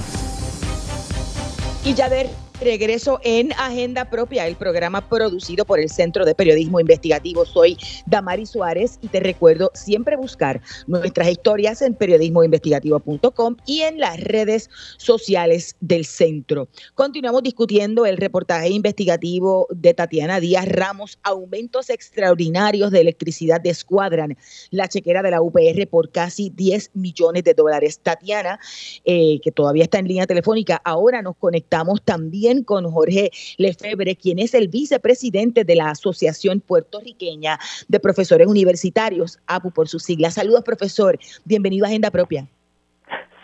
Y 1.84 1.92
ya 1.94 2.08
ver 2.08 2.47
regreso 2.60 3.20
en 3.22 3.52
Agenda 3.52 4.10
Propia, 4.10 4.46
el 4.46 4.56
programa 4.56 5.08
producido 5.08 5.64
por 5.64 5.78
el 5.78 5.88
Centro 5.88 6.24
de 6.24 6.34
Periodismo 6.34 6.80
Investigativo. 6.80 7.44
Soy 7.44 7.76
Damari 8.06 8.46
Suárez 8.46 8.98
y 9.00 9.08
te 9.08 9.20
recuerdo 9.20 9.70
siempre 9.74 10.16
buscar 10.16 10.60
nuestras 10.86 11.28
historias 11.28 11.82
en 11.82 11.94
periodismoinvestigativo.com 11.94 13.56
y 13.66 13.82
en 13.82 14.00
las 14.00 14.18
redes 14.20 14.70
sociales 14.96 15.76
del 15.80 16.04
centro. 16.04 16.68
Continuamos 16.94 17.42
discutiendo 17.42 18.06
el 18.06 18.16
reportaje 18.16 18.70
investigativo 18.70 19.68
de 19.70 19.94
Tatiana 19.94 20.40
Díaz 20.40 20.66
Ramos, 20.68 21.18
aumentos 21.22 21.90
extraordinarios 21.90 22.90
de 22.90 23.00
electricidad 23.00 23.60
descuadran 23.60 24.36
la 24.70 24.88
chequera 24.88 25.22
de 25.22 25.30
la 25.30 25.42
UPR 25.42 25.86
por 25.88 26.10
casi 26.10 26.50
10 26.50 26.90
millones 26.94 27.44
de 27.44 27.54
dólares. 27.54 28.00
Tatiana, 28.02 28.58
eh, 29.04 29.40
que 29.42 29.52
todavía 29.52 29.84
está 29.84 29.98
en 29.98 30.08
línea 30.08 30.26
telefónica, 30.26 30.80
ahora 30.84 31.22
nos 31.22 31.36
conectamos 31.36 32.02
también 32.02 32.47
con 32.64 32.90
Jorge 32.90 33.30
Lefebre, 33.58 34.16
quien 34.16 34.38
es 34.38 34.54
el 34.54 34.68
vicepresidente 34.68 35.64
de 35.64 35.76
la 35.76 35.90
Asociación 35.90 36.60
Puertorriqueña 36.60 37.58
de 37.88 38.00
Profesores 38.00 38.46
Universitarios, 38.46 39.38
APU 39.46 39.70
por 39.70 39.88
sus 39.88 40.02
siglas. 40.02 40.34
Saludos, 40.34 40.64
profesor. 40.64 41.18
Bienvenido 41.44 41.84
a 41.84 41.88
Agenda 41.88 42.10
Propia. 42.10 42.46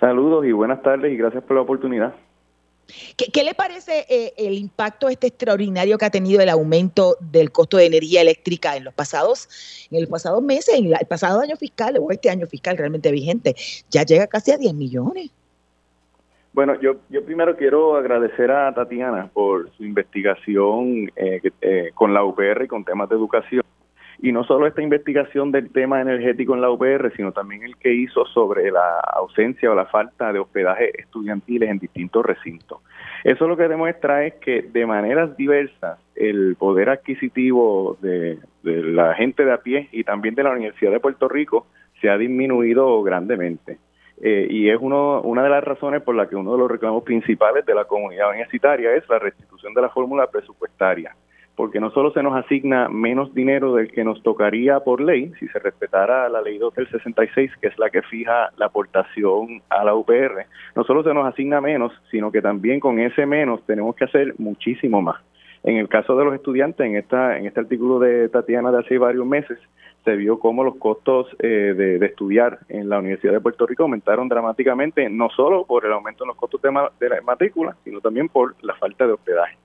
Saludos 0.00 0.44
y 0.46 0.52
buenas 0.52 0.82
tardes 0.82 1.12
y 1.12 1.16
gracias 1.16 1.44
por 1.44 1.56
la 1.56 1.62
oportunidad. 1.62 2.14
¿Qué, 3.16 3.44
le 3.44 3.54
parece 3.54 4.04
eh, 4.08 4.34
el 4.36 4.54
impacto 4.54 5.08
este 5.08 5.28
extraordinario 5.28 5.96
que 5.96 6.04
ha 6.04 6.10
tenido 6.10 6.42
el 6.42 6.50
aumento 6.50 7.16
del 7.20 7.50
costo 7.50 7.78
de 7.78 7.86
energía 7.86 8.20
eléctrica 8.20 8.76
en 8.76 8.84
los 8.84 8.92
pasados, 8.92 9.86
en 9.90 9.98
el 9.98 10.08
pasado 10.08 10.40
meses, 10.40 10.74
en 10.74 10.86
el 10.86 11.06
pasado 11.08 11.40
año 11.40 11.56
fiscal 11.56 11.96
o 11.98 12.10
este 12.10 12.28
año 12.28 12.46
fiscal 12.46 12.76
realmente 12.76 13.10
vigente? 13.10 13.54
Ya 13.90 14.02
llega 14.04 14.26
casi 14.26 14.52
a 14.52 14.58
10 14.58 14.74
millones. 14.74 15.30
Bueno, 16.54 16.80
yo, 16.80 16.94
yo 17.10 17.24
primero 17.24 17.56
quiero 17.56 17.96
agradecer 17.96 18.52
a 18.52 18.72
Tatiana 18.72 19.28
por 19.34 19.68
su 19.70 19.84
investigación 19.84 21.10
eh, 21.16 21.40
eh, 21.60 21.90
con 21.94 22.14
la 22.14 22.22
UPR 22.22 22.62
y 22.62 22.68
con 22.68 22.84
temas 22.84 23.08
de 23.08 23.16
educación. 23.16 23.62
Y 24.22 24.30
no 24.30 24.44
solo 24.44 24.68
esta 24.68 24.80
investigación 24.80 25.50
del 25.50 25.72
tema 25.72 26.00
energético 26.00 26.54
en 26.54 26.60
la 26.60 26.70
UPR, 26.70 27.12
sino 27.16 27.32
también 27.32 27.64
el 27.64 27.76
que 27.76 27.92
hizo 27.92 28.24
sobre 28.26 28.70
la 28.70 29.00
ausencia 29.00 29.68
o 29.68 29.74
la 29.74 29.86
falta 29.86 30.32
de 30.32 30.38
hospedaje 30.38 30.92
estudiantiles 30.96 31.68
en 31.68 31.80
distintos 31.80 32.24
recintos. 32.24 32.78
Eso 33.24 33.48
lo 33.48 33.56
que 33.56 33.66
demuestra 33.66 34.24
es 34.24 34.34
que 34.34 34.62
de 34.62 34.86
maneras 34.86 35.36
diversas 35.36 35.98
el 36.14 36.54
poder 36.54 36.88
adquisitivo 36.88 37.98
de, 38.00 38.38
de 38.62 38.82
la 38.84 39.14
gente 39.14 39.44
de 39.44 39.52
a 39.52 39.58
pie 39.58 39.88
y 39.90 40.04
también 40.04 40.36
de 40.36 40.44
la 40.44 40.52
Universidad 40.52 40.92
de 40.92 41.00
Puerto 41.00 41.28
Rico 41.28 41.66
se 42.00 42.08
ha 42.08 42.16
disminuido 42.16 43.02
grandemente. 43.02 43.78
Eh, 44.20 44.46
y 44.48 44.70
es 44.70 44.78
uno, 44.80 45.20
una 45.22 45.42
de 45.42 45.50
las 45.50 45.64
razones 45.64 46.02
por 46.02 46.14
la 46.14 46.28
que 46.28 46.36
uno 46.36 46.52
de 46.52 46.58
los 46.58 46.70
reclamos 46.70 47.02
principales 47.02 47.66
de 47.66 47.74
la 47.74 47.84
comunidad 47.84 48.30
universitaria 48.30 48.94
es 48.94 49.08
la 49.08 49.18
restitución 49.18 49.74
de 49.74 49.82
la 49.82 49.88
fórmula 49.88 50.28
presupuestaria, 50.28 51.16
porque 51.56 51.80
no 51.80 51.90
solo 51.90 52.12
se 52.12 52.22
nos 52.22 52.36
asigna 52.36 52.88
menos 52.88 53.34
dinero 53.34 53.74
del 53.74 53.90
que 53.90 54.04
nos 54.04 54.22
tocaría 54.22 54.80
por 54.80 55.00
ley, 55.00 55.32
si 55.40 55.48
se 55.48 55.58
respetara 55.58 56.28
la 56.28 56.40
ley 56.40 56.58
2 56.58 56.74
del 56.74 56.90
66, 56.90 57.50
que 57.60 57.68
es 57.68 57.78
la 57.78 57.90
que 57.90 58.02
fija 58.02 58.50
la 58.56 58.66
aportación 58.66 59.62
a 59.68 59.84
la 59.84 59.94
UPR, 59.94 60.46
no 60.76 60.84
solo 60.84 61.02
se 61.02 61.12
nos 61.12 61.26
asigna 61.26 61.60
menos, 61.60 61.92
sino 62.10 62.30
que 62.30 62.40
también 62.40 62.78
con 62.78 63.00
ese 63.00 63.26
menos 63.26 63.64
tenemos 63.66 63.96
que 63.96 64.04
hacer 64.04 64.34
muchísimo 64.38 65.02
más. 65.02 65.20
En 65.64 65.78
el 65.78 65.88
caso 65.88 66.14
de 66.14 66.26
los 66.26 66.34
estudiantes, 66.34 66.86
en, 66.86 66.96
esta, 66.96 67.38
en 67.38 67.46
este 67.46 67.60
artículo 67.60 67.98
de 67.98 68.28
Tatiana 68.28 68.70
de 68.70 68.80
hace 68.80 68.98
varios 68.98 69.26
meses, 69.26 69.58
se 70.04 70.16
vio 70.16 70.38
cómo 70.38 70.62
los 70.62 70.76
costos 70.76 71.26
eh, 71.38 71.74
de, 71.76 72.04
estudiar 72.04 72.58
en 72.68 72.88
la 72.88 72.98
Universidad 72.98 73.32
de 73.32 73.40
Puerto 73.40 73.66
Rico 73.66 73.84
aumentaron 73.84 74.28
dramáticamente, 74.28 75.08
no 75.08 75.30
solo 75.30 75.64
por 75.64 75.86
el 75.86 75.92
aumento 75.92 76.24
en 76.24 76.28
los 76.28 76.36
costos 76.36 76.60
de, 76.60 76.70
de 77.00 77.08
la 77.08 77.20
matrícula, 77.22 77.76
sino 77.84 78.00
también 78.00 78.28
por 78.28 78.54
la 78.62 78.74
falta 78.74 79.06
de 79.06 79.14
hospedaje. 79.14 79.56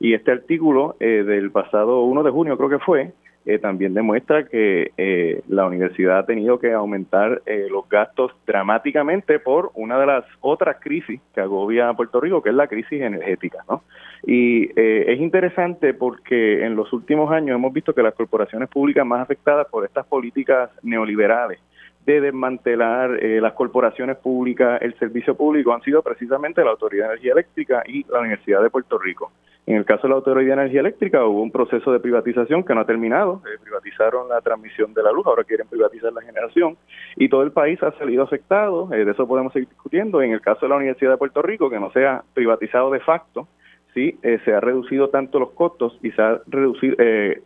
Y 0.00 0.14
este 0.14 0.32
artículo 0.32 0.96
eh, 0.98 1.22
del 1.24 1.50
pasado 1.50 2.02
1 2.02 2.22
de 2.22 2.30
junio, 2.30 2.56
creo 2.56 2.68
que 2.70 2.78
fue, 2.78 3.12
eh, 3.44 3.58
también 3.58 3.92
demuestra 3.92 4.46
que 4.46 4.92
eh, 4.96 5.42
la 5.48 5.66
universidad 5.66 6.18
ha 6.18 6.26
tenido 6.26 6.60
que 6.60 6.72
aumentar 6.72 7.42
eh, 7.44 7.66
los 7.68 7.88
gastos 7.88 8.32
dramáticamente 8.46 9.40
por 9.40 9.72
una 9.74 9.98
de 9.98 10.06
las 10.06 10.24
otras 10.40 10.76
crisis 10.80 11.20
que 11.34 11.40
agobia 11.40 11.88
a 11.88 11.94
Puerto 11.94 12.20
Rico, 12.20 12.40
que 12.40 12.50
es 12.50 12.54
la 12.54 12.68
crisis 12.68 13.00
energética. 13.00 13.64
¿no? 13.68 13.82
Y 14.24 14.70
es 14.78 15.20
interesante 15.20 15.94
porque 15.94 16.64
en 16.64 16.76
los 16.76 16.92
últimos 16.92 17.32
años 17.32 17.56
hemos 17.56 17.72
visto 17.72 17.92
que 17.92 18.02
las 18.02 18.14
corporaciones 18.14 18.68
públicas 18.68 19.04
más 19.04 19.20
afectadas 19.20 19.66
por 19.68 19.84
estas 19.84 20.06
políticas 20.06 20.70
neoliberales 20.82 21.58
de 22.06 22.20
desmantelar 22.20 23.10
las 23.10 23.52
corporaciones 23.52 24.16
públicas, 24.16 24.80
el 24.82 24.98
servicio 24.98 25.36
público, 25.36 25.72
han 25.72 25.82
sido 25.82 26.02
precisamente 26.02 26.64
la 26.64 26.70
Autoridad 26.70 27.06
de 27.06 27.12
Energía 27.12 27.32
Eléctrica 27.32 27.82
y 27.86 28.04
la 28.10 28.20
Universidad 28.20 28.62
de 28.62 28.70
Puerto 28.70 28.98
Rico. 28.98 29.30
En 29.64 29.76
el 29.76 29.84
caso 29.84 30.02
de 30.02 30.08
la 30.08 30.16
Autoridad 30.16 30.56
de 30.56 30.62
Energía 30.62 30.80
Eléctrica 30.80 31.24
hubo 31.24 31.40
un 31.40 31.52
proceso 31.52 31.92
de 31.92 32.00
privatización 32.00 32.64
que 32.64 32.74
no 32.74 32.80
ha 32.80 32.84
terminado. 32.84 33.42
Eh, 33.46 33.58
privatizaron 33.62 34.28
la 34.28 34.40
transmisión 34.40 34.92
de 34.92 35.04
la 35.04 35.12
luz, 35.12 35.24
ahora 35.24 35.44
quieren 35.44 35.68
privatizar 35.68 36.12
la 36.12 36.20
generación 36.20 36.76
y 37.16 37.28
todo 37.28 37.42
el 37.42 37.52
país 37.52 37.80
ha 37.82 37.92
salido 37.92 38.24
afectado. 38.24 38.92
Eh, 38.92 39.04
de 39.04 39.12
eso 39.12 39.26
podemos 39.28 39.52
seguir 39.52 39.68
discutiendo. 39.68 40.20
En 40.20 40.32
el 40.32 40.40
caso 40.40 40.62
de 40.62 40.70
la 40.70 40.76
Universidad 40.76 41.12
de 41.12 41.16
Puerto 41.16 41.42
Rico, 41.42 41.70
que 41.70 41.78
no 41.78 41.92
sea 41.92 42.24
privatizado 42.34 42.90
de 42.90 43.00
facto, 43.00 43.46
sí 43.94 44.18
eh, 44.22 44.38
se 44.44 44.54
ha 44.54 44.60
reducido 44.60 45.10
tanto 45.10 45.38
los 45.38 45.50
costos 45.52 45.98
y 46.02 46.10
se 46.12 46.22
ha 46.22 46.40
reducido, 46.46 46.96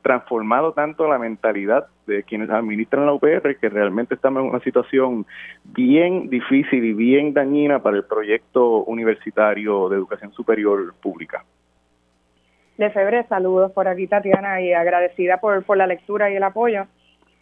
transformado 0.02 0.72
tanto 0.72 1.08
la 1.08 1.18
mentalidad 1.18 1.86
de 2.06 2.22
quienes 2.22 2.50
administran 2.50 3.06
la 3.06 3.12
UPR 3.12 3.56
que 3.60 3.68
realmente 3.68 4.14
estamos 4.14 4.42
en 4.42 4.50
una 4.50 4.60
situación 4.60 5.26
bien 5.64 6.30
difícil 6.30 6.84
y 6.84 6.92
bien 6.92 7.34
dañina 7.34 7.82
para 7.82 7.96
el 7.96 8.04
proyecto 8.04 8.84
universitario 8.84 9.88
de 9.88 9.96
educación 9.96 10.32
superior 10.32 10.94
pública. 11.02 11.44
Lefebvre, 12.78 13.24
saludos 13.24 13.72
por 13.72 13.88
aquí 13.88 14.06
Tatiana 14.06 14.60
y 14.60 14.72
agradecida 14.72 15.38
por, 15.38 15.64
por 15.64 15.76
la 15.76 15.86
lectura 15.86 16.30
y 16.30 16.36
el 16.36 16.42
apoyo. 16.42 16.86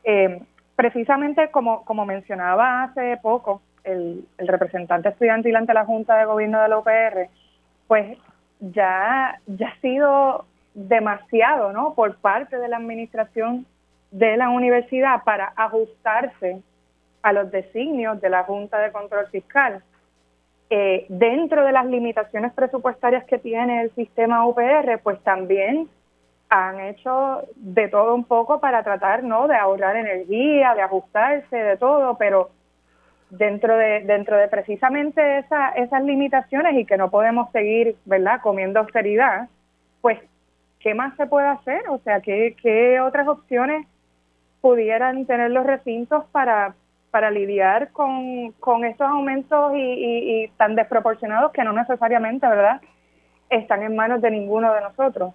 Eh, 0.05 0.41
precisamente 0.77 1.51
como, 1.51 1.85
como 1.85 2.07
mencionaba 2.07 2.85
hace 2.85 3.19
poco 3.23 3.63
el, 3.83 4.25
el 4.39 4.49
representante 4.49 5.09
estudiantil 5.09 5.57
ante 5.57 5.75
la 5.75 5.85
Junta 5.85 6.17
de 6.17 6.25
Gobierno 6.25 6.63
de 6.63 6.69
la 6.69 6.79
UPR, 6.79 7.29
pues 7.89 8.17
ya, 8.73 9.41
ya 9.47 9.69
ha 9.69 9.81
sido 9.81 10.45
demasiado, 10.75 11.73
¿no? 11.73 11.95
Por 11.95 12.17
parte 12.17 12.59
de 12.59 12.69
la 12.69 12.77
administración 12.79 13.67
de 14.11 14.37
la 14.37 14.49
universidad 14.49 15.23
para 15.25 15.53
ajustarse 15.57 16.63
a 17.23 17.33
los 17.33 17.51
designios 17.51 18.21
de 18.21 18.29
la 18.29 18.45
Junta 18.45 18.79
de 18.79 18.93
Control 18.93 19.27
Fiscal. 19.29 19.83
Eh, 20.71 21.07
dentro 21.09 21.65
de 21.65 21.73
las 21.73 21.87
limitaciones 21.87 22.53
presupuestarias 22.53 23.25
que 23.25 23.39
tiene 23.39 23.83
el 23.83 23.95
sistema 23.95 24.47
UPR, 24.47 24.99
pues 25.03 25.21
también 25.23 25.89
han 26.49 26.81
hecho 26.81 27.43
de 27.57 27.89
todo 27.89 28.15
un 28.15 28.25
poco 28.25 28.61
para 28.61 28.83
tratar, 28.83 29.25
¿no? 29.25 29.49
De 29.49 29.57
ahorrar 29.57 29.97
energía, 29.97 30.75
de 30.75 30.83
ajustarse, 30.83 31.57
de 31.57 31.77
todo, 31.77 32.17
pero 32.17 32.51
dentro 33.31 33.77
de 33.77 34.01
dentro 34.03 34.37
de 34.37 34.49
precisamente 34.49 35.39
esa, 35.39 35.71
esas 35.71 36.03
limitaciones 36.05 36.77
y 36.77 36.85
que 36.85 36.97
no 36.97 37.11
podemos 37.11 37.51
seguir, 37.53 37.97
¿verdad? 38.05 38.41
Comiendo 38.43 38.81
austeridad, 38.81 39.49
pues 40.01 40.19
¿qué 40.81 40.95
más 40.95 41.17
se 41.17 41.27
puede 41.27 41.49
hacer? 41.49 41.89
O 41.89 41.99
sea, 41.99 42.21
¿qué, 42.21 42.55
qué 42.63 43.01
otras 43.01 43.27
opciones 43.27 43.87
pudieran 44.61 45.27
tener 45.27 45.51
los 45.51 45.67
recintos 45.67 46.25
para, 46.33 46.75
para 47.11 47.31
lidiar 47.31 47.93
con, 47.93 48.53
con 48.61 48.85
estos 48.85 49.07
aumentos 49.07 49.73
y, 49.75 50.51
tan 50.57 50.75
desproporcionados 50.75 51.53
que 51.53 51.63
no 51.63 51.73
necesariamente, 51.73 52.47
¿verdad?, 52.47 52.81
están 53.51 53.83
en 53.83 53.95
manos 53.95 54.21
de 54.21 54.31
ninguno 54.31 54.73
de 54.73 54.81
nosotros. 54.81 55.35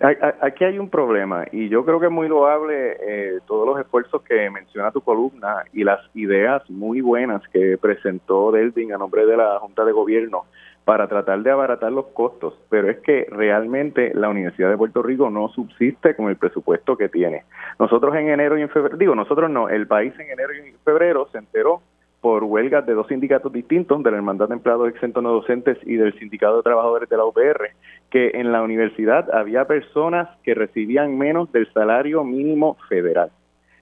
Aquí 0.00 0.64
hay 0.64 0.78
un 0.78 0.88
problema 0.88 1.44
y 1.52 1.68
yo 1.68 1.84
creo 1.84 2.00
que 2.00 2.06
es 2.06 2.12
muy 2.12 2.28
loable 2.28 2.96
eh, 3.00 3.38
todos 3.46 3.66
los 3.66 3.78
esfuerzos 3.78 4.22
que 4.22 4.50
menciona 4.50 4.90
tu 4.90 5.00
columna 5.00 5.64
y 5.72 5.84
las 5.84 6.00
ideas 6.14 6.68
muy 6.70 7.00
buenas 7.00 7.42
que 7.48 7.78
presentó 7.78 8.50
Delvin 8.50 8.92
a 8.92 8.98
nombre 8.98 9.26
de 9.26 9.36
la 9.36 9.58
Junta 9.60 9.84
de 9.84 9.92
Gobierno 9.92 10.46
para 10.84 11.06
tratar 11.06 11.42
de 11.42 11.50
abaratar 11.50 11.92
los 11.92 12.06
costos, 12.06 12.54
pero 12.68 12.90
es 12.90 12.98
que 12.98 13.26
realmente 13.30 14.12
la 14.14 14.28
Universidad 14.28 14.70
de 14.70 14.76
Puerto 14.76 15.02
Rico 15.02 15.30
no 15.30 15.48
subsiste 15.50 16.16
con 16.16 16.28
el 16.28 16.36
presupuesto 16.36 16.96
que 16.96 17.08
tiene. 17.08 17.44
Nosotros 17.78 18.14
en 18.16 18.30
enero 18.30 18.58
y 18.58 18.62
en 18.62 18.68
febrero, 18.68 18.96
digo, 18.96 19.14
nosotros 19.14 19.48
no, 19.48 19.68
el 19.68 19.86
país 19.86 20.12
en 20.18 20.30
enero 20.30 20.52
y 20.54 20.72
febrero 20.84 21.28
se 21.30 21.38
enteró 21.38 21.82
por 22.22 22.44
huelgas 22.44 22.86
de 22.86 22.94
dos 22.94 23.08
sindicatos 23.08 23.52
distintos, 23.52 24.00
de 24.02 24.10
la 24.10 24.16
Hermandad 24.16 24.48
de 24.48 24.54
Empleados 24.54 24.88
Exentos 24.88 25.22
No 25.24 25.32
Docentes 25.32 25.76
y 25.82 25.96
del 25.96 26.16
Sindicato 26.20 26.58
de 26.58 26.62
Trabajadores 26.62 27.08
de 27.08 27.16
la 27.16 27.24
UPR, 27.24 27.72
que 28.10 28.30
en 28.34 28.52
la 28.52 28.62
universidad 28.62 29.28
había 29.34 29.66
personas 29.66 30.28
que 30.44 30.54
recibían 30.54 31.18
menos 31.18 31.50
del 31.50 31.70
salario 31.72 32.22
mínimo 32.22 32.76
federal. 32.88 33.30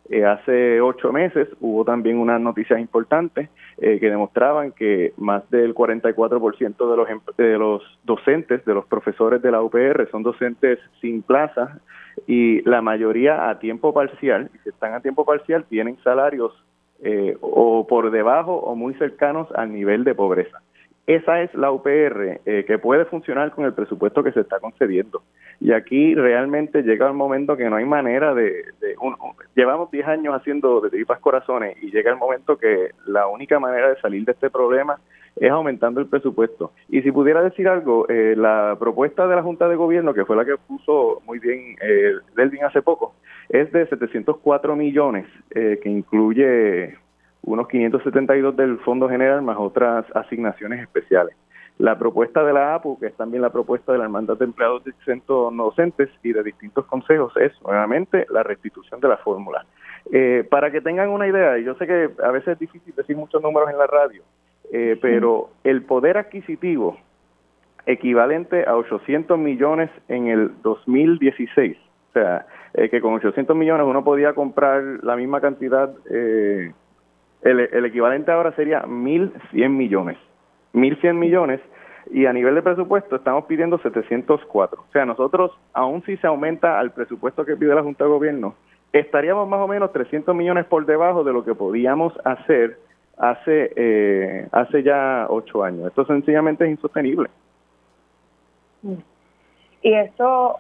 Eh, 0.08 0.24
hace 0.24 0.80
ocho 0.80 1.12
meses 1.12 1.48
hubo 1.60 1.84
también 1.84 2.18
unas 2.18 2.40
noticias 2.40 2.80
importantes 2.80 3.50
eh, 3.78 4.00
que 4.00 4.10
demostraban 4.10 4.72
que 4.72 5.12
más 5.18 5.48
del 5.50 5.74
44% 5.74 6.90
de 6.90 6.96
los, 6.96 7.36
de 7.36 7.58
los 7.58 7.82
docentes, 8.04 8.64
de 8.64 8.74
los 8.74 8.86
profesores 8.86 9.42
de 9.42 9.52
la 9.52 9.62
UPR 9.62 10.08
son 10.10 10.22
docentes 10.22 10.80
sin 11.02 11.22
plaza 11.22 11.78
y 12.26 12.62
la 12.62 12.80
mayoría 12.80 13.50
a 13.50 13.58
tiempo 13.58 13.92
parcial, 13.92 14.50
y 14.54 14.58
si 14.60 14.70
están 14.70 14.94
a 14.94 15.00
tiempo 15.00 15.26
parcial 15.26 15.64
tienen 15.68 15.96
salarios 16.02 16.52
eh, 17.02 17.36
o 17.40 17.86
por 17.86 18.10
debajo 18.10 18.54
o 18.56 18.74
muy 18.74 18.94
cercanos 18.94 19.48
al 19.54 19.72
nivel 19.72 20.04
de 20.04 20.14
pobreza. 20.14 20.62
Esa 21.10 21.42
es 21.42 21.52
la 21.54 21.72
UPR 21.72 22.40
eh, 22.46 22.64
que 22.64 22.78
puede 22.78 23.04
funcionar 23.04 23.50
con 23.50 23.64
el 23.64 23.74
presupuesto 23.74 24.22
que 24.22 24.30
se 24.30 24.42
está 24.42 24.60
concediendo. 24.60 25.22
Y 25.58 25.72
aquí 25.72 26.14
realmente 26.14 26.82
llega 26.84 27.08
el 27.08 27.14
momento 27.14 27.56
que 27.56 27.68
no 27.68 27.74
hay 27.74 27.84
manera 27.84 28.32
de... 28.32 28.62
llevamos 29.56 29.90
10 29.90 30.06
años 30.06 30.36
haciendo 30.36 30.80
de 30.80 30.88
tripas 30.88 31.18
corazones 31.18 31.76
y 31.82 31.90
llega 31.90 32.12
el 32.12 32.16
momento 32.16 32.56
que 32.56 32.90
la 33.06 33.26
única 33.26 33.58
manera 33.58 33.88
de 33.88 34.00
salir 34.00 34.24
de 34.24 34.30
este 34.30 34.50
problema 34.50 35.00
es 35.34 35.50
aumentando 35.50 36.00
el 36.00 36.06
presupuesto. 36.06 36.70
Y 36.88 37.02
si 37.02 37.10
pudiera 37.10 37.42
decir 37.42 37.66
algo, 37.66 38.08
eh, 38.08 38.36
la 38.36 38.76
propuesta 38.78 39.26
de 39.26 39.34
la 39.34 39.42
Junta 39.42 39.66
de 39.66 39.74
Gobierno, 39.74 40.14
que 40.14 40.24
fue 40.24 40.36
la 40.36 40.44
que 40.44 40.58
puso 40.58 41.22
muy 41.26 41.40
bien 41.40 41.76
eh, 41.82 42.12
Delvin 42.36 42.62
hace 42.62 42.82
poco, 42.82 43.16
es 43.48 43.72
de 43.72 43.84
704 43.88 44.76
millones, 44.76 45.26
eh, 45.50 45.80
que 45.82 45.88
incluye 45.88 46.96
unos 47.42 47.68
572 47.68 48.56
del 48.56 48.78
Fondo 48.78 49.08
General 49.08 49.42
más 49.42 49.56
otras 49.58 50.04
asignaciones 50.14 50.80
especiales. 50.80 51.34
La 51.78 51.98
propuesta 51.98 52.44
de 52.44 52.52
la 52.52 52.74
APU, 52.74 52.98
que 52.98 53.06
es 53.06 53.14
también 53.14 53.42
la 53.42 53.50
propuesta 53.50 53.92
de 53.92 53.98
la 53.98 54.04
Hermandad 54.04 54.36
de 54.36 54.44
Empleados 54.44 54.86
Exentos 54.86 55.52
No 55.52 55.64
Docentes 55.64 56.10
y 56.22 56.32
de 56.32 56.42
distintos 56.42 56.84
consejos, 56.84 57.32
es 57.38 57.52
nuevamente 57.62 58.26
la 58.30 58.42
restitución 58.42 59.00
de 59.00 59.08
la 59.08 59.16
fórmula. 59.16 59.64
Eh, 60.12 60.46
para 60.50 60.70
que 60.70 60.82
tengan 60.82 61.08
una 61.08 61.26
idea, 61.26 61.58
y 61.58 61.64
yo 61.64 61.74
sé 61.76 61.86
que 61.86 62.10
a 62.22 62.30
veces 62.30 62.48
es 62.48 62.58
difícil 62.58 62.94
decir 62.94 63.16
muchos 63.16 63.42
números 63.42 63.70
en 63.70 63.78
la 63.78 63.86
radio, 63.86 64.22
eh, 64.72 64.98
pero 65.00 65.50
el 65.64 65.82
poder 65.82 66.18
adquisitivo 66.18 66.98
equivalente 67.86 68.64
a 68.66 68.76
800 68.76 69.38
millones 69.38 69.90
en 70.08 70.28
el 70.28 70.52
2016, 70.62 71.76
o 72.10 72.12
sea, 72.12 72.46
eh, 72.74 72.88
que 72.88 73.00
con 73.00 73.14
800 73.14 73.56
millones 73.56 73.86
uno 73.86 74.04
podía 74.04 74.32
comprar 74.34 74.82
la 75.02 75.16
misma 75.16 75.40
cantidad 75.40 75.92
eh, 76.10 76.72
el, 77.42 77.84
equivalente 77.84 78.30
ahora 78.30 78.52
sería 78.52 78.82
1.100 78.82 79.68
millones. 79.70 80.18
1.100 80.74 81.14
millones 81.14 81.60
y 82.10 82.26
a 82.26 82.32
nivel 82.32 82.54
de 82.54 82.62
presupuesto 82.62 83.16
estamos 83.16 83.44
pidiendo 83.44 83.78
704. 83.78 84.80
O 84.80 84.92
sea, 84.92 85.04
nosotros, 85.04 85.52
aún 85.72 86.02
si 86.04 86.16
se 86.18 86.26
aumenta 86.26 86.78
al 86.78 86.92
presupuesto 86.92 87.44
que 87.44 87.56
pide 87.56 87.74
la 87.74 87.82
Junta 87.82 88.04
de 88.04 88.10
Gobierno, 88.10 88.54
estaríamos 88.92 89.48
más 89.48 89.60
o 89.60 89.68
menos 89.68 89.92
300 89.92 90.34
millones 90.34 90.66
por 90.66 90.86
debajo 90.86 91.24
de 91.24 91.32
lo 91.32 91.44
que 91.44 91.54
podíamos 91.54 92.12
hacer 92.24 92.78
hace, 93.16 93.72
eh, 93.76 94.48
hace 94.52 94.82
ya 94.82 95.26
ocho 95.28 95.62
años. 95.62 95.88
Esto 95.88 96.04
sencillamente 96.06 96.64
es 96.64 96.70
insostenible. 96.70 97.30
Y 99.82 99.94
esto 99.94 100.56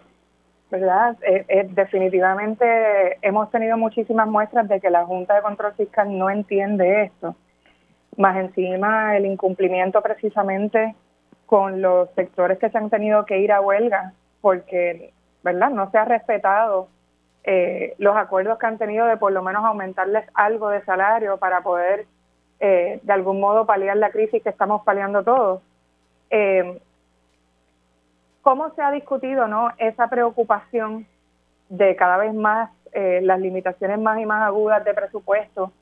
¿verdad? 0.70 1.16
Eh, 1.22 1.44
eh, 1.48 1.66
definitivamente 1.70 3.18
hemos 3.22 3.50
tenido 3.50 3.76
muchísimas 3.76 4.28
muestras 4.28 4.68
de 4.68 4.80
que 4.80 4.90
la 4.90 5.04
Junta 5.04 5.34
de 5.34 5.42
Control 5.42 5.74
Fiscal 5.74 6.16
no 6.16 6.30
entiende 6.30 7.02
esto. 7.02 7.34
Más 8.16 8.36
encima 8.36 9.16
el 9.16 9.26
incumplimiento 9.26 10.00
precisamente 10.00 10.94
con 11.46 11.82
los 11.82 12.08
sectores 12.14 12.58
que 12.58 12.70
se 12.70 12.78
han 12.78 12.90
tenido 12.90 13.26
que 13.26 13.40
ir 13.40 13.52
a 13.52 13.60
huelga 13.60 14.12
porque, 14.40 15.12
¿verdad? 15.42 15.70
No 15.70 15.90
se 15.90 15.98
ha 15.98 16.04
respetado 16.04 16.88
eh, 17.42 17.94
los 17.98 18.16
acuerdos 18.16 18.58
que 18.58 18.66
han 18.66 18.78
tenido 18.78 19.06
de 19.06 19.16
por 19.16 19.32
lo 19.32 19.42
menos 19.42 19.64
aumentarles 19.64 20.24
algo 20.34 20.68
de 20.68 20.84
salario 20.84 21.38
para 21.38 21.62
poder 21.62 22.06
de 22.60 23.00
algún 23.08 23.40
modo 23.40 23.64
paliar 23.64 23.96
la 23.96 24.10
crisis 24.10 24.42
que 24.42 24.50
estamos 24.50 24.82
paliando 24.84 25.24
todos. 25.24 25.62
¿Cómo 28.42 28.70
se 28.74 28.82
ha 28.82 28.90
discutido 28.90 29.46
no 29.48 29.70
esa 29.78 30.08
preocupación 30.08 31.06
de 31.68 31.94
cada 31.96 32.16
vez 32.16 32.34
más 32.34 32.70
eh, 32.92 33.20
las 33.22 33.38
limitaciones 33.38 33.98
más 34.00 34.18
y 34.18 34.26
más 34.26 34.42
agudas 34.42 34.84
de 34.84 34.94
presupuesto 34.94 35.72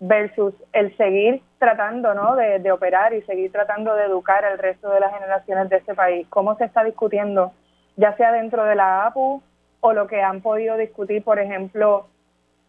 versus 0.00 0.54
el 0.72 0.96
seguir 0.96 1.42
tratando 1.58 2.14
¿no? 2.14 2.36
de, 2.36 2.72
operar 2.72 3.14
y 3.14 3.22
seguir 3.22 3.52
tratando 3.52 3.94
de 3.94 4.04
educar 4.04 4.44
al 4.44 4.58
resto 4.58 4.90
de 4.90 5.00
las 5.00 5.12
generaciones 5.12 5.68
de 5.68 5.76
este 5.76 5.94
país? 5.94 6.26
¿Cómo 6.28 6.56
se 6.56 6.64
está 6.64 6.84
discutiendo, 6.84 7.52
ya 7.96 8.16
sea 8.16 8.32
dentro 8.32 8.64
de 8.64 8.74
la 8.74 9.06
APU 9.06 9.42
o 9.80 9.92
lo 9.92 10.06
que 10.06 10.22
han 10.22 10.40
podido 10.40 10.76
discutir, 10.76 11.22
por 11.22 11.38
ejemplo, 11.38 12.06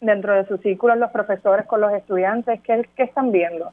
dentro 0.00 0.34
de 0.34 0.46
sus 0.46 0.60
círculos 0.60 0.98
los 0.98 1.10
profesores 1.10 1.66
con 1.66 1.80
los 1.80 1.92
estudiantes? 1.92 2.60
¿Qué, 2.62 2.88
qué 2.94 3.02
están 3.02 3.32
viendo? 3.32 3.72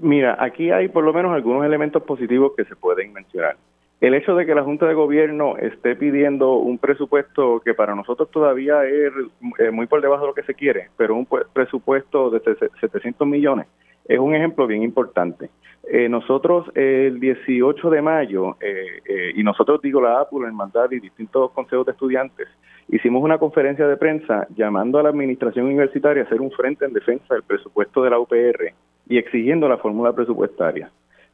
Mira, 0.00 0.36
aquí 0.38 0.70
hay 0.70 0.88
por 0.88 1.04
lo 1.04 1.12
menos 1.12 1.32
algunos 1.32 1.64
elementos 1.64 2.02
positivos 2.02 2.52
que 2.56 2.64
se 2.64 2.74
pueden 2.76 3.12
mencionar. 3.12 3.56
El 4.00 4.14
hecho 4.14 4.34
de 4.34 4.44
que 4.44 4.54
la 4.54 4.62
Junta 4.62 4.86
de 4.86 4.94
Gobierno 4.94 5.56
esté 5.56 5.96
pidiendo 5.96 6.54
un 6.54 6.78
presupuesto 6.78 7.60
que 7.60 7.74
para 7.74 7.94
nosotros 7.94 8.30
todavía 8.30 8.84
es 8.84 9.12
eh, 9.58 9.70
muy 9.70 9.86
por 9.86 10.02
debajo 10.02 10.22
de 10.22 10.28
lo 10.28 10.34
que 10.34 10.42
se 10.42 10.54
quiere, 10.54 10.90
pero 10.96 11.14
un 11.14 11.26
presupuesto 11.26 12.30
de 12.30 12.40
700 12.80 13.26
millones, 13.26 13.66
es 14.06 14.18
un 14.18 14.34
ejemplo 14.34 14.66
bien 14.66 14.82
importante. 14.82 15.48
Eh, 15.86 16.08
nosotros 16.08 16.70
el 16.74 17.20
18 17.20 17.90
de 17.90 18.02
mayo, 18.02 18.56
eh, 18.60 19.32
y 19.34 19.42
nosotros 19.42 19.80
digo 19.82 20.00
la 20.00 20.20
APU, 20.20 20.40
la 20.40 20.48
Hermandad 20.48 20.90
y 20.90 21.00
distintos 21.00 21.50
consejos 21.52 21.86
de 21.86 21.92
estudiantes, 21.92 22.48
hicimos 22.88 23.22
una 23.22 23.38
conferencia 23.38 23.86
de 23.86 23.96
prensa 23.96 24.46
llamando 24.54 24.98
a 24.98 25.02
la 25.02 25.10
administración 25.10 25.66
universitaria 25.66 26.22
a 26.22 26.26
hacer 26.26 26.40
un 26.40 26.50
frente 26.50 26.84
en 26.84 26.92
defensa 26.92 27.34
del 27.34 27.42
presupuesto 27.42 28.02
de 28.02 28.10
la 28.10 28.18
UPR 28.18 28.72
y 29.08 29.18
exigiendo 29.18 29.68
la 29.68 29.78
fórmula 29.78 30.12
presupuestaria. 30.12 30.90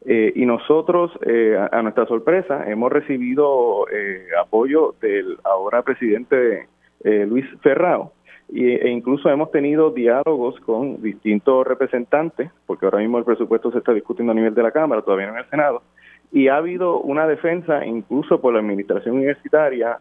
Eh, 0.06 0.32
y 0.34 0.46
nosotros, 0.46 1.10
eh, 1.26 1.58
a, 1.70 1.82
nuestra 1.82 2.06
sorpresa, 2.06 2.70
hemos 2.70 2.90
recibido 2.90 3.86
eh, 3.92 4.26
apoyo 4.40 4.94
del 5.00 5.36
ahora 5.44 5.82
presidente 5.82 6.68
Luis 7.02 7.46
Ferrao 7.62 8.12
y, 8.50 8.72
e 8.72 8.90
incluso 8.90 9.30
hemos 9.30 9.50
tenido 9.50 9.90
diálogos 9.90 10.60
con 10.60 11.00
distintos 11.00 11.66
representantes, 11.66 12.50
porque 12.66 12.84
ahora 12.84 12.98
mismo 12.98 13.16
el 13.16 13.24
presupuesto 13.24 13.72
se 13.72 13.78
está 13.78 13.94
discutiendo 13.94 14.32
a 14.32 14.34
nivel 14.34 14.54
de 14.54 14.62
la 14.62 14.70
Cámara, 14.70 15.00
todavía 15.00 15.30
en 15.30 15.38
el 15.38 15.48
Senado, 15.48 15.82
y 16.30 16.48
ha 16.48 16.56
habido 16.56 17.00
una 17.00 17.26
defensa 17.26 17.86
incluso 17.86 18.38
por 18.42 18.52
la 18.52 18.60
administración 18.60 19.16
universitaria 19.16 19.98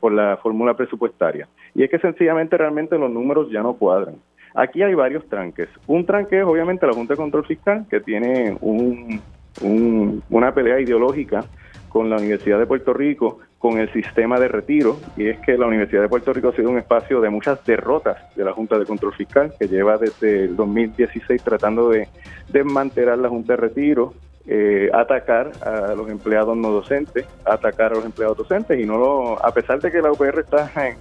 por 0.00 0.12
la 0.12 0.38
fórmula 0.38 0.74
presupuestaria. 0.74 1.46
Y 1.74 1.82
es 1.82 1.90
que 1.90 1.98
sencillamente 1.98 2.56
realmente 2.56 2.96
los 2.96 3.10
números 3.10 3.50
ya 3.50 3.62
no 3.62 3.74
cuadran. 3.74 4.14
Aquí 4.54 4.82
hay 4.82 4.94
varios 4.94 5.28
tranques. 5.28 5.68
Un 5.86 6.06
tranque 6.06 6.38
es 6.38 6.46
obviamente 6.46 6.86
la 6.86 6.94
Junta 6.94 7.12
de 7.12 7.18
Control 7.18 7.44
Fiscal, 7.44 7.84
que 7.90 8.00
tiene 8.00 8.56
un 8.62 9.20
una 9.62 10.54
pelea 10.54 10.80
ideológica 10.80 11.44
con 11.88 12.10
la 12.10 12.16
Universidad 12.16 12.58
de 12.58 12.66
Puerto 12.66 12.92
Rico, 12.92 13.40
con 13.58 13.78
el 13.78 13.92
sistema 13.92 14.38
de 14.38 14.48
retiro, 14.48 14.98
y 15.16 15.28
es 15.28 15.40
que 15.40 15.58
la 15.58 15.66
Universidad 15.66 16.02
de 16.02 16.08
Puerto 16.08 16.32
Rico 16.32 16.48
ha 16.48 16.52
sido 16.52 16.70
un 16.70 16.78
espacio 16.78 17.20
de 17.20 17.28
muchas 17.28 17.64
derrotas 17.64 18.16
de 18.36 18.44
la 18.44 18.52
Junta 18.52 18.78
de 18.78 18.86
Control 18.86 19.12
Fiscal, 19.14 19.52
que 19.58 19.66
lleva 19.66 19.96
desde 19.96 20.44
el 20.44 20.56
2016 20.56 21.42
tratando 21.42 21.88
de 21.90 22.08
desmantelar 22.48 23.18
la 23.18 23.28
Junta 23.28 23.54
de 23.54 23.56
Retiro, 23.56 24.14
eh, 24.46 24.88
atacar 24.94 25.50
a 25.60 25.94
los 25.94 26.08
empleados 26.08 26.56
no 26.56 26.70
docentes, 26.70 27.26
atacar 27.44 27.92
a 27.92 27.96
los 27.96 28.04
empleados 28.04 28.38
docentes 28.38 28.80
y 28.80 28.86
no 28.86 28.96
lo, 28.96 29.44
a 29.44 29.52
pesar 29.52 29.80
de 29.80 29.90
que 29.90 30.00
la 30.00 30.10
UPR 30.10 30.40
está 30.40 30.70
en, 30.86 30.96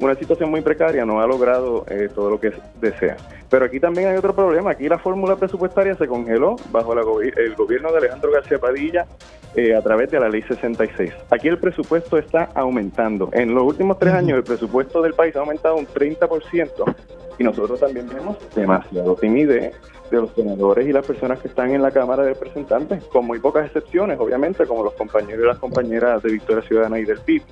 una 0.00 0.14
situación 0.14 0.50
muy 0.50 0.62
precaria, 0.62 1.04
no 1.04 1.20
ha 1.20 1.26
logrado 1.26 1.84
eh, 1.88 2.08
todo 2.14 2.30
lo 2.30 2.40
que 2.40 2.52
desea. 2.80 3.16
Pero 3.48 3.64
aquí 3.66 3.78
también 3.78 4.08
hay 4.08 4.16
otro 4.16 4.34
problema, 4.34 4.70
aquí 4.70 4.88
la 4.88 4.98
fórmula 4.98 5.36
presupuestaria 5.36 5.94
se 5.94 6.06
congeló 6.06 6.56
bajo 6.70 6.92
el 6.92 7.54
gobierno 7.54 7.92
de 7.92 7.98
Alejandro 7.98 8.30
García 8.32 8.58
Padilla 8.58 9.06
eh, 9.54 9.74
a 9.74 9.82
través 9.82 10.10
de 10.10 10.20
la 10.20 10.28
ley 10.28 10.42
66. 10.42 11.12
Aquí 11.30 11.48
el 11.48 11.58
presupuesto 11.58 12.16
está 12.16 12.50
aumentando. 12.54 13.28
En 13.32 13.54
los 13.54 13.64
últimos 13.64 13.98
tres 13.98 14.14
años 14.14 14.38
el 14.38 14.44
presupuesto 14.44 15.02
del 15.02 15.14
país 15.14 15.36
ha 15.36 15.40
aumentado 15.40 15.76
un 15.76 15.86
30% 15.86 16.94
y 17.38 17.44
nosotros 17.44 17.80
también 17.80 18.08
vemos 18.08 18.36
demasiado 18.54 19.16
timidez 19.16 19.74
de 20.10 20.16
los 20.18 20.32
senadores 20.34 20.86
y 20.88 20.92
las 20.92 21.06
personas 21.06 21.38
que 21.40 21.48
están 21.48 21.70
en 21.70 21.82
la 21.82 21.90
Cámara 21.90 22.22
de 22.22 22.34
Representantes, 22.34 23.04
con 23.04 23.26
muy 23.26 23.38
pocas 23.38 23.66
excepciones, 23.66 24.18
obviamente, 24.18 24.66
como 24.66 24.82
los 24.82 24.94
compañeros 24.94 25.44
y 25.44 25.46
las 25.46 25.58
compañeras 25.58 26.22
de 26.22 26.32
Victoria 26.32 26.66
Ciudadana 26.66 26.98
y 26.98 27.04
del 27.04 27.20
PIB. 27.20 27.42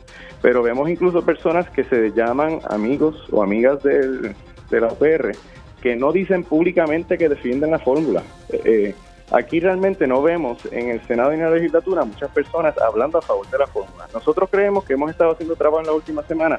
Pero 0.42 0.62
vemos 0.62 0.88
incluso 0.90 1.24
personas 1.24 1.70
que 1.70 1.84
se 1.84 2.10
llaman 2.12 2.60
amigos 2.68 3.26
o 3.30 3.42
amigas 3.42 3.82
del, 3.82 4.34
de 4.70 4.80
la 4.80 4.88
UPR, 4.88 5.32
que 5.80 5.96
no 5.96 6.12
dicen 6.12 6.44
públicamente 6.44 7.16
que 7.16 7.28
defienden 7.28 7.70
la 7.70 7.78
fórmula. 7.78 8.22
Eh, 8.48 8.60
eh, 8.64 8.94
aquí 9.30 9.60
realmente 9.60 10.06
no 10.06 10.22
vemos 10.22 10.58
en 10.72 10.88
el 10.88 11.00
Senado 11.06 11.32
y 11.32 11.34
en 11.36 11.42
la 11.42 11.50
legislatura 11.50 12.04
muchas 12.04 12.30
personas 12.30 12.76
hablando 12.78 13.18
a 13.18 13.22
favor 13.22 13.48
de 13.48 13.58
la 13.58 13.66
fórmula. 13.66 14.08
Nosotros 14.12 14.48
creemos 14.50 14.84
que 14.84 14.94
hemos 14.94 15.10
estado 15.10 15.32
haciendo 15.32 15.54
trabajo 15.54 15.80
en 15.80 15.86
la 15.86 15.92
última 15.92 16.22
semana 16.24 16.58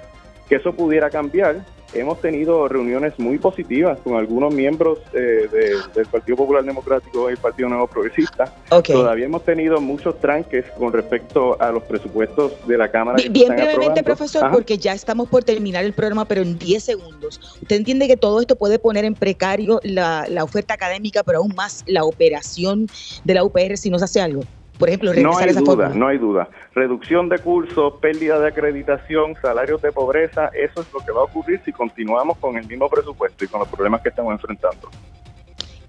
que 0.50 0.56
eso 0.56 0.74
pudiera 0.74 1.10
cambiar. 1.10 1.64
Hemos 1.92 2.22
tenido 2.22 2.68
reuniones 2.68 3.18
muy 3.18 3.40
positivas 3.40 3.98
con 4.04 4.16
algunos 4.16 4.54
miembros 4.54 5.00
eh, 5.14 5.48
del 5.96 6.06
Partido 6.06 6.38
Popular 6.38 6.64
Democrático 6.64 7.30
y 7.30 7.34
el 7.34 7.40
Partido 7.40 7.68
Nuevo 7.70 7.88
Progresista. 7.88 8.54
Todavía 8.84 9.26
hemos 9.26 9.44
tenido 9.44 9.82
muchos 9.82 10.20
tranques 10.20 10.66
con 10.78 10.94
respecto 10.94 11.60
a 11.60 11.72
los 11.72 11.82
presupuestos 11.84 12.54
de 12.68 12.78
la 12.78 12.92
Cámara. 12.92 13.18
Bien, 13.18 13.34
bien 13.34 13.56
brevemente, 13.56 14.04
profesor, 14.04 14.52
porque 14.52 14.78
ya 14.78 14.94
estamos 14.94 15.30
por 15.30 15.44
terminar 15.44 15.84
el 15.84 15.94
programa, 15.94 16.26
pero 16.26 16.42
en 16.42 16.60
10 16.60 16.84
segundos. 16.84 17.40
¿Usted 17.60 17.78
entiende 17.78 18.08
que 18.08 18.18
todo 18.18 18.40
esto 18.40 18.56
puede 18.56 18.78
poner 18.78 19.06
en 19.06 19.16
precario 19.16 19.80
la, 19.84 20.28
la 20.30 20.44
oferta 20.44 20.76
académica, 20.76 21.24
pero 21.24 21.40
aún 21.40 21.56
más 21.56 21.84
la 21.88 22.04
operación 22.04 22.88
de 23.24 23.34
la 23.34 23.44
UPR 23.44 23.78
si 23.78 23.90
no 23.90 23.98
se 23.98 24.06
hace 24.06 24.22
algo? 24.22 24.44
Por 24.80 24.88
ejemplo, 24.88 25.14
no 25.14 25.38
hay 25.38 25.54
duda, 25.54 25.90
No 25.90 26.08
hay 26.08 26.18
duda. 26.18 26.48
Reducción 26.74 27.28
de 27.28 27.38
cursos, 27.40 27.96
pérdida 28.02 28.40
de 28.40 28.48
acreditación, 28.48 29.36
salarios 29.42 29.82
de 29.82 29.92
pobreza, 29.92 30.50
eso 30.54 30.82
es 30.82 30.94
lo 30.94 31.02
que 31.02 31.12
va 31.12 31.20
a 31.20 31.24
ocurrir 31.26 31.62
si 31.66 31.74
continuamos 31.74 32.38
con 32.38 32.56
el 32.56 32.66
mismo 32.66 32.90
presupuesto 32.90 33.44
y 33.44 33.50
con 33.50 33.60
los 33.60 33.68
problemas 33.68 34.02
que 34.02 34.08
estamos 34.08 34.32
enfrentando. 34.32 34.90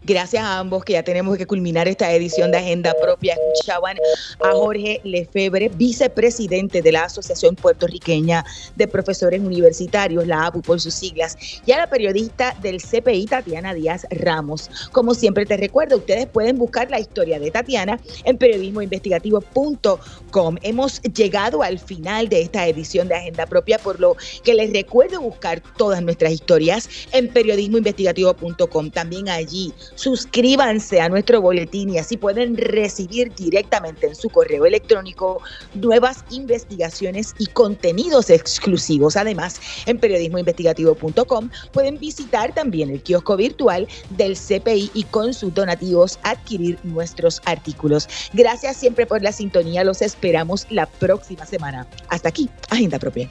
Gracias 0.02 0.42
a 0.42 0.58
ambos 0.58 0.82
que 0.82 0.94
ya 0.94 1.02
tenemos 1.02 1.36
que 1.36 1.46
culminar 1.46 1.86
esta 1.86 2.10
edición 2.10 2.50
de 2.50 2.56
Agenda 2.56 2.94
Propia. 3.02 3.34
Escuchaban 3.34 3.98
a 4.42 4.52
Jorge 4.52 4.98
Lefebre, 5.04 5.68
vicepresidente 5.68 6.80
de 6.80 6.90
la 6.90 7.04
Asociación 7.04 7.54
Puertorriqueña 7.54 8.42
de 8.76 8.88
Profesores 8.88 9.42
Universitarios, 9.42 10.26
la 10.26 10.46
APU 10.46 10.62
por 10.62 10.80
sus 10.80 10.94
siglas, 10.94 11.36
y 11.66 11.72
a 11.72 11.78
la 11.78 11.90
periodista 11.90 12.56
del 12.62 12.80
CPI, 12.80 13.26
Tatiana 13.26 13.74
Díaz 13.74 14.06
Ramos. 14.10 14.70
Como 14.90 15.12
siempre 15.12 15.44
te 15.44 15.58
recuerdo, 15.58 15.98
ustedes 15.98 16.26
pueden 16.26 16.56
buscar 16.56 16.90
la 16.90 16.98
historia 16.98 17.38
de 17.38 17.50
Tatiana 17.50 18.00
en 18.24 18.38
periodismoinvestigativo.com. 18.38 20.56
Hemos 20.62 21.02
llegado 21.02 21.62
al 21.62 21.78
final 21.78 22.30
de 22.30 22.40
esta 22.40 22.66
edición 22.66 23.08
de 23.08 23.16
Agenda 23.16 23.44
Propia, 23.44 23.78
por 23.78 24.00
lo 24.00 24.16
que 24.44 24.54
les 24.54 24.72
recuerdo 24.72 25.20
buscar 25.20 25.60
todas 25.76 26.02
nuestras 26.02 26.32
historias 26.32 26.88
en 27.12 27.28
periodismoinvestigativo.com. 27.28 28.90
También 28.90 29.28
allí 29.28 29.74
suscríbanse 29.94 31.00
a 31.00 31.08
nuestro 31.08 31.40
boletín 31.40 31.90
y 31.90 31.98
así 31.98 32.16
pueden 32.16 32.56
recibir 32.56 33.32
directamente 33.34 34.06
en 34.06 34.14
su 34.14 34.28
correo 34.28 34.66
electrónico 34.66 35.42
nuevas 35.74 36.24
investigaciones 36.30 37.34
y 37.38 37.46
contenidos 37.46 38.30
exclusivos. 38.30 39.16
Además, 39.16 39.60
en 39.86 39.98
periodismoinvestigativo.com 39.98 41.50
pueden 41.72 41.98
visitar 41.98 42.54
también 42.54 42.90
el 42.90 43.02
kiosco 43.02 43.36
virtual 43.36 43.86
del 44.10 44.36
CPI 44.36 44.90
y 44.94 45.04
con 45.04 45.34
sus 45.34 45.52
donativos 45.54 46.18
adquirir 46.22 46.78
nuestros 46.84 47.40
artículos. 47.44 48.08
Gracias 48.32 48.76
siempre 48.76 49.06
por 49.06 49.22
la 49.22 49.32
sintonía. 49.32 49.84
Los 49.84 50.02
esperamos 50.02 50.66
la 50.70 50.86
próxima 50.86 51.46
semana. 51.46 51.86
Hasta 52.08 52.28
aquí, 52.28 52.48
Agenda 52.70 52.98
Propia. 52.98 53.30